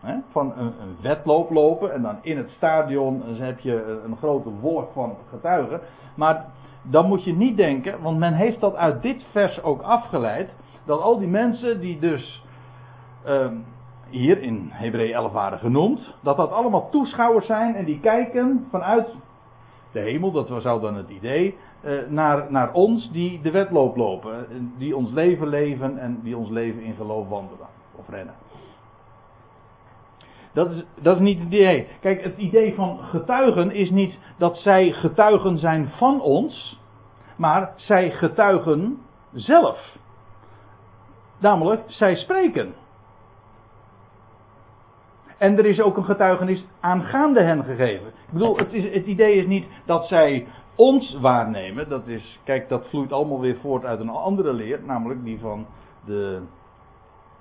hè, 0.00 0.14
van 0.30 0.52
een, 0.56 0.72
een 0.80 0.96
wedloop 1.00 1.50
lopen. 1.50 1.92
En 1.92 2.02
dan 2.02 2.16
in 2.22 2.36
het 2.36 2.50
stadion 2.50 3.22
heb 3.26 3.58
je 3.58 4.00
een 4.04 4.16
grote 4.16 4.50
wolk 4.60 4.92
van 4.92 5.16
getuigen. 5.30 5.80
Maar 6.14 6.44
dan 6.82 7.06
moet 7.06 7.24
je 7.24 7.36
niet 7.36 7.56
denken, 7.56 8.02
want 8.02 8.18
men 8.18 8.32
heeft 8.32 8.60
dat 8.60 8.74
uit 8.74 9.02
dit 9.02 9.24
vers 9.30 9.62
ook 9.62 9.82
afgeleid, 9.82 10.50
dat 10.84 11.00
al 11.00 11.18
die 11.18 11.28
mensen 11.28 11.80
die 11.80 11.98
dus 11.98 12.44
uh, 13.26 13.46
hier 14.10 14.42
in 14.42 14.68
Hebreeën 14.72 15.14
11 15.14 15.32
waren 15.32 15.58
genoemd, 15.58 16.14
dat 16.20 16.36
dat 16.36 16.50
allemaal 16.52 16.90
toeschouwers 16.90 17.46
zijn 17.46 17.74
en 17.74 17.84
die 17.84 18.00
kijken 18.00 18.66
vanuit 18.70 19.08
de 19.92 20.00
hemel, 20.00 20.30
dat 20.30 20.62
zou 20.62 20.80
dan 20.80 20.94
het 20.94 21.08
idee, 21.08 21.56
eh, 21.80 21.92
naar, 22.08 22.46
naar 22.52 22.72
ons 22.72 23.10
die 23.12 23.40
de 23.40 23.50
wedloop 23.50 23.96
lopen. 23.96 24.32
eh, 24.50 24.56
Die 24.78 24.96
ons 24.96 25.10
leven 25.10 25.48
leven 25.48 25.98
en 25.98 26.20
die 26.22 26.36
ons 26.36 26.50
leven 26.50 26.82
in 26.82 26.94
geloof 26.94 27.28
wandelen 27.28 27.66
of 27.96 28.08
rennen. 28.08 28.34
Dat 30.52 30.70
is, 30.70 30.84
dat 31.00 31.16
is 31.16 31.22
niet 31.22 31.38
het 31.38 31.46
idee. 31.46 31.86
Kijk, 32.00 32.22
het 32.22 32.36
idee 32.36 32.74
van 32.74 32.98
getuigen 32.98 33.70
is 33.70 33.90
niet 33.90 34.18
dat 34.38 34.56
zij 34.56 34.92
getuigen 34.92 35.58
zijn 35.58 35.88
van 35.88 36.20
ons, 36.20 36.80
maar 37.36 37.72
zij 37.76 38.10
getuigen 38.10 38.98
zelf. 39.32 39.96
Namelijk, 41.38 41.82
zij 41.86 42.16
spreken. 42.16 42.74
En 45.40 45.58
er 45.58 45.66
is 45.66 45.80
ook 45.80 45.96
een 45.96 46.04
getuigenis 46.04 46.64
aangaande 46.80 47.42
hen 47.42 47.64
gegeven. 47.64 48.06
Ik 48.06 48.32
bedoel, 48.32 48.56
het, 48.56 48.72
is, 48.72 48.84
het 48.94 49.06
idee 49.06 49.34
is 49.34 49.46
niet 49.46 49.66
dat 49.84 50.06
zij 50.06 50.46
ons 50.74 51.18
waarnemen. 51.20 51.88
Dat 51.88 52.06
is, 52.06 52.40
kijk, 52.44 52.68
dat 52.68 52.86
vloeit 52.88 53.12
allemaal 53.12 53.40
weer 53.40 53.56
voort 53.60 53.84
uit 53.84 54.00
een 54.00 54.08
andere 54.08 54.52
leer, 54.52 54.80
namelijk 54.84 55.24
die 55.24 55.38
van 55.38 55.66
de, 56.04 56.40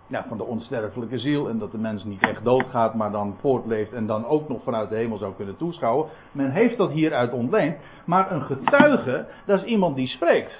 ja, 0.07 0.25
van 0.27 0.37
de 0.37 0.43
onsterfelijke 0.43 1.19
ziel. 1.19 1.49
En 1.49 1.59
dat 1.59 1.71
de 1.71 1.77
mens 1.77 2.03
niet 2.03 2.21
echt 2.21 2.43
doodgaat, 2.43 2.93
maar 2.93 3.11
dan 3.11 3.35
voortleeft 3.39 3.93
en 3.93 4.05
dan 4.05 4.25
ook 4.25 4.49
nog 4.49 4.63
vanuit 4.63 4.89
de 4.89 4.95
hemel 4.95 5.17
zou 5.17 5.33
kunnen 5.33 5.57
toeschouwen. 5.57 6.09
Men 6.31 6.51
heeft 6.51 6.77
dat 6.77 6.91
hieruit 6.91 7.33
ontleend. 7.33 7.77
Maar 8.05 8.31
een 8.31 8.41
getuige, 8.41 9.27
dat 9.45 9.59
is 9.59 9.65
iemand 9.65 9.95
die 9.95 10.07
spreekt. 10.07 10.51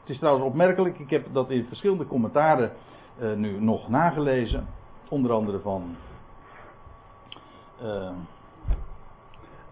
Het 0.00 0.10
is 0.10 0.18
trouwens 0.18 0.46
opmerkelijk, 0.46 0.98
ik 0.98 1.10
heb 1.10 1.26
dat 1.32 1.50
in 1.50 1.64
verschillende 1.64 2.06
commentaren 2.06 2.72
eh, 3.18 3.32
nu 3.32 3.60
nog 3.60 3.88
nagelezen. 3.88 4.66
Onder 5.12 5.32
andere 5.32 5.58
van. 5.60 5.96
eh 7.82 8.10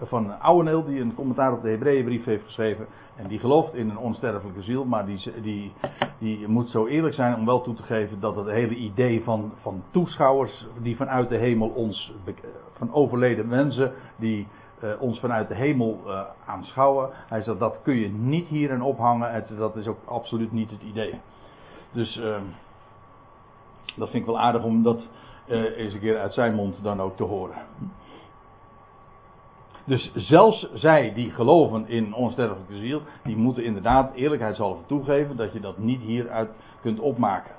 van 0.03 0.41
Ouweneel, 0.41 0.85
die 0.85 1.01
een 1.01 1.15
commentaar 1.15 1.53
op 1.53 1.63
de 1.63 1.69
Hebreeënbrief 1.69 2.25
heeft 2.25 2.45
geschreven. 2.45 2.87
En 3.17 3.29
die 3.29 3.39
gelooft 3.39 3.75
in 3.75 3.91
een 3.91 3.99
onsterfelijke 3.99 4.63
ziel, 4.63 4.85
maar 4.85 5.07
die, 5.07 5.33
die, 5.43 5.73
die 6.19 6.49
moet 6.49 6.71
zo 6.71 6.87
eerlijk 6.87 7.15
zijn 7.15 7.35
om 7.35 7.47
wel 7.47 7.61
toe 7.61 7.75
te 7.75 7.83
geven 7.83 8.21
dat 8.21 8.37
het 8.37 8.47
hele 8.47 8.75
idee 8.75 9.23
van, 9.25 9.53
van 9.61 9.83
toeschouwers 9.91 10.67
die 10.83 10.97
vanuit 10.97 11.29
de 11.29 11.37
hemel 11.37 11.69
ons, 11.69 12.13
van 12.73 12.93
overleden 12.93 13.49
mensen 13.49 13.93
die 14.17 14.47
uh, 14.85 14.91
ons 14.99 15.21
vanuit 15.21 15.49
de 15.49 15.55
hemel 15.55 16.01
uh, 16.07 16.21
aanschouwen. 16.47 17.11
Hij 17.13 17.43
zegt 17.43 17.59
dat 17.59 17.79
kun 17.83 17.97
je 17.97 18.09
niet 18.09 18.47
hierin 18.47 18.83
ophangen, 18.83 19.33
het, 19.33 19.49
dat 19.57 19.77
is 19.77 19.87
ook 19.87 20.01
absoluut 20.05 20.53
niet 20.53 20.71
het 20.71 20.83
idee. 20.83 21.21
Dus 21.93 22.17
uh, 22.17 22.37
dat 23.97 24.11
vind 24.11 24.23
ik 24.23 24.27
wel 24.27 24.41
aardig 24.41 24.63
om 24.63 24.83
dat 24.83 25.03
uh, 25.51 25.79
eens 25.79 25.95
een 25.95 26.01
keer 26.01 26.19
uit 26.19 26.33
zijn 26.33 26.55
mond 26.55 26.83
dan 26.83 27.01
ook 27.01 27.17
te 27.17 27.23
horen. 27.23 27.57
Dus 29.85 30.13
zelfs 30.15 30.71
zij 30.75 31.13
die 31.15 31.31
geloven 31.31 31.89
in 31.89 32.15
onsterfelijke 32.15 32.77
ziel, 32.77 33.03
die 33.25 33.37
moeten 33.37 33.65
inderdaad 33.65 34.15
eerlijkheidshalve 34.15 34.87
toegeven 34.87 35.37
dat 35.37 35.53
je 35.53 35.61
dat 35.61 35.79
niet 35.79 36.01
hieruit 36.01 36.51
kunt 36.81 37.01
opmaken. 37.01 37.55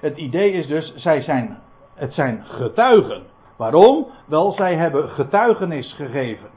Het 0.00 0.16
idee 0.16 0.52
is 0.52 0.66
dus, 0.66 0.94
zij 0.94 1.22
zijn, 1.22 1.58
het 1.94 2.14
zijn 2.14 2.44
getuigen. 2.44 3.22
Waarom? 3.56 4.06
Wel, 4.26 4.52
zij 4.52 4.76
hebben 4.76 5.08
getuigenis 5.08 5.92
gegeven. 5.92 6.48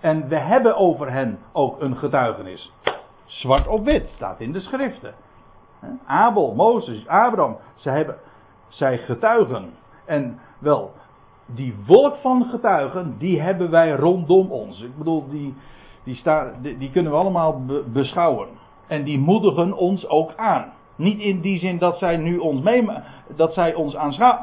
En 0.00 0.28
we 0.28 0.38
hebben 0.38 0.76
over 0.76 1.12
hen 1.12 1.38
ook 1.52 1.80
een 1.80 1.96
getuigenis. 1.96 2.72
Zwart 3.24 3.66
op 3.66 3.84
wit, 3.84 4.10
staat 4.14 4.40
in 4.40 4.52
de 4.52 4.60
schriften. 4.60 5.14
Abel, 6.06 6.54
Mozes, 6.54 7.06
Abraham, 7.06 7.56
zij, 7.74 7.96
hebben, 7.96 8.16
zij 8.68 8.98
getuigen. 8.98 9.70
En 10.04 10.38
wel, 10.58 10.92
die 11.46 11.74
wolk 11.86 12.16
van 12.16 12.46
getuigen, 12.50 13.14
die 13.18 13.40
hebben 13.40 13.70
wij 13.70 13.90
rondom 13.90 14.50
ons. 14.50 14.82
Ik 14.82 14.98
bedoel, 14.98 15.28
die, 15.28 15.54
die, 16.04 16.22
die, 16.78 16.90
kunnen 16.90 17.12
we 17.12 17.18
allemaal 17.18 17.64
be, 17.64 17.84
beschouwen. 17.92 18.48
En 18.86 19.04
die 19.04 19.18
moedigen 19.18 19.72
ons 19.72 20.08
ook 20.08 20.32
aan. 20.36 20.72
Niet 20.96 21.18
in 21.18 21.40
die 21.40 21.58
zin 21.58 21.78
dat 21.78 21.98
zij 21.98 22.16
nu 22.16 22.38
ons 22.38 22.62
mee, 22.62 22.88
dat 23.36 23.52
zij 23.52 23.74
ons 23.74 23.96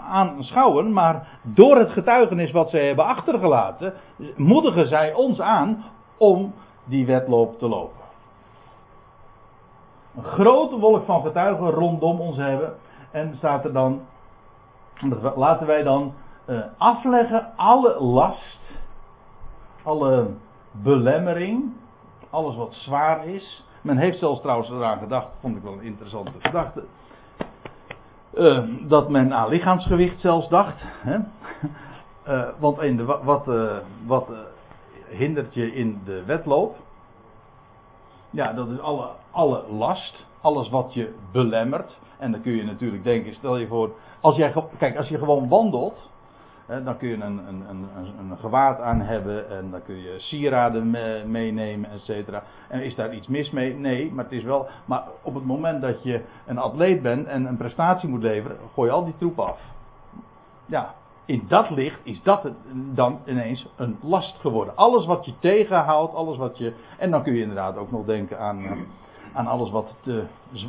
aanschouwen, 0.09 0.93
maar 0.93 1.27
door 1.41 1.77
het 1.77 1.89
getuigenis 1.89 2.51
wat 2.51 2.69
zij 2.69 2.87
hebben 2.87 3.05
achtergelaten, 3.05 3.93
moedigen 4.35 4.87
zij 4.87 5.13
ons 5.13 5.41
aan 5.41 5.83
om 6.17 6.53
die 6.85 7.05
wedloop 7.05 7.59
te 7.59 7.67
lopen. 7.67 8.03
Een 10.15 10.23
grote 10.23 10.79
wolk 10.79 11.05
van 11.05 11.21
getuigen 11.21 11.69
rondom 11.69 12.19
ons 12.19 12.37
hebben. 12.37 12.73
En 13.11 13.33
staat 13.37 13.65
er 13.65 13.73
dan, 13.73 14.01
laten 15.35 15.67
wij 15.67 15.83
dan 15.83 16.13
uh, 16.47 16.59
afleggen 16.77 17.51
alle 17.55 17.99
last, 17.99 18.59
alle 19.83 20.27
belemmering, 20.71 21.73
alles 22.29 22.55
wat 22.55 22.73
zwaar 22.73 23.27
is. 23.27 23.63
Men 23.81 23.97
heeft 23.97 24.19
zelfs 24.19 24.41
trouwens 24.41 24.69
eraan 24.69 24.97
gedacht, 24.97 25.27
vond 25.39 25.57
ik 25.57 25.63
wel 25.63 25.73
een 25.73 25.81
interessante 25.81 26.31
gedachte, 26.39 26.83
uh, 28.33 28.63
dat 28.81 29.09
men 29.09 29.33
aan 29.33 29.49
lichaamsgewicht 29.49 30.19
zelfs 30.19 30.49
dacht. 30.49 30.75
Hè? 30.81 31.17
Uh, 32.27 32.49
want 32.59 32.81
in 32.81 32.97
de, 32.97 33.03
wat, 33.03 33.45
wat 34.05 34.29
hindert 35.09 35.53
je 35.53 35.75
in 35.75 36.01
de 36.05 36.23
wedloop? 36.23 36.75
Ja, 38.29 38.53
dat 38.53 38.67
is 38.67 38.79
alle, 38.79 39.07
alle 39.31 39.63
last, 39.71 40.25
alles 40.41 40.69
wat 40.69 40.93
je 40.93 41.13
belemmert. 41.31 41.97
En 42.17 42.31
dan 42.31 42.41
kun 42.41 42.51
je 42.51 42.63
natuurlijk 42.63 43.03
denken, 43.03 43.33
stel 43.33 43.57
je 43.57 43.67
voor, 43.67 43.91
als 44.19 44.35
jij, 44.35 44.53
kijk, 44.77 44.97
als 44.97 45.07
je 45.07 45.17
gewoon 45.17 45.47
wandelt, 45.47 46.09
dan 46.67 46.97
kun 46.97 47.07
je 47.07 47.13
een, 47.13 47.47
een, 47.47 47.63
een, 47.69 47.87
een, 48.19 48.37
gewaad 48.37 48.79
aan 48.79 49.01
hebben 49.01 49.49
en 49.49 49.71
dan 49.71 49.83
kun 49.83 49.95
je 49.95 50.15
sieraden 50.17 50.89
me, 50.89 51.23
meenemen, 51.25 51.91
et 51.91 51.99
cetera. 51.99 52.43
En 52.69 52.83
is 52.83 52.95
daar 52.95 53.13
iets 53.13 53.27
mis 53.27 53.49
mee? 53.49 53.75
Nee, 53.75 54.11
maar 54.11 54.23
het 54.23 54.33
is 54.33 54.43
wel. 54.43 54.67
Maar 54.85 55.03
op 55.21 55.33
het 55.35 55.45
moment 55.45 55.81
dat 55.81 56.03
je 56.03 56.21
een 56.45 56.57
atleet 56.57 57.01
bent 57.01 57.27
en 57.27 57.45
een 57.45 57.57
prestatie 57.57 58.09
moet 58.09 58.23
leveren, 58.23 58.57
gooi 58.73 58.89
je 58.89 58.95
al 58.95 59.05
die 59.05 59.17
troep 59.17 59.39
af. 59.39 59.59
Ja, 60.65 60.93
in 61.25 61.45
dat 61.47 61.69
licht 61.69 61.99
is 62.03 62.21
dat 62.21 62.47
dan 62.93 63.19
ineens 63.25 63.67
een 63.75 63.97
last 64.01 64.39
geworden. 64.39 64.75
Alles 64.75 65.05
wat 65.05 65.25
je 65.25 65.33
tegenhoudt, 65.39 66.13
alles 66.13 66.37
wat 66.37 66.57
je. 66.57 66.73
En 66.97 67.11
dan 67.11 67.23
kun 67.23 67.33
je 67.33 67.41
inderdaad 67.41 67.77
ook 67.77 67.91
nog 67.91 68.05
denken 68.05 68.39
aan, 68.39 68.85
aan 69.35 69.47
alles 69.47 69.69
wat, 69.69 69.95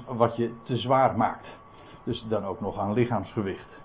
wat 0.06 0.36
je 0.36 0.54
te 0.62 0.76
zwaar 0.76 1.16
maakt. 1.16 1.46
Dus 2.04 2.24
dan 2.28 2.44
ook 2.44 2.60
nog 2.60 2.78
aan 2.78 2.92
lichaamsgewicht 2.92 3.76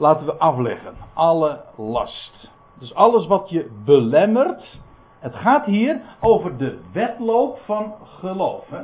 laten 0.00 0.26
we 0.26 0.38
afleggen. 0.38 0.94
Alle 1.14 1.64
last. 1.76 2.50
Dus 2.78 2.94
alles 2.94 3.26
wat 3.26 3.50
je 3.50 3.70
belemmert. 3.84 4.80
Het 5.18 5.34
gaat 5.34 5.64
hier 5.64 6.00
over 6.20 6.56
de 6.56 6.78
wedloop 6.92 7.58
van 7.58 7.94
geloof. 8.02 8.68
Hè? 8.68 8.82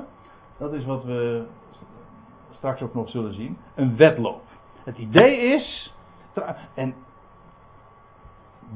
Dat 0.58 0.72
is 0.72 0.84
wat 0.84 1.04
we 1.04 1.46
straks 2.56 2.82
ook 2.82 2.94
nog 2.94 3.10
zullen 3.10 3.34
zien. 3.34 3.58
Een 3.74 3.96
wedloop. 3.96 4.42
Het 4.84 4.98
idee 4.98 5.36
is. 5.36 5.94
En 6.74 6.94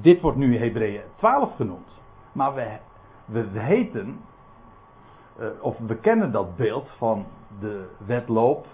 dit 0.01 0.21
wordt 0.21 0.37
nu 0.37 0.59
Hebreeën 0.59 1.03
12 1.16 1.57
genoemd. 1.57 1.89
Maar 2.33 2.55
we, 2.55 2.79
we 3.25 3.51
weten. 3.51 4.21
Of 5.61 5.78
we 5.78 5.97
kennen 5.97 6.32
dat 6.32 6.57
beeld 6.57 6.88
van 6.97 7.26
de 7.61 7.88
wedloop 8.07 8.66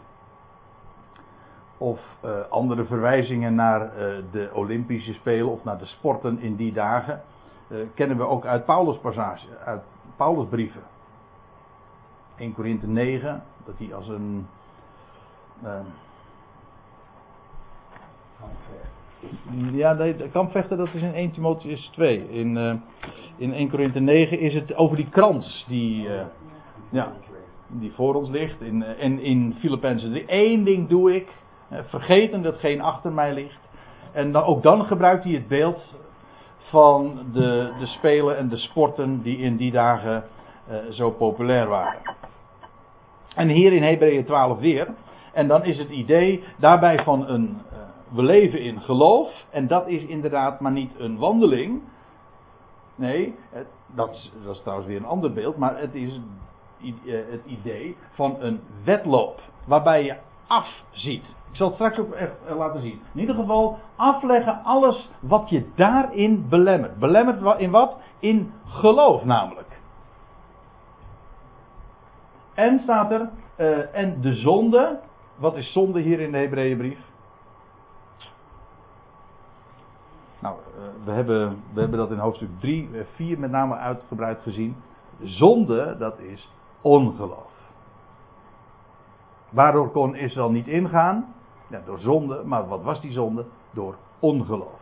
of 1.78 2.00
uh, 2.24 2.30
andere 2.48 2.84
verwijzingen 2.84 3.54
naar 3.54 3.80
uh, 3.80 4.16
de 4.30 4.50
Olympische 4.52 5.12
Spelen 5.12 5.48
of 5.48 5.64
naar 5.64 5.78
de 5.78 5.86
sporten 5.86 6.38
in 6.40 6.56
die 6.56 6.72
dagen 6.72 7.22
kennen 7.94 8.16
we 8.16 8.22
ook 8.22 8.46
uit 8.46 8.64
Paulus 8.64 8.98
passage, 8.98 9.46
uit 9.64 9.82
Paulus 10.16 10.48
brieven. 10.48 10.82
1 12.36 12.54
Korinthe 12.54 12.86
9, 12.86 13.42
dat 13.64 13.74
hij 13.78 13.94
als 13.94 14.08
een 14.08 14.46
ja, 19.72 19.92
nee, 19.92 20.28
kampvechten 20.28 20.76
dat 20.76 20.88
is 20.94 21.02
in 21.02 21.14
1 21.14 21.30
Timotheus 21.30 21.90
2. 21.92 22.28
In, 22.28 22.80
in 23.36 23.52
1 23.52 23.70
Korinthe 23.70 24.00
9 24.00 24.38
is 24.38 24.54
het 24.54 24.74
over 24.74 24.96
die 24.96 25.08
krans 25.08 25.64
die, 25.68 26.08
ja, 26.90 27.12
die 27.68 27.92
voor 27.92 28.14
ons 28.14 28.28
ligt. 28.28 28.60
In, 28.60 28.82
en 28.82 29.20
in 29.20 29.56
Filippenzen 29.58 30.10
3. 30.10 30.24
Eén 30.26 30.64
ding 30.64 30.88
doe 30.88 31.14
ik, 31.14 31.28
vergeten 31.70 32.42
dat 32.42 32.58
geen 32.58 32.80
achter 32.80 33.12
mij 33.12 33.34
ligt. 33.34 33.58
En 34.12 34.32
dan, 34.32 34.42
ook 34.42 34.62
dan 34.62 34.84
gebruikt 34.84 35.24
hij 35.24 35.32
het 35.32 35.48
beeld 35.48 35.94
van 36.58 37.18
de, 37.32 37.72
de 37.78 37.86
spelen 37.86 38.36
en 38.36 38.48
de 38.48 38.56
sporten 38.56 39.22
die 39.22 39.38
in 39.38 39.56
die 39.56 39.70
dagen 39.70 40.24
uh, 40.70 40.76
zo 40.90 41.10
populair 41.10 41.68
waren. 41.68 42.00
En 43.34 43.48
hier 43.48 43.72
in 43.72 43.82
Hebreeën 43.82 44.24
12 44.24 44.58
weer. 44.58 44.88
En 45.32 45.48
dan 45.48 45.64
is 45.64 45.78
het 45.78 45.90
idee 45.90 46.44
daarbij 46.56 46.98
van 47.04 47.28
een. 47.28 47.58
We 48.08 48.22
leven 48.22 48.60
in 48.60 48.80
geloof. 48.80 49.44
En 49.50 49.66
dat 49.66 49.88
is 49.88 50.04
inderdaad 50.04 50.60
maar 50.60 50.72
niet 50.72 50.92
een 50.98 51.18
wandeling. 51.18 51.82
Nee, 52.94 53.34
dat, 53.94 54.30
dat 54.40 54.50
is 54.52 54.60
trouwens 54.60 54.88
weer 54.88 54.96
een 54.96 55.06
ander 55.06 55.32
beeld. 55.32 55.56
Maar 55.56 55.78
het 55.78 55.94
is 55.94 56.20
het 57.06 57.44
idee 57.46 57.96
van 58.14 58.36
een 58.40 58.60
wedloop. 58.84 59.40
Waarbij 59.64 60.04
je 60.04 60.16
afziet. 60.46 61.24
Ik 61.50 61.56
zal 61.62 61.66
het 61.66 61.74
straks 61.76 61.98
ook 61.98 62.12
echt 62.12 62.32
eh, 62.46 62.56
laten 62.56 62.80
zien. 62.80 63.00
In 63.14 63.20
ieder 63.20 63.34
geval 63.34 63.78
afleggen 63.96 64.60
alles 64.64 65.10
wat 65.20 65.48
je 65.48 65.66
daarin 65.74 66.48
belemmert. 66.48 66.98
Belemmert 66.98 67.60
in 67.60 67.70
wat? 67.70 67.96
In 68.18 68.52
geloof 68.66 69.24
namelijk. 69.24 69.80
En 72.54 72.80
staat 72.82 73.10
er, 73.10 73.30
eh, 73.56 73.94
en 73.94 74.20
de 74.20 74.34
zonde. 74.34 75.00
Wat 75.36 75.56
is 75.56 75.72
zonde 75.72 76.00
hier 76.00 76.20
in 76.20 76.32
de 76.32 76.38
Hebreeënbrief? 76.38 76.98
Nou, 80.38 80.56
eh, 80.56 80.82
we, 81.04 81.10
hebben, 81.10 81.62
we 81.72 81.80
hebben 81.80 81.98
dat 81.98 82.10
in 82.10 82.18
hoofdstuk 82.18 82.50
3, 82.60 82.90
4 83.14 83.38
met 83.38 83.50
name 83.50 83.76
uitgebreid 83.76 84.38
gezien. 84.42 84.76
Zonde, 85.22 85.96
dat 85.98 86.18
is 86.18 86.50
ongeloof. 86.80 87.52
Waardoor 89.48 89.90
kon 89.90 90.14
Israël 90.14 90.50
niet 90.50 90.66
ingaan? 90.66 91.34
Ja, 91.68 91.82
door 91.84 91.98
zonde, 91.98 92.42
maar 92.44 92.68
wat 92.68 92.82
was 92.82 93.00
die 93.00 93.12
zonde? 93.12 93.44
Door 93.70 93.96
ongeloof. 94.18 94.80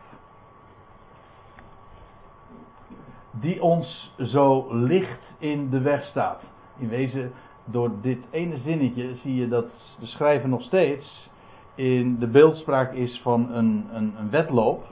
Die 3.31 3.63
ons 3.63 4.13
zo 4.17 4.67
licht 4.69 5.21
in 5.37 5.69
de 5.69 5.81
weg 5.81 6.05
staat. 6.05 6.41
In 6.77 6.89
wezen, 6.89 7.33
door 7.65 7.91
dit 8.01 8.19
ene 8.29 8.57
zinnetje 8.57 9.15
zie 9.15 9.35
je 9.35 9.47
dat 9.47 9.65
de 9.99 10.05
schrijver 10.05 10.49
nog 10.49 10.61
steeds 10.61 11.29
in 11.75 12.19
de 12.19 12.27
beeldspraak 12.27 12.93
is 12.93 13.21
van 13.21 13.51
een, 13.51 13.87
een, 13.91 14.13
een 14.17 14.29
wedloop. 14.29 14.83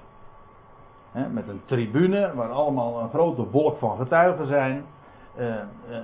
Hè, 1.12 1.30
met 1.30 1.48
een 1.48 1.62
tribune 1.66 2.32
waar 2.36 2.52
allemaal 2.52 3.00
een 3.00 3.10
grote 3.10 3.50
wolk 3.50 3.78
van 3.78 3.98
getuigen 3.98 4.48
zijn. 4.48 4.86
Eh, 5.36 5.46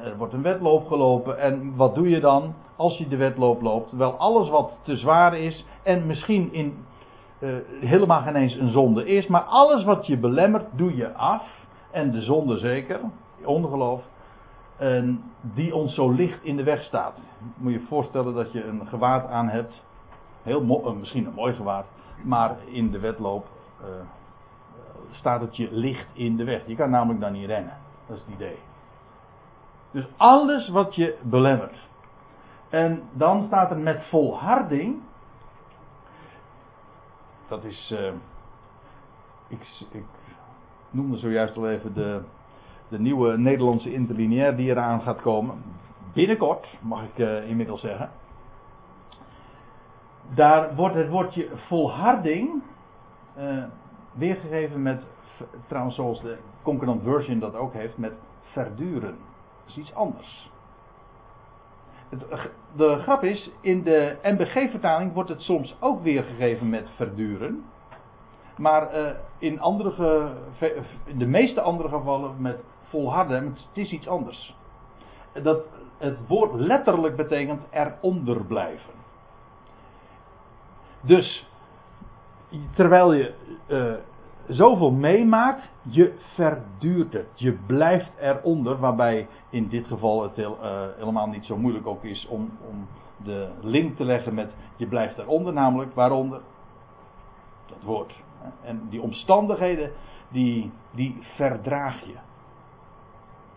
er 0.05 0.17
wordt 0.17 0.34
een 0.34 0.41
wedloop 0.41 0.88
gelopen. 0.88 1.39
En 1.39 1.75
wat 1.75 1.95
doe 1.95 2.09
je 2.09 2.19
dan 2.19 2.53
als 2.75 2.97
je 2.97 3.07
de 3.07 3.17
wedloop 3.17 3.61
loopt? 3.61 3.91
Wel, 3.91 4.11
alles 4.11 4.49
wat 4.49 4.80
te 4.82 4.97
zwaar 4.97 5.38
is 5.38 5.65
en 5.84 6.05
misschien 6.05 6.53
in, 6.53 6.86
eh, 7.39 7.49
helemaal 7.80 8.21
geen 8.21 8.36
eens 8.36 8.55
een 8.55 8.71
zonde 8.71 9.05
is, 9.05 9.27
maar 9.27 9.41
alles 9.41 9.84
wat 9.84 10.07
je 10.07 10.17
belemmert, 10.17 10.65
doe 10.71 10.95
je 10.95 11.13
af. 11.13 11.43
En 11.91 12.11
de 12.11 12.21
zonde 12.21 12.57
zeker, 12.57 12.99
ongeloof. 13.45 14.01
En 14.77 15.23
die 15.41 15.75
ons 15.75 15.93
zo 15.93 16.11
licht 16.11 16.43
in 16.43 16.55
de 16.55 16.63
weg 16.63 16.84
staat. 16.84 17.13
Moet 17.57 17.73
je 17.73 17.80
je 17.80 17.86
voorstellen 17.86 18.34
dat 18.34 18.51
je 18.51 18.63
een 18.63 18.88
gewaad 18.88 19.30
aan 19.30 19.49
hebt. 19.49 19.84
Heel 20.43 20.82
eh, 20.86 20.93
misschien 20.93 21.25
een 21.25 21.34
mooi 21.34 21.53
gewaad. 21.53 21.86
Maar 22.23 22.55
in 22.65 22.91
de 22.91 22.99
wedloop 22.99 23.47
eh, 23.82 23.88
staat 25.11 25.41
het 25.41 25.57
je 25.57 25.67
licht 25.71 26.07
in 26.13 26.36
de 26.36 26.43
weg. 26.43 26.61
Je 26.65 26.75
kan 26.75 26.89
namelijk 26.89 27.19
dan 27.19 27.32
niet 27.32 27.47
rennen. 27.47 27.77
Dat 28.07 28.17
is 28.17 28.23
het 28.25 28.36
idee. 28.36 28.57
Dus 29.91 30.07
alles 30.17 30.69
wat 30.69 30.95
je 30.95 31.17
belemmert. 31.21 31.87
En 32.69 33.01
dan 33.13 33.43
staat 33.47 33.71
er 33.71 33.77
met 33.77 34.03
volharding. 34.09 35.01
Dat 37.47 37.63
is. 37.63 37.91
eh, 37.97 38.13
ik, 39.47 39.61
ik 39.91 40.03
noemde 40.89 41.17
zojuist 41.17 41.57
al 41.57 41.69
even 41.69 41.93
de, 41.93 42.21
de 42.87 42.99
nieuwe 42.99 43.37
Nederlandse 43.37 43.93
interlineair 43.93 44.55
die 44.55 44.69
eraan 44.69 45.01
gaat 45.01 45.21
komen. 45.21 45.63
Binnenkort, 46.13 46.77
mag 46.81 47.03
ik 47.03 47.19
eh, 47.19 47.49
inmiddels 47.49 47.81
zeggen. 47.81 48.09
Daar 50.33 50.75
wordt 50.75 50.95
het 50.95 51.09
woordje 51.09 51.49
volharding 51.67 52.61
eh, 53.35 53.63
weergegeven 54.13 54.81
met, 54.81 55.03
trouwens 55.67 55.95
zoals 55.95 56.21
de 56.21 56.37
Concordant 56.63 57.03
Version 57.03 57.39
dat 57.39 57.55
ook 57.55 57.73
heeft, 57.73 57.97
met 57.97 58.13
verduren. 58.41 59.17
Is 59.70 59.78
iets 59.78 59.93
anders. 59.93 60.49
Het, 62.09 62.49
de 62.76 62.99
grap 63.01 63.24
is, 63.24 63.51
in 63.61 63.84
de 63.84 64.17
MBG-vertaling 64.24 65.13
wordt 65.13 65.30
het 65.30 65.41
soms 65.41 65.76
ook 65.80 66.01
weergegeven 66.03 66.70
met 66.70 66.89
verduren. 66.95 67.63
Maar 68.57 68.91
eh, 68.91 69.11
in, 69.38 69.59
andere 69.59 70.32
in 71.05 71.17
de 71.20 71.26
meeste 71.26 71.61
andere 71.61 71.89
gevallen 71.89 72.41
met 72.41 72.63
volharden, 72.84 73.45
het 73.45 73.78
is 73.78 73.91
iets 73.91 74.07
anders. 74.07 74.55
Dat 75.43 75.61
het 75.97 76.28
woord 76.28 76.53
letterlijk 76.53 77.15
betekent 77.15 77.61
eronder 77.72 78.45
blijven. 78.45 78.93
Dus, 81.01 81.47
terwijl 82.76 83.13
je 83.13 83.34
eh, 83.67 83.93
zoveel 84.49 84.91
meemaakt, 84.91 85.61
je 85.81 86.13
verduurt 86.33 87.13
het. 87.13 87.27
Je 87.33 87.51
blijft 87.51 88.11
eronder, 88.19 88.79
waarbij 88.79 89.27
in 89.49 89.67
dit 89.67 89.87
geval 89.87 90.23
het 90.23 90.37
eh, 90.37 90.49
helemaal 90.97 91.27
niet 91.27 91.45
zo 91.45 91.57
moeilijk 91.57 91.87
ook 91.87 92.03
is 92.03 92.27
om, 92.27 92.49
om 92.69 92.87
de 93.23 93.49
link 93.61 93.97
te 93.97 94.03
leggen 94.03 94.33
met 94.33 94.51
je 94.75 94.87
blijft 94.87 95.17
eronder, 95.17 95.53
namelijk 95.53 95.93
waaronder? 95.93 96.41
Dat 97.65 97.83
woord. 97.83 98.13
En 98.63 98.81
die 98.89 99.01
omstandigheden, 99.01 99.91
die, 100.29 100.71
die 100.91 101.17
verdraag 101.35 102.05
je. 102.05 102.15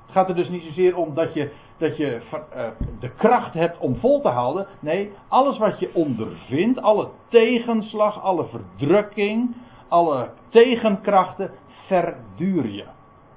Het 0.02 0.20
gaat 0.20 0.28
er 0.28 0.34
dus 0.34 0.48
niet 0.48 0.62
zozeer 0.62 0.96
om 0.96 1.14
dat 1.14 1.34
je, 1.34 1.52
dat 1.76 1.96
je 1.96 2.20
uh, 2.56 2.66
de 3.00 3.10
kracht 3.10 3.54
hebt 3.54 3.78
om 3.78 3.96
vol 3.96 4.20
te 4.20 4.28
houden. 4.28 4.66
Nee, 4.80 5.12
alles 5.28 5.58
wat 5.58 5.78
je 5.78 5.90
ondervindt, 5.94 6.82
alle 6.82 7.08
tegenslag, 7.28 8.22
alle 8.22 8.46
verdrukking, 8.46 9.54
alle 9.92 10.30
tegenkrachten, 10.48 11.50
verduur 11.86 12.68
je. 12.68 12.84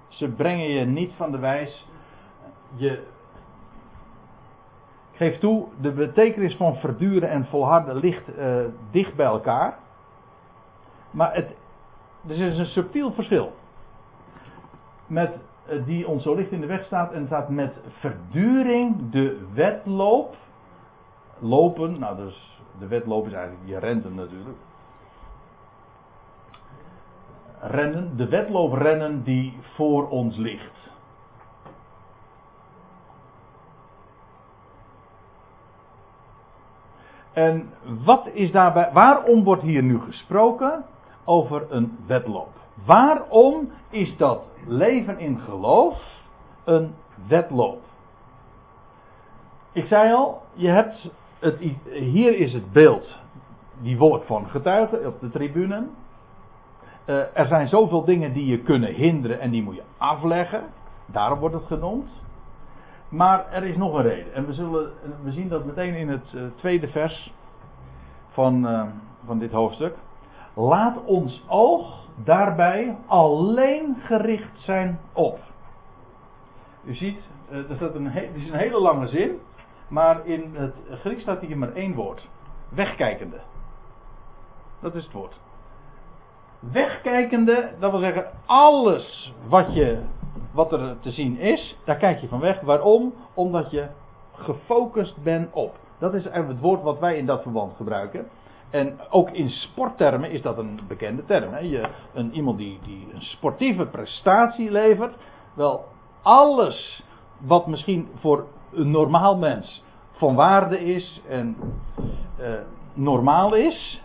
Ze 0.07 0.29
brengen 0.29 0.67
je 0.67 0.85
niet 0.85 1.11
van 1.15 1.31
de 1.31 1.39
wijs. 1.39 1.87
Je. 2.75 3.03
Geef 5.11 5.39
toe, 5.39 5.67
de 5.81 5.91
betekenis 5.91 6.55
van 6.55 6.75
verduren 6.75 7.29
en 7.29 7.45
volharden 7.45 7.95
ligt 7.95 8.37
uh, 8.37 8.55
dicht 8.91 9.15
bij 9.15 9.25
elkaar. 9.25 9.77
Maar 11.11 11.33
het, 11.33 11.55
er 12.27 12.41
is 12.41 12.57
een 12.57 12.65
subtiel 12.65 13.11
verschil. 13.11 13.53
Met 15.07 15.37
uh, 15.69 15.85
die 15.85 16.07
ons 16.07 16.23
zo 16.23 16.35
licht 16.35 16.51
in 16.51 16.61
de 16.61 16.67
weg 16.67 16.85
staat 16.85 17.11
en 17.11 17.25
staat 17.25 17.49
met 17.49 17.73
verduring 17.99 19.11
de 19.11 19.47
wedloop. 19.53 20.35
Lopen, 21.39 21.99
nou 21.99 22.15
dus 22.15 22.59
de 22.79 22.87
wedloop 22.87 23.25
is 23.27 23.33
eigenlijk, 23.33 23.67
je 23.67 23.79
rent 23.79 24.03
hem 24.03 24.15
natuurlijk. 24.15 24.57
Rennen, 27.61 28.17
de 28.17 28.29
wedloop 28.29 28.73
rennen 28.73 29.23
die 29.23 29.57
voor 29.75 30.09
ons 30.09 30.37
ligt. 30.37 30.75
En 37.33 37.69
wat 38.05 38.27
is 38.33 38.51
daarbij, 38.51 38.89
waarom 38.93 39.43
wordt 39.43 39.61
hier 39.61 39.83
nu 39.83 39.99
gesproken 39.99 40.85
over 41.25 41.65
een 41.69 41.97
wedloop? 42.07 42.49
Waarom 42.85 43.71
is 43.89 44.17
dat 44.17 44.43
leven 44.67 45.19
in 45.19 45.39
geloof 45.39 46.01
een 46.63 46.95
wedloop? 47.27 47.81
Ik 49.71 49.85
zei 49.85 50.13
al, 50.13 50.41
je 50.53 50.69
hebt 50.69 51.11
het, 51.39 51.59
hier 51.89 52.37
is 52.37 52.53
het 52.53 52.71
beeld, 52.71 53.19
die 53.81 53.97
wolk 53.97 54.23
van 54.23 54.47
getuigen 54.47 55.07
op 55.07 55.19
de 55.19 55.29
tribune. 55.29 55.87
Uh, 57.05 57.15
er 57.33 57.47
zijn 57.47 57.67
zoveel 57.67 58.03
dingen 58.03 58.33
die 58.33 58.45
je 58.45 58.59
kunnen 58.59 58.93
hinderen 58.93 59.39
en 59.39 59.49
die 59.49 59.63
moet 59.63 59.75
je 59.75 59.83
afleggen. 59.97 60.63
Daarom 61.05 61.39
wordt 61.39 61.55
het 61.55 61.65
genoemd. 61.65 62.09
Maar 63.09 63.51
er 63.51 63.63
is 63.63 63.77
nog 63.77 63.93
een 63.93 64.01
reden. 64.01 64.33
En 64.33 64.45
we, 64.45 64.53
zullen, 64.53 64.91
we 65.23 65.31
zien 65.31 65.49
dat 65.49 65.65
meteen 65.65 65.93
in 65.93 66.09
het 66.09 66.33
uh, 66.35 66.43
tweede 66.55 66.87
vers 66.87 67.33
van, 68.29 68.67
van 69.25 69.39
dit 69.39 69.51
hoofdstuk. 69.51 69.95
Laat 70.53 71.03
ons 71.03 71.43
oog 71.47 72.07
daarbij 72.23 72.97
alleen 73.05 73.95
gericht 73.99 74.59
zijn 74.59 74.99
op. 75.13 75.39
U 76.85 76.95
ziet, 76.95 77.19
er 77.49 77.95
een, 77.95 78.11
het 78.11 78.35
is 78.35 78.49
een 78.49 78.57
hele 78.57 78.79
lange 78.79 79.07
zin. 79.07 79.39
Maar 79.87 80.25
in 80.25 80.55
het 80.55 80.73
Grieks 80.89 81.21
staat 81.21 81.41
hier 81.41 81.57
maar 81.57 81.73
één 81.73 81.93
woord. 81.93 82.27
Wegkijkende. 82.69 83.39
Dat 84.79 84.95
is 84.95 85.03
het 85.03 85.13
woord. 85.13 85.39
Wegkijkende, 86.71 87.69
dat 87.79 87.91
wil 87.91 87.99
zeggen 87.99 88.25
alles 88.45 89.33
wat, 89.47 89.73
je, 89.73 89.99
wat 90.53 90.71
er 90.71 90.99
te 90.99 91.11
zien 91.11 91.37
is, 91.37 91.77
daar 91.85 91.97
kijk 91.97 92.19
je 92.19 92.27
van 92.27 92.39
weg. 92.39 92.61
Waarom? 92.61 93.13
Omdat 93.33 93.71
je 93.71 93.87
gefocust 94.33 95.23
bent 95.23 95.53
op. 95.53 95.75
Dat 95.99 96.13
is 96.13 96.25
eigenlijk 96.25 96.53
het 96.53 96.69
woord 96.69 96.81
wat 96.81 96.99
wij 96.99 97.17
in 97.17 97.25
dat 97.25 97.41
verband 97.41 97.75
gebruiken. 97.75 98.27
En 98.69 98.99
ook 99.09 99.29
in 99.29 99.49
sporttermen 99.49 100.31
is 100.31 100.41
dat 100.41 100.57
een 100.57 100.79
bekende 100.87 101.25
term. 101.25 101.53
Hè? 101.53 101.59
Je, 101.59 101.89
een, 102.13 102.33
iemand 102.33 102.57
die, 102.57 102.79
die 102.83 103.07
een 103.13 103.21
sportieve 103.21 103.85
prestatie 103.85 104.71
levert. 104.71 105.15
Wel, 105.53 105.85
alles 106.21 107.03
wat 107.37 107.67
misschien 107.67 108.07
voor 108.15 108.45
een 108.73 108.91
normaal 108.91 109.37
mens 109.37 109.83
van 110.11 110.35
waarde 110.35 110.79
is 110.79 111.21
en 111.27 111.55
uh, 112.39 112.47
normaal 112.93 113.53
is. 113.53 114.03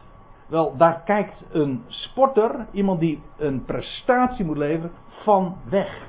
Wel, 0.51 0.77
daar 0.77 1.03
kijkt 1.05 1.45
een 1.51 1.85
sporter, 1.87 2.67
iemand 2.73 3.01
die 3.01 3.23
een 3.37 3.65
prestatie 3.65 4.45
moet 4.45 4.57
leveren, 4.57 4.93
van 5.09 5.57
weg. 5.69 6.09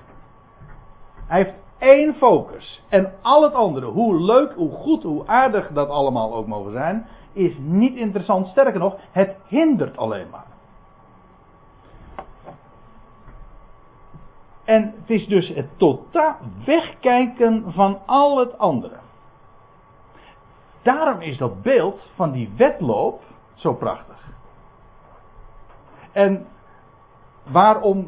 Hij 1.28 1.44
heeft 1.44 1.56
één 1.78 2.16
focus. 2.16 2.84
En 2.90 3.14
al 3.22 3.44
het 3.44 3.54
andere, 3.54 3.86
hoe 3.86 4.22
leuk, 4.22 4.54
hoe 4.54 4.72
goed, 4.72 5.04
hoe 5.04 5.28
aardig 5.28 5.72
dat 5.72 5.90
allemaal 5.90 6.34
ook 6.34 6.48
mogen 6.48 6.72
zijn, 6.72 7.08
is 7.34 7.56
niet 7.60 7.96
interessant. 7.96 8.48
Sterker 8.48 8.80
nog, 8.80 8.96
het 9.12 9.36
hindert 9.48 9.98
alleen 9.98 10.30
maar. 10.30 10.46
En 14.64 14.94
het 15.00 15.10
is 15.10 15.28
dus 15.28 15.48
het 15.48 15.68
totaal 15.78 16.36
wegkijken 16.66 17.72
van 17.74 18.00
al 18.06 18.38
het 18.38 18.58
andere. 18.58 18.96
Daarom 20.82 21.22
is 21.22 21.38
dat 21.38 21.62
beeld 21.62 22.10
van 22.16 22.32
die 22.32 22.50
wedloop 22.58 23.22
zo 23.54 23.74
prachtig. 23.74 24.11
En 26.12 26.46
waarom 27.52 28.08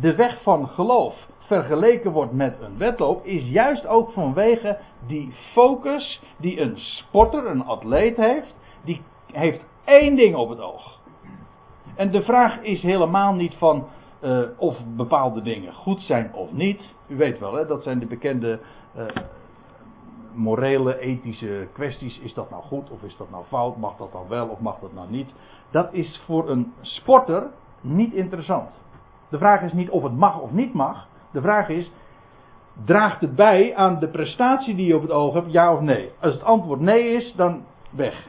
de 0.00 0.14
weg 0.14 0.42
van 0.42 0.68
geloof 0.68 1.14
vergeleken 1.38 2.10
wordt 2.10 2.32
met 2.32 2.60
een 2.60 2.78
wedloop, 2.78 3.24
is 3.24 3.44
juist 3.48 3.86
ook 3.86 4.10
vanwege 4.12 4.78
die 5.06 5.34
focus 5.52 6.22
die 6.36 6.60
een 6.60 6.78
sporter, 6.78 7.46
een 7.46 7.64
atleet 7.64 8.16
heeft. 8.16 8.54
Die 8.84 9.02
heeft 9.32 9.64
één 9.84 10.16
ding 10.16 10.36
op 10.36 10.48
het 10.48 10.60
oog. 10.60 10.98
En 11.96 12.10
de 12.10 12.22
vraag 12.22 12.62
is 12.62 12.82
helemaal 12.82 13.34
niet 13.34 13.54
van 13.54 13.86
uh, 14.22 14.40
of 14.56 14.76
bepaalde 14.96 15.42
dingen 15.42 15.72
goed 15.72 16.00
zijn 16.00 16.34
of 16.34 16.52
niet. 16.52 16.80
U 17.06 17.16
weet 17.16 17.38
wel, 17.38 17.54
hè, 17.54 17.66
dat 17.66 17.82
zijn 17.82 17.98
de 17.98 18.06
bekende 18.06 18.60
uh, 18.96 19.04
morele, 20.34 20.98
ethische 20.98 21.68
kwesties. 21.72 22.18
Is 22.18 22.34
dat 22.34 22.50
nou 22.50 22.62
goed 22.62 22.90
of 22.90 23.02
is 23.02 23.16
dat 23.16 23.30
nou 23.30 23.44
fout? 23.44 23.76
Mag 23.76 23.96
dat 23.96 24.12
dan 24.12 24.28
wel 24.28 24.46
of 24.46 24.60
mag 24.60 24.78
dat 24.78 24.92
nou 24.92 25.10
niet? 25.10 25.32
Dat 25.70 25.92
is 25.92 26.22
voor 26.26 26.50
een 26.50 26.72
sporter 26.80 27.50
niet 27.80 28.12
interessant. 28.12 28.70
De 29.28 29.38
vraag 29.38 29.62
is 29.62 29.72
niet 29.72 29.90
of 29.90 30.02
het 30.02 30.16
mag 30.16 30.40
of 30.40 30.50
niet 30.50 30.74
mag. 30.74 31.06
De 31.32 31.40
vraag 31.40 31.68
is, 31.68 31.92
draagt 32.84 33.20
het 33.20 33.36
bij 33.36 33.74
aan 33.74 33.98
de 33.98 34.08
prestatie 34.08 34.74
die 34.74 34.86
je 34.86 34.96
op 34.96 35.02
het 35.02 35.10
oog 35.10 35.34
hebt, 35.34 35.52
ja 35.52 35.72
of 35.72 35.80
nee? 35.80 36.10
Als 36.20 36.34
het 36.34 36.42
antwoord 36.42 36.80
nee 36.80 37.12
is, 37.12 37.34
dan 37.36 37.64
weg. 37.90 38.26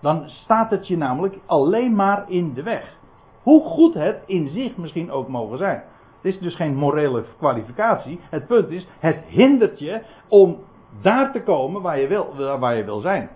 Dan 0.00 0.24
staat 0.26 0.70
het 0.70 0.86
je 0.86 0.96
namelijk 0.96 1.38
alleen 1.46 1.94
maar 1.94 2.24
in 2.28 2.54
de 2.54 2.62
weg. 2.62 2.96
Hoe 3.42 3.62
goed 3.62 3.94
het 3.94 4.22
in 4.26 4.48
zich 4.48 4.76
misschien 4.76 5.10
ook 5.10 5.28
mogen 5.28 5.58
zijn. 5.58 5.82
Het 6.22 6.34
is 6.34 6.38
dus 6.38 6.56
geen 6.56 6.74
morele 6.74 7.24
kwalificatie. 7.38 8.20
Het 8.30 8.46
punt 8.46 8.70
is, 8.70 8.88
het 8.98 9.18
hindert 9.26 9.78
je 9.78 10.02
om 10.28 10.58
daar 11.00 11.32
te 11.32 11.42
komen 11.42 11.82
waar 11.82 11.98
je 11.98 12.06
wil, 12.06 12.34
waar 12.58 12.76
je 12.76 12.84
wil 12.84 13.00
zijn. 13.00 13.30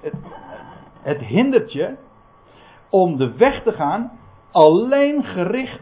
Het, 0.00 0.14
het 1.00 1.18
hindert 1.18 1.72
je 1.72 1.96
om 2.90 3.16
de 3.16 3.36
weg 3.36 3.62
te 3.62 3.72
gaan 3.72 4.18
alleen 4.50 5.24
gericht. 5.24 5.80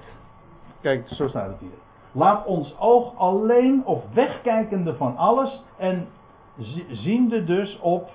Kijk, 0.81 1.09
zo 1.09 1.29
staat 1.29 1.47
het 1.47 1.59
hier. 1.59 1.79
Laat 2.12 2.47
ons 2.47 2.79
oog 2.79 3.16
alleen 3.16 3.85
of 3.85 4.03
wegkijkende 4.12 4.97
van 4.97 5.16
alles 5.16 5.64
en 5.77 6.09
ziende 6.89 7.45
dus 7.45 7.79
op. 7.81 8.09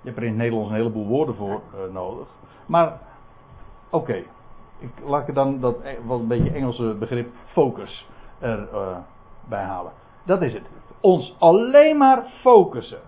Je 0.00 0.06
hebt 0.08 0.16
er 0.16 0.22
in 0.22 0.28
het 0.28 0.38
Nederlands 0.38 0.70
een 0.70 0.76
heleboel 0.76 1.06
woorden 1.06 1.34
voor 1.34 1.60
uh, 1.74 1.92
nodig. 1.92 2.28
Maar 2.66 2.98
oké, 3.90 4.22
ik 4.78 4.90
laat 5.04 5.28
ik 5.28 5.34
dan 5.34 5.60
dat 5.60 5.76
e- 5.82 5.98
wat 6.04 6.20
een 6.20 6.26
beetje 6.26 6.52
Engelse 6.52 6.96
begrip 6.98 7.28
focus 7.46 8.08
erbij 8.38 8.68
uh, 8.72 8.96
bij 9.48 9.62
halen. 9.62 9.92
Dat 10.30 10.42
is 10.42 10.52
het. 10.52 10.70
Ons 11.00 11.36
alleen 11.38 11.96
maar 11.96 12.24
focussen 12.40 13.00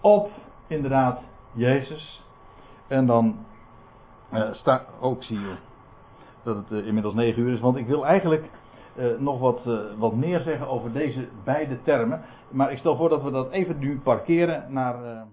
op 0.00 0.30
inderdaad 0.66 1.20
Jezus. 1.52 2.24
En 2.86 3.06
dan 3.06 3.36
uh, 4.32 4.52
sta, 4.52 4.84
ook 5.00 5.22
zie 5.22 5.40
je 5.40 5.54
dat 6.42 6.56
het 6.56 6.70
uh, 6.70 6.86
inmiddels 6.86 7.14
9 7.14 7.42
uur 7.42 7.52
is. 7.52 7.60
Want 7.60 7.76
ik 7.76 7.86
wil 7.86 8.06
eigenlijk 8.06 8.50
uh, 8.96 9.18
nog 9.18 9.38
wat, 9.38 9.60
wat 9.98 10.14
meer 10.14 10.40
zeggen 10.40 10.68
over 10.68 10.92
deze 10.92 11.28
beide 11.44 11.82
termen. 11.82 12.22
Maar 12.50 12.72
ik 12.72 12.78
stel 12.78 12.96
voor 12.96 13.08
dat 13.08 13.22
we 13.22 13.30
dat 13.30 13.50
even 13.50 13.78
nu 13.78 14.00
parkeren 14.00 14.72
naar. 14.72 15.26